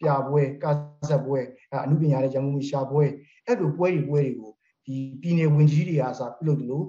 [0.00, 0.76] ပြပွဲကား
[1.08, 1.38] ဆက်ပွဲ
[1.84, 3.04] အမှုပညာရဲ့ရန်ကုန်မှုရှာပွဲ
[3.46, 4.50] အဲ့လိုပွဲတွေပွဲတွေကို
[4.86, 6.86] ဒီပြည်နယ်ဝင်ကြီးတွေအားစားပြုလုပ်တယ်လို့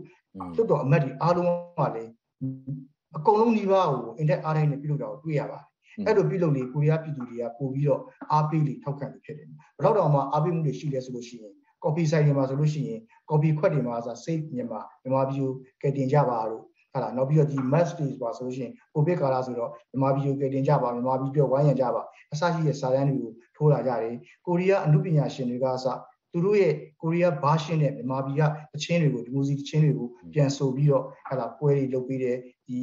[0.55, 2.11] တွတ်တော်အမတ်တွေအားလုံးကလည်း
[3.17, 5.65] အကုန်လုံးဒီပါကိုအင်တက်အားတိုင်းနဲ့ပြုလုပ်တာကိုတွေ့ရပါတယ်
[6.05, 16.63] အဲ့လိုပြုလုပ်လေကိုရီးယားပြည်သူတွေကပို့ပြီးတော့အားပေးလေထောက်ခံလေဖြစ်တယ်ဘယ်တော့တော့မှအားပေးမှုတွေရှိလဲဆိုလို့ရှိရင် copy site တွေမှာဆိုလို့ရှိရင် copy ခွက်တွေမှာဆို save မြန်မာမြန်မာပြည်ကိုကယ်တင်ကြပါလို့
[16.97, 22.01] ဟာလားနောက်ပြီးတော့ဒီ mass တွေပါဆိုလို့ရှိရင် covid ကာလဆိုတော့မြန်မာပြည်ကိုကယ်တင်ကြပါမြန်မာပြည်အတွက်ဝိုင်းရံကြပါ
[22.33, 25.85] အစရှိတဲ့စာတမ်းတွေကိုထိုးလာကြတယ်ကိုရီးယားအမှုပညာရှင်တွေကအစ
[26.31, 28.41] သူတို့ရဲ့ကိုရီးယားဘာရှင်းတဲ့မြန်မာပြည်က
[28.73, 32.37] တချင်းတွေကိုဒီမိုစီတချင်းတွေကိုပြန်ဆိုပြီးတော့ဟာလာပွဲတွေလုပ်ပြီးတဲ့
[32.67, 32.79] ဒီ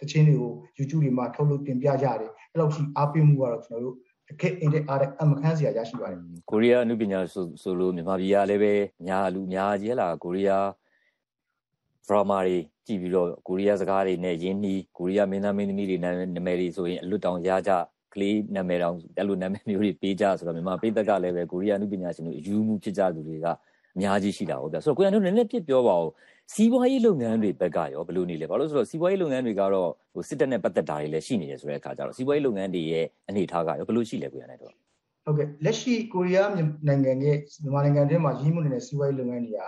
[0.00, 3.96] တချင်းတွေကို YouTube တွေမှာထုတ်လုပ်တင်ပြကြတယ်အဲ့လောက်ရှိအားပေးမှုကတော့ကျွန်တော်တို့
[4.28, 6.18] တကယ်အင်တဲ့အားတဲ့အမခန်းစရာရရှိပါတယ်
[6.50, 8.72] ကိုရီးယားအမှုပညာဆိုဆိုလို့မြန်မာပြည်ကလည်းပဲ
[9.08, 10.66] ညာလူများကြီးဟလားကိုရီးယား
[12.08, 16.10] drama တွေကြည့်ပြီးတော့ကိုရီးယားစကားတွေနဲ့ရင်းနှီးကိုရီးယားမင်းသားမင်းသမီးတွေနာ
[16.46, 17.72] မည်တွေဆိုရင်အလွတ်တောင်ရကြ
[18.14, 23.46] ကလေးနာမည်တောင်အဲ့လိုနာမည်မျိုးတွေပေးကြဆိုတော့မြန်မာပြည်သက်ကလည်းပဲကိုရီးယားနုပညာရှင်တွေအယူမှုဖြစ်ကြသူတွေက
[23.96, 26.08] အများကြီးရှိတာဟုတ်ဗျဆိုတော့ကိုရန်တို့နည်းနည်းပြပြောပါဦး
[26.52, 34.72] စီးပွားရေးလုပ်ငန်းတွေဘက်ကရောဘယ်လိုနေလဲဘာလို့ဆိုတော့စီးပွားရေးလုပ်ငန်းတွေကတော့ဟိုစစ်တပ်နဲ့ပတ်သက်တာတွေလည်းရှိနေတယ်ဆိုတဲ့အခါကျတော့စီးပွားရေးလုပ်ငန်းတွေရဲ့အနေအထားကရောဘယ်လိုရှိလဲကိုရန်နဲ့တော့
[35.24, 36.50] ဟုတ်ကဲ့လက်ရှိကိုရီးယား
[36.86, 39.60] နိုင်ငံရဲ့မြန်မာနိုင်ငံတွင်းမှာရင်းမှုနေတဲ့စီးပွားရေးလုပ်ငန်းတွေက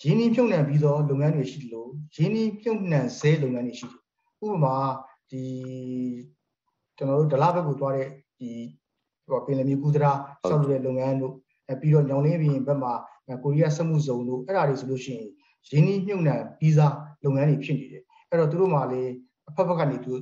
[0.00, 4.00] ရင်းနှီးမြှုပ်နှံပြီးသောလုပ်ငန်းတွေရှိတယ်လို့ရင်းနှီးမြှုပ်နှံဆဲလုပ်ငန်းတွေရှိတယ်
[4.44, 4.76] ဥပမာ
[5.30, 5.42] ဒီ
[6.96, 8.50] ကျွန်တော်တို့ဒလဘက်ကိုသွားတဲ့ဒီ
[9.30, 10.12] ဟိုပင်လယ်မြေကူးဒရာ
[10.48, 11.34] ဆောက်လုပ်တဲ့လုပ်ငန်းတို့
[11.80, 12.92] ပြီးတော့ညောင်လင်းပြင်ဘက်မှာ
[13.42, 15.28] ကိုရီးယားစက်မှုဇုံတို့အဲ့ဒါတွေဆိုလို့ရှိရင်
[15.70, 19.12] ရင်းနှီးမြှုပ်နှံပြီးသားလုပ်ငန်းတွေဖြစ်နေတယ်အဲ့တော့သူတို့မှလည်း
[19.48, 20.12] အဖက်ဖက်ကနေသူ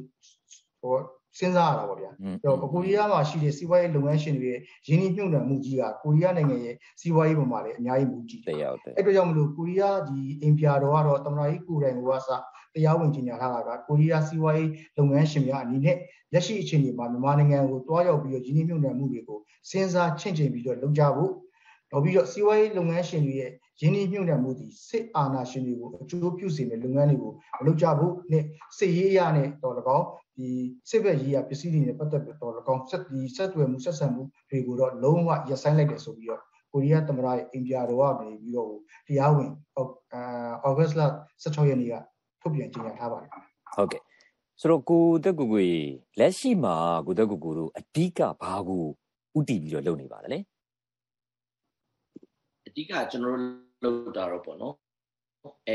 [0.81, 0.97] ဟို
[1.39, 12.31] စဉ်းစားရတာပေါ့ဗျာအဲ့တော့ကိုရီးယားမှာရှိတဲ့စီးပွားရေးလုပ်ငန်းရှင်တွေရဲ့ရင်းနှီးမြှုပ်နှံမှုကြီးကကိုရီးယားနိုင်ငံရဲ့စီးပွားရေးပေါ်မှာလည်းအများကြီးမူကြည့်တယ်တရားတယ်အဲ့တော့ကြောင့်မလို့ကိုရီးယားဒီအင်ပီယာတော်ကတော့တမန်တော်ကြီးကိုယ်တိုင်ကစ
[12.75, 15.97] တရားဝင်ကြီးညာထားတာကကိုရီးယားစီးပွားရေးလုပ်ငန်းရှင်များအနေနဲ့
[16.33, 19.39] လက်ရှိအခြေအနေမှာမြန်မာနိုင်ငံကိုတွားရောက်ပြီးတော့ရင်းနှီးမြှုပ်နှံမှုတွေကို
[19.71, 21.33] စဉ်းစားချင့်ချိန်ပြီးတော့လုပ်ကြဖို့
[21.91, 28.45] နောက်ပြီးတော့စီးပွားရေးလုပ်ငန်းရှင်တွေရဲ့ရင်းနှီးမြှုပ်နှံမှုဒီစစ်အာဏာရှင်တွေကိုအကျိုးပြုစေမယ့်လုပ်ငန်းတွေကိုမလုပ်ကြဘူးနဲ့
[28.79, 30.49] စစ်ရေးရနဲ့တော့၎င်းဒီ
[30.91, 38.71] စစ်ဘက်ရေးရပစ္စည်းတွေနဲ့ပတ်သက်ပြီးတော့၎င်းဆက်ဒီဆက်သွယ်မှုဆက်ဆံမှုတွေကိုတော့လုံးဝရပ်ဆိုင်းလိုက်တယ်ဆိုပြီးတော့ကိုရီးယားသမ္မတရဲ့အိန္ဒိယတော်ကနေပြီးတော့
[39.07, 41.03] တရားဝင်အာဩဂတ်လ
[41.43, 41.95] 16ရက်နေ့က
[42.41, 43.31] ထုတ်ပြန်ကြေညာထားပါတယ်
[43.77, 44.03] ဟုတ်ကဲ့
[44.61, 45.65] ဆိုတော့ကိုတက်ကူကို
[46.19, 46.75] လက်ရှိမှာ
[47.07, 48.85] ကိုတက်ကူကိုတို့အဓိကဘာကို
[49.39, 50.39] ဥတည်ပြီးတော့လုပ်နေပါလဲ
[52.71, 53.39] အဓိကကျွန်တော်
[53.83, 54.75] တို့လုပ်တာတော့ပေါ့နော်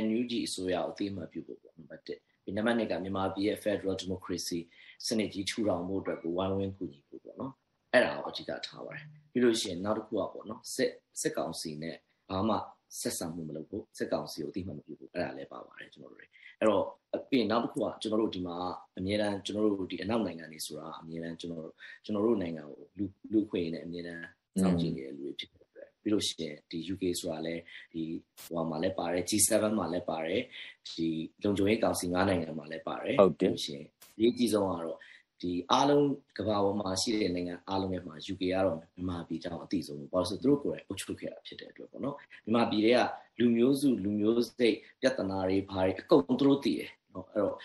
[0.05, 2.09] NUG အစိုးရကိုအသိအမှတ်ပြုဖို့ပေါ့နံပါတ်1
[2.45, 4.59] ဒီနံပါတ်2ကမြန်မာပြည်ရဲ့ Federal Democracy
[5.07, 7.53] စနစ်ကြီးထူထောင်ဖို့အတွက်ကိုဝိုင်းဝန်းကူညီဖို့ပေါ့နော်
[7.93, 10.91] အဲ့ဒါကိုအဓိကထားပါတယ်ပြီးလို့ရှိရင်နောက်တစ်ခုကပေါ့နော်စစ်
[11.21, 11.95] စစ်ကောင်စီနဲ့
[12.29, 12.55] ဘာမှ
[12.99, 16.27] ဆက်ဆံမှုမလုပ်ဖို့စစ်ကောင်စီကိုအသိမှတ်မပြုဖို့အဲ့ဒါလည်းပါပါတယ်ကျွန်တော်တို့တွေ
[16.59, 16.83] အဲ့တော့
[17.29, 18.55] ပြီးရင်နောက်တစ်ခုကကျွန်တော်တို့ဒီမှာ
[18.97, 21.75] အမြဲတမ်းကျွန်တော်တို့ဒီအနောက်နိုင်ငံတွေဆိုတာအမြဲတမ်းကျွန်တော်တို့
[22.05, 24.25] ကျွန်တော်တို့နိုင်ငံကိုလူလူခွင့်နဲ့အမြဲတမ်း
[24.61, 25.64] စောင့်ကြည့်နေတဲ့လူတွေဖြစ်တယ်
[26.06, 27.62] ပြီးလို့ရှိရင်ဒီ UK ဆိုတာလည်း
[27.93, 28.03] ဒီ
[28.43, 30.41] ဟိုမှာလည်းပါတယ် G7 မှာလည်းပါတယ်
[30.89, 31.08] ဒီ
[31.43, 33.84] လုံခြုံရေးကောင်စီ၅နိုင်ငံမှာလည်းပါတယ်ဟုတ်တယ်ရှင်
[34.18, 34.99] အရေးကြီးဆုံးကတော့
[35.41, 42.99] ဒီအားလုံးကမ္ဘာပေါ်မှာရှိတဲ့နိုင်ငံအားလုံးရဲ့မှာ UK ကတော့မြန်မာပြည်ကြောင်းအသိဆုံးပေါ့ဘာလို့ဆိုသူတို့ကိုယ်တိုင်အုပ်ချုပ်ခဲ့တာဖြစ်တဲ့အတွက်ပေါ့နော်မြန်မာပြည်တွေက
[43.39, 47.56] လူမျိုးစုလူမျိုးစိတ်ပြဿနာတွေဘာတွေအကုန်သူတို့သိတယ်နော်အဲ့တော့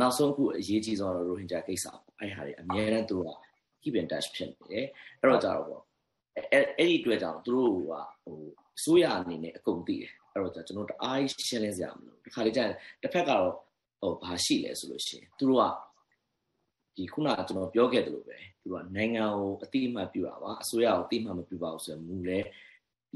[0.00, 3.36] နောက်ဆုံးအခုအရေးကြီးဆုံးကတော့ရိုဟင်ဂျာကိစ္စပေါ့အဲ့ဟာတွေအများနဲ့သူတို့က
[3.82, 4.86] keep in touch ဖြစ်နေတယ်
[5.20, 5.82] အဲ့တော့ကြတော့ပေါ့
[6.36, 7.92] အဲ့အဲ့ဒီအတွက်ကြောင့်သူတို့က
[8.24, 8.38] ဟို
[8.78, 12.72] အစိုးရအနေနဲ့အကုန်သိတယ်အဲ့တော့ကျွန်တော်တို့အားရှင်းလင်းစရာမလိုဒီခါလေးကျရင်
[13.02, 13.46] တစ်ဖက်ကတော့
[14.00, 15.64] ဟိုဘာရှိလဲဆိုလို့ရှိရင်သူတို့က
[16.96, 22.38] ဒီခုနကကျွန်တော်ပြောခဲ့တယ်လို့ပဲသူကနိုင်ငံကိုအတိအမှတ်ပြုတာပါအစိုးရကိုအတိအမှတ်မပြုပါဘူးဆိုရင်မူလဲ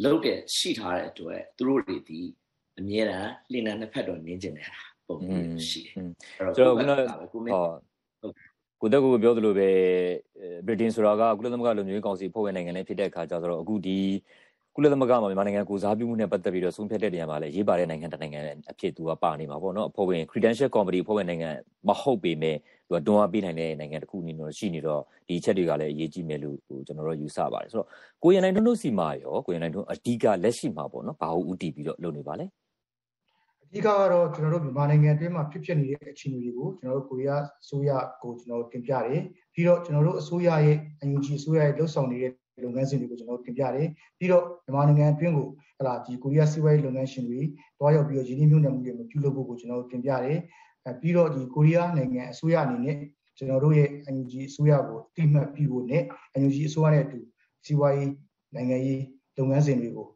[0.04, 2.20] လောက်တဲ့ရှိထားတဲ့အတွက်သူတို့တွေဒီ
[2.78, 5.16] အမြဲတမ်းလင်းတဲ့နှစ်ဖက်တော့နင်းကျင်နေတာပုံ
[5.68, 5.94] ရှိတယ်
[6.38, 6.74] အဲ့တော့
[7.32, 7.54] ခုနက
[8.80, 9.68] ကိုတက်ကိုပြောသလိုပဲ
[10.66, 13.98] ဗြိတိန်ဆိုတာကကုလသမဂ္ဂလုံခြုံရေးကောင်စီဖွဲ့ဝင်နိုင်ငံလည်းဖြစ်တဲ့အခါကျတော့အခုဒီ
[14.74, 21.50] ကုလသမဂ္ဂမှာမြန်မာနိုင်ငံကိုစားပြုမှုနဲ့ပတ်သက်ပြီးတော့ဆုံးဖြတ်တဲ့နေရာမှာလည်းရေးပါတဲ့နိုင်ငံတစ်နိုင်ငံအဖြစ်သူကပါနေမှာပေါ့နော်အဖွဲ့ဝင် credential committee အဖွဲ့ဝင်နိုင်ငံ
[21.88, 22.56] မဟုတ်ပေမဲ့
[22.88, 27.88] သူကတွန်းအားပေးနိုင်တဲ့နိုင်ငံတစ်ခုအနေနဲ့ရှိနေတော့ဒီအချက်တွေကလည်းအရေးကြီးမယ်လို့ဟိုကျွန်တော်တို့ယူဆပါတယ်ဆိုတော့
[28.22, 32.48] ကိုရန်နိုင်တွန်းတို့စီမှာရောကိုရန်နိုင်တွန်းအဓိကလက်ရှိမှာပေါ့နော်ဘာလို့ဥတီပြီးတော့လုပ်နေပါလဲအ
[33.76, 37.90] ဓိကကတော့ကျွန်တော်တို့မြန်မာနိုင်ငံအတွင်းမှာဖြစ်ဖြစ်နေတဲ့အခြေအနေတွေကိုကျွန်တော်တို့ကိုရီးယားအစိုးရ
[38.22, 39.22] ကိုကျွန်တော်တို့တင်ပြတယ်
[39.54, 42.32] ပြီးတော့ကျွန်တော်တို့အစိုးရရဲ့ UNG အစိုးရရဲ့လှုပ်ဆောင်နေတဲ့
[42.64, 45.48] လုပ်ငန်းစဉ်တွေကိုကျွန်တော်တို့တင်ပြတယ်ပြီးတော့မြန်မာနိုင်ငံအတွင်းကို
[45.78, 47.40] ဟလာဒီကိုရီးယားစီးပွားရေးလုပ်ငန်းရှင်တွေ
[47.78, 50.38] တွားရောက်ပြီးတော့ရင်းနှီးမြှုပ်နှံမှုတွေမပြုလုပ်ဖို့ကိုကျွန်တော်တို့တင်ပြတယ်
[51.00, 52.96] ပြီးတော့ဒီကိုရီးယားနိုင်ငံအစိုးရအနေနဲ့
[53.36, 56.02] ကျွန်တော်တို့ရဲ့ UNG အစိုးရကိုတိမှတ်ပြီးဖို့နဲ့
[56.38, 57.18] UNG အစိုးရနဲ့အတူ
[57.64, 58.10] စီးပွားရေး
[58.54, 59.02] နိုင်ငံရေး
[59.36, 60.08] လုပ်ငန်းစဉ်တွေကို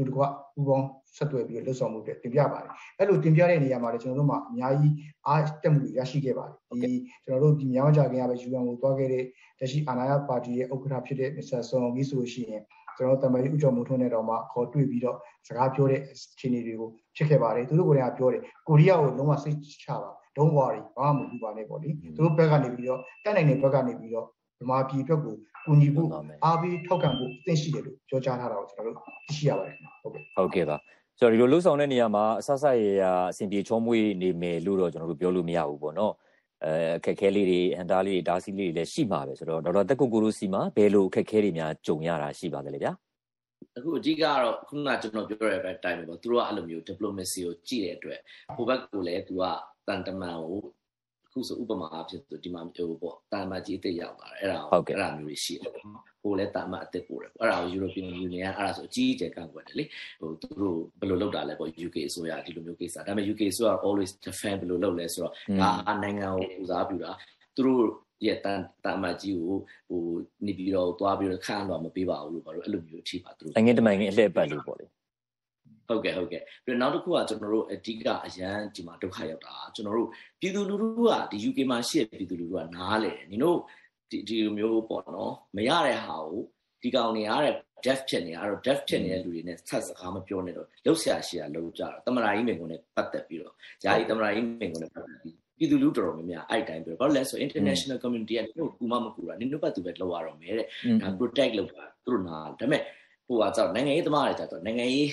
[0.00, 0.22] တူတကွ
[0.54, 0.86] ပူပေါင်း
[1.16, 4.94] ဆက်သွယ်ပြီးလှုပ်ဆောင်မှုတွေတင်ပြပါတယ်အဲ့လိုတင်ပြတဲ့နေရာမှာလည်းကျွန်တော်တို့မှာအများကြီး
[5.26, 6.92] အားတက်မှုတွေရရှိခဲ့ပါတယ်ဒီ
[7.24, 9.24] ကျွန်တော်တို့ဒီမြောင်းကြခင်ကပဲ UN ကိုတွားခဲ့တဲ့
[9.60, 11.60] တရှိအာဏာရပါတီရဲ့ဥက္ကဋ္ဌဖြစ်တဲ့ Mr.
[11.68, 12.62] ဆွန်အောင်ကြီးဆိုလို့ရှိရင်
[12.96, 24.26] ကျွန်တော်တမန်ကြီးဦးကျော်မိုးထွန်းနဲ့တော့မှခေါ်တွေ့ပြီးတော့စကားပြောတဲ့အခြေအနေတွေကိုဖြစ်ခဲ့ပါတယ်သူတို့ကိုယ်တိုင်ကပြောတယ်ကိုရီးယားကိုလုံးဝစိတ်ချပါ don't worry ဘာမှမလုပ်ပါနဲ့ပေါ့လေသူတို့ဘက်ကနေပြီးတော့တက်နိုင်တဲ့ဘက်ကနေပြီးတော့
[24.60, 25.34] ဗမာပြည်အတွက်ကို
[25.64, 26.08] ကူညီဖို့
[26.44, 30.76] အားပေးထောက်ခံဖို့အသင့်ရှိတယ်လို့ပြောကြားထားတာကိုကျွန်တော်တို့သိရှိရပါတယ်ဟုတ်ကဲ့ဟုတ်ကဲ့ပါ
[31.18, 36.14] ဆိုတော့ဒီလိုလှုပ်ဆောင်တဲ့နေရာမှာအဆဆရရအဆင်ပြေချောမွေ့နေမယ်လို့တော့ကျွန်တော်တို့ပြောလို့မရဘူးပေါ့နော်
[36.64, 42.92] အဲအခက်ခဲလေးတွေအန်တားလေးတွေဒါစီလေးတွေလည်းရှိမှာပဲဆိုတော့ဒေါက်တာတက်ကိုကိုလိုစီမှာဘယ်လိုအခက်ခဲတွေများကြုံရတာရှိပါသလဲဗျာ
[43.78, 48.20] အခုအဓိကတော့ခုနကကျွန်တော်ပြောရတဲ့အတိုင်းပဲပေါ့သူတို့ကအဲ့လိုမျိုး diplomacy ကိုကြည့်တဲ့အတွက်
[48.56, 49.44] ဟိုဘက်ကိုလည်းသူက
[49.88, 50.60] တန်တမန်ကို
[51.32, 55.72] ခုဆိုဥပမာအဖြစ်ဆိုဒီမှာဟိုပေါ့တာမကြီးအစ်စ်ရောက်လာတယ်အဲ့ဒါအဲ့ဒါမျိုးတွေရှိတယ်
[56.22, 59.84] ဟိုလဲတာမအစ်စ်ပို့တယ်အဲ့ဒါကို European Union ကအဲ့ဒါဆိုအကြီးအကျယ်ကန့်ကွက်တယ်လေ
[60.20, 67.10] ဟိုသူတို့ဘယ်လိုလုပ်တာလဲပေါ့ UK အစိုးရဒီလိုမျိုးကိစ္စဒါပေမဲ့ UK အစိုးရ always defend ဘယ်လိုလုပ်လဲဆိုတော့ဒါနိုင်ငံကိုဦးစားပြုတာ
[67.56, 67.84] သူတို့
[68.26, 69.56] ရဲ့တန်တမကြီးကို
[69.88, 70.02] ဟို
[70.46, 74.86] နေပြီးတော့သွားပြီးတော့ခန့်တော့မပေးပါဘူးလို့ဘာလို့အဲ့လိုမျိုးထိပါသူတို့နိုင်ငံတမန်ကြီးအလှည့်ပတ်လို့ပေါ့လေ
[75.90, 80.08] ဟုတ်ကဲ့ဟုတ်ကဲ့ပြီးတော့နောက်တစ်ခုကကျွန်တော်တို့အဓိကအရန်ဒီမှာဒုက္ခရောက်တာကျွန်တော်တို့
[80.40, 83.58] ပြည်သူလူထုကဒီ UK မှာရှိတဲ့ပြည်သူလူထုကနားလေနင်တို့
[84.10, 86.40] ဒီဒီလိုမျိုးပေါ့နော်မရတဲ့ဟာကို
[86.82, 100.66] ဒီကောင်နေရတဲ့ deaf ဖြစ်နေအဲ့တော့ deaf ဖြစ်နေတဲ့လူတွေနဲ့ဆက်စကားမပြောနဲ့တော့လှုပ်ရှားရှိရလှုပ်ကြတာတမရာကြီးမင်ကုန်နဲ့ပတ်သက်ပြီးတော့ဂျာကြီးတမရာကြီးမင်ကုန်နဲ့ပတ်သက်ပြီးပြည်သူလူတော်တော်များများအဲ့တိုင်းပြောဘာလို့လဲဆို international community ကတို့ကူမမကူတာနင်တို့ဘက်သူပဲလောက်ရတော့မယ်တဲ့
[101.02, 102.82] ဒါ protect လုပ်တာသူတို့နားဒါပေမဲ့
[103.26, 105.08] ဟိုကကြောင့်နိုင်ငံရေးသမားတွေကြတော့နိုင်ငံရေး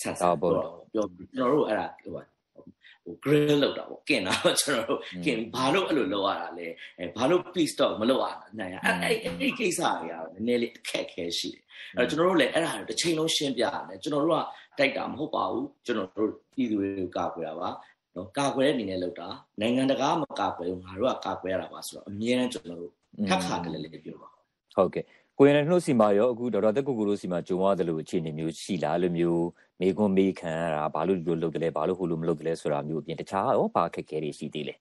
[0.00, 0.52] ဆက်စားပေါ့
[0.92, 6.66] ပြောကျွန်တော်တို့အဲ့ဒါဟိုဟို grill လောက်တာပေါ့ကင်တာကျွန်တော်တို့ကင်ဘာလို့အဲ့လိုလောက်ရတာလဲ
[6.98, 8.26] အဲဘာလို့ peace talk မလုပ်ရ
[8.58, 11.62] နိုင်အဲ့အဲ့အဲ့ကိစ္စတွေကတော့နည်းနည်းလေးအခက်ခဲရှိတယ်
[11.96, 14.44] အဲ့တော့ကျွန်တော်တို့လည်းအဲ့ဒါတစ်ချိန်လုံးရှင်းပြရတယ်ကျွန်တော်တို့က
[14.78, 17.68] တိုက်တာမဟုတ်ပါဘူးကျွန်တော်တို့ပြည်သူတွေကိုကာကွယ်တာပါ
[18.14, 19.28] နော်ကာကွယ်တဲ့အနေနဲ့လုပ်တာ
[19.60, 22.92] နိုင်ငံတကာမကာကွယ်ဘူးငါတို့ကကာကွယ်ရတာပါဆိုတော့အမြဲတမ်းကျွန်တော်တို့
[23.28, 24.28] ခက်ခါတလည်းလေးပြောပါ
[24.76, 25.04] ဟုတ်ကဲ့
[25.42, 29.44] ကိုရနေနှုတ်စီမာရောအခုဒေါက်တာတက်ကိုကိုလို့စီမာကြုံရတယ်လို့အခြေအနေမျိုးရှိလားလို့မျိုး
[29.80, 34.74] မေကွန်မေးခံရတာဘာလို့ဒီလိုလုပ်တယ်လဲဘာလို့ဟိုလိုမလုပ်တယ်လဲဆိုတာမျိုးအပြင်တခြားရောဘာခက်ခဲတွေရှိသေးလဲ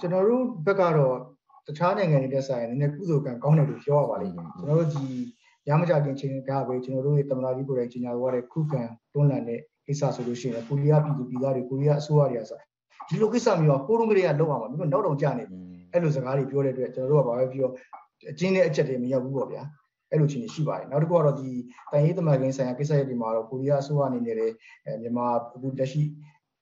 [0.00, 1.16] ကျွန်တော်တို့ဘက်ကတော့
[1.66, 5.04] တခြားနိုင်ငံတွေတက်ဆိုင်နည်းနည်းကုသိုလ်ကံကောင်းတယ်လို့ပြောရပါလိမ့်မယ်ကျွန်တော်တို့ဒီ
[5.68, 8.82] ရမကြခင်ချိန်ကပဲကျွန်တော်တို့ရဲ့တမနာကြီးကိုယ်တိုင်ကြီးညာသွားတဲ့ခုခံ
[9.14, 12.58] တွန်းလှန်တဲ့ကိစ္စဆိုလို့ရှိရင်ကိုရီးယားပြည်သူပြည်သားတွေကိုရီးယားအစိုးရတွေကဆို
[13.08, 15.58] ဒီလိုကိစ္စမျိုးကပိုးတုံးကလေးကလောက်အောင်ပါမျိုးနောက်တော့ကြာနေပြီ
[15.92, 17.68] အဲ့လိုစကားတွေပြောတဲ့အတွက်ကျွန်တော်တို့ကဘာပဲပြော
[18.30, 19.62] အကျဉ်းနဲ့အချက်တွေမရောက်ဘူးပေါ့ဗျာ
[20.10, 21.48] အဲ့လိုချင်းရှိပါတယ်နောက်တစ်ခုကတော့ဒီ
[21.92, 24.54] တိုင်ရေးသမဂိမ်းဆိုင်ရာကိစ္စရပ်တွေမှာတော့ကိုရီးယားအစိုးရအနေနဲ့လည်း
[25.02, 26.02] မြန်မာအခုလက်ရှိ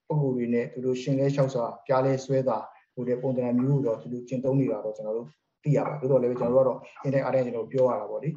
[0.07, 2.57] ပုံကိုယ်တွေနဲ့သူတို့ရှင်လဲလျှောက်စွာကြားလဲဆွဲတာ
[2.93, 5.27] ဟိုတဲ့ပုံသဏ္ဍာန်မျိုးတော့သူတို့ကျင့်သုံးနေတာတော့ကျွန်တော်တို့
[5.63, 8.29] သိရပါတယ်တိုးတော့လည်းကျွန်တော်တို့ကတော့အင်းတဲ့အားတဲ့ကျွန်တော်ပြောရတာပေါ့လေ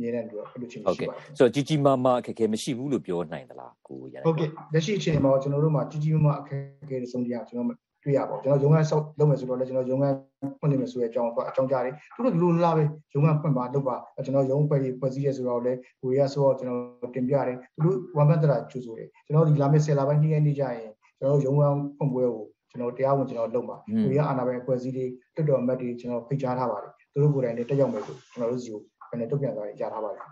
[0.00, 7.68] မြင်တဲ့သူကအဲ့လိုချင်းရှိပါတယ်ဆိုတော့ကြီးကြီးမားမားအခက်အခဲမရှိဘူးလို့ပြောနိုင်သလားကိုရဟုတ်ကဲ့လက်ရှိအချိန်မှာကျွန်တော်တို့မှာကြီးကြီးမားမားအခက်အခဲတွေဆုံးတရားကျွန်တော်
[8.04, 10.16] တွေ့ရပါကျွန်တော်ရုံးခန်းဆောက်လုပ်မယ်ဆိုတော့လည်းကျွန်တော်ရုံးခန်း
[10.58, 12.82] ဖွင့်နေမယ်ဆိုတဲ့အကြောင်းအကြောင်းကြားတယ်သူတို့ဒီလိုလားပဲ
[13.12, 28.80] ရုံးခန်းဖွင့်ပါလုပ်ပါကျွန်တော်ရုံးဖွဲ့ပြီးဖွဲ့စည်းရဆိုတော့လည်းကိုရီးယားဆိုတော့ကျွန်တော်တင်ပြတယ်သူတို့ဝမ်ဘတ်တရာကျူဆိုတယ်ကျွန်တော်ဒီလာမယ့်10လပိုင်းနေ့ရက်နေ့ကျရင်ကျွန်တော်ရုံးခန်းဖွင့်ပွဲကိုကျွန်တော်တရားဝင်ကျွန်တော်လုပ်ပါကိုရီးယားအာဏာပိုင်ဖွဲ့စည်းတွေတက်တော်အမတ်တွေကျွန်တော်ဖိတ်ကြားထားပါတယ်သူတို့ကိုယ်တိုင်လည်းတက်ရောက်မယ်လို့ကျွန်တော်တို့စီကို
[29.10, 30.24] ဘယ်နဲ့တုတ်ပြန်သွားရထားပါတယ်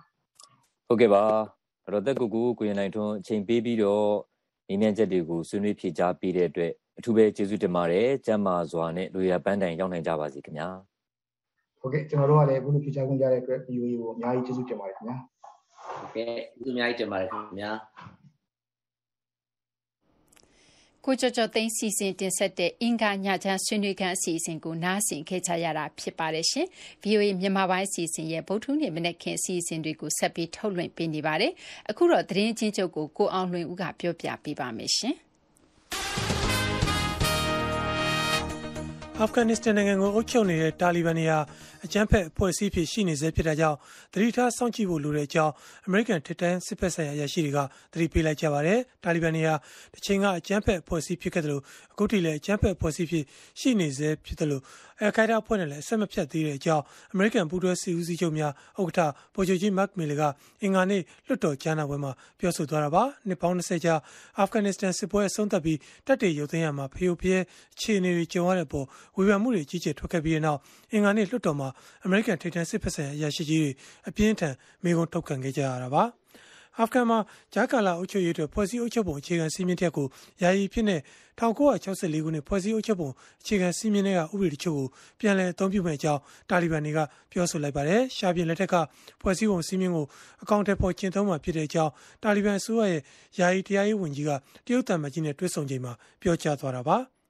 [0.88, 1.22] ဟုတ်ကဲ့ပါ
[1.84, 4.06] အဲ့တော့တက်ကူကူကိုရင်နိုင်ထွန်းအချိန်ပေးပြီးတော့
[4.68, 10.68] နေမြန်ချက်တွေကိုဆွေးနွေးဖြေကြားပေးတဲ့အတွက် အထူးပဲကျေးဇူးတင်ပါတယ်ကျမ်းမာစွာနဲ့လူရပန်းတိုင်ရောက်နိုင်ကြပါစေခင်ဗျာ
[11.80, 15.16] ဟုတ်ကဲ့ကျွန်တော်တို့ကလည်းအခုလိုဖြေကြားခွင့်ရတဲ့အတွက် VOA ကိုအများကြီးကျေးဇူးတင်ပါတယ်ခင်ဗျာ
[15.98, 17.70] ဟုတ်ကဲ့ကျေးဇူးအများကြီးတင်ပါတယ်ခင်ဗျာ
[21.06, 26.66] ကိုကျော်ကျော်သိန်းစီစဉ်တင်ဆက်တဲ့အင်္ဂါညချမ်းဆွေးနွေးခန်းအစီအစဉ်ကိုနားဆင်ခဲ့ကြရတာဖြစ်ပါတယ်ရှင်။
[27.04, 31.52] VOA မြန်မာပိုင်းအစီအစဉ်ရဲ့ဗုဒ္ဓဟူးနေ့မနက်ခင်းအစီအစဉ်တွေကိုဆက်ပြီးထုတ်လွှင့်ပေးနေပါတယ်။
[31.90, 35.16] အခုတော့သတင်းချင်းချုပ်ကိုကိုအောင်လွင်ဦးကပြောပြပေးပါမယ်ရှင်။
[39.22, 41.38] အာဖဂန်နစ္စတန်နိုင်ငံကိုအုပ်ချုပ်နေတဲ့တာလီဘန်တွေဟာ
[41.84, 43.78] အကြမ်းဖက်အဖွဲ့အစည်းဖြစ်ရှိနေစေဖြစ်တာကြောင့်
[44.12, 45.52] သတိထားစောင့်ကြည့်ဖို့လိုတဲ့အကြောင်း
[45.86, 47.58] အမေရိကန်ထိပ်တန်းစစ်ဖက်ဆိုင်ရာအရာရှိတွေက
[47.92, 49.54] သတိပေးလိုက်ကြပါတယ်။တာလီဘန်တွေဟာ
[49.94, 51.62] တစ်ချိန်ကအကြမ်းဖက်အဖွဲ့အစည်းဖြစ်ခဲ့တယ်လို့
[51.92, 53.24] အခုထိလည်းအကြမ်းဖက်အဖွဲ့အစည်းဖြစ်
[53.60, 54.62] ရှိနေစေဖြစ်တယ်လို့
[55.00, 60.22] အယ်ခိုင်ဒါအဖွဲ့နဲ့လည်းအဆက်မဖြတ်သေးတဲ့အကြောင်းအမေရိကန်ပူးတွဲစီဦးစီးချုပ်များဥက္ကဋ္ဌဗိုလ်ချုပ်ကြီးမတ်မီလီက
[60.62, 63.94] အင်္ဂါနေ့လွှတ်တော်ကြားနာပွဲမှာပြောဆိုသွားတာပါ။နှစ်ပေါင်း20ကြာ
[64.38, 67.36] အာဖဂန်နစ္စတန်စစ်ပွဲအဆုံးသတ်ပြီးတပ်တွေရုပ်သိမ်းရမှာဖျို့ဖျဲ
[67.74, 68.86] အခြေအနေတွေကြုံရတဲ့ပေါ်
[69.16, 70.60] ဝေဖန်မှုတွေကြီးကျယ်ထွက်ခဲ့ပြီးတဲ့နောက်
[70.92, 71.68] အင်္ဂါနေ့လွှတ်တော်မှာ
[72.04, 73.70] အမေရိကန်ထိပ်တန်းစစ်ဖက်ဆိုင်ရာအရာရှိကြီးတွေ
[74.08, 74.54] အပြင်းထန်
[74.84, 76.04] မေးခွန်းထုတ်ခံခဲ့ကြရတာပါ။
[76.78, 77.18] အာဖဂန်မှာ
[77.54, 80.04] ဂျာကာလာအုပ်ချုပ်ရေးအတွက်ဖွဲ့စည်းအုပ်ချုပ်ပုံအခြေခံစည်းမျဉ်းတစ်ခု
[80.42, 81.00] ယာယီဖြစ်တဲ့
[81.38, 83.10] 1964ခုနှစ်ဖွဲ့စည်းအုပ်ချုပ်ပုံ
[83.42, 84.86] အခြေခံစည်းမျဉ်းတွေကဥပဒေတချို့ကို
[85.20, 86.98] ပြန်လည်အသုံးပြုမဲ့အကြောင်းတာလီဘန်တွေက
[87.32, 88.74] ပြောဆိုလိုက်ပါတယ်။ရှားပြင်လက်ထက်က
[89.20, 90.06] ဖွဲ့စည်းပုံစည်းမျဉ်းကို
[90.42, 91.92] အကောင့်ထဲပေါ်ကျင့်သုံးမှာဖြစ်တဲ့အကြောင်း
[92.22, 93.02] တာလီဘန်အစိုးရရဲ့
[93.38, 94.30] ယာယီတရားရေးဝန်ကြီးက
[94.66, 95.92] တရုတ်တံမကြီးနဲ့တွေ့ဆုံချိန်မှာ
[96.22, 96.98] ပြောကြားသွားတာပါ။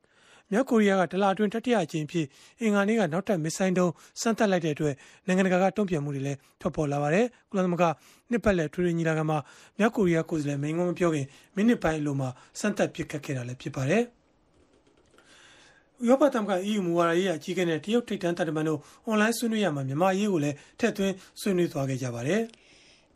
[0.53, 2.27] မြောက်ကိုရီးယားကဒလအတွင်းတတိယအကြိမ်ဖြစ်
[2.61, 4.95] အင်္ဂါနေ့ကနောက်ထပ်မစ်ဆိုင်တုံးစမ်းသပ်လိုက်တဲ့အတွက်
[5.27, 7.85] နိုင်ငံတကာကတုံ့ပြန်မှုတွေလည်းထွက်ပေါ်လာပါတယ်။ကုလသမဂ္ဂ
[8.31, 9.39] နှစ်ပတ်လည်ထွေထွေညီလာခံမှာ
[9.79, 12.29] မြောက်ကိုရီးယားကိုယ်စားလှယ်မိန်ကုန်းမပြောခင်မိနစ်ပိုင်းအလိုမှာ
[12.61, 14.03] စမ်းသပ်ပစ်ခတ်ခဲ့တာလည်းဖြစ်ပါတယ်။
[16.09, 22.41] ရောပသမက EU မူဝါဒရေးအကြီးအကဲနဲ့တရုတ်ထိပ်တန်းတပ်တမန်တို့အွန်လိုင်းဆွေးနွေးရမှာမြန်မာအရေးကိုလည်းထည့်သွင်းဆွေးနွေးသွားခဲ့ကြပါတယ်။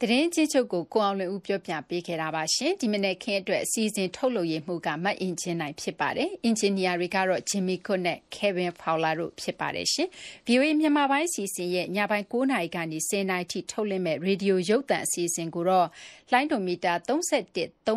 [0.02, 10.08] သတင်းချင်းချုပ်ကို ကိုအောင်လွင်ဦး ပြောပြပေးခဲ့တာပါရှင်ဒီမနေ့ခင်းအတွက် အစီအစဉ် ထုတ်လုပ်ရမှုကမတ်အင်ဂျင်နိုင် ဖြစ်ပါတယ် အင်ဂျင်နီယာတွေကတော့ Jimmy Cook နဲ့ Kevin Fowler တို့ ဖြစ်ပါတယ်ရှင်
[10.46, 15.88] VOA မြန်မာပိုင်းစီစဉ်ရဲ့ ညပိုင်း9နာရီကနေ10နာရီထိ ထုတ်လွှင့်မဲ့ရေဒီယို ရုပ်သံ အစီအစဉ်ကိုတော့
[16.32, 17.88] လိုင်းဒိုမီတာ31 32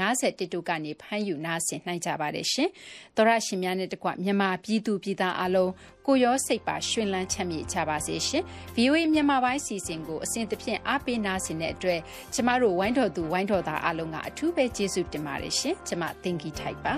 [0.00, 2.70] 51တို့ကနေ ဖမ်းယူ နားဆင်နိုင်ကြပါတယ်ရှင်
[3.16, 5.70] သောရရှင်များနဲ့ တကွ မြန်မာ ပြည်သူ ပြည်သားအလုံး
[6.10, 8.44] ကိုရောစိတ်ပါရွှင်လန်းချမ်းမြေ့ကြပါစေရှင်
[8.76, 12.00] VOA မြန်မာပိုင်းစီစဉ်ကိုအစဉ်သဖြင့်အားပေးနာဆင်တဲ့အတွက်
[12.34, 16.94] ကျမတို့ဝိုင်းတော်သူဝိုင်းတော်သားအလုံးကအထူးပဲကျေးဇူးတင်ပါတယ်ရှင်ကျမသင်္ကီထိုက်ပါ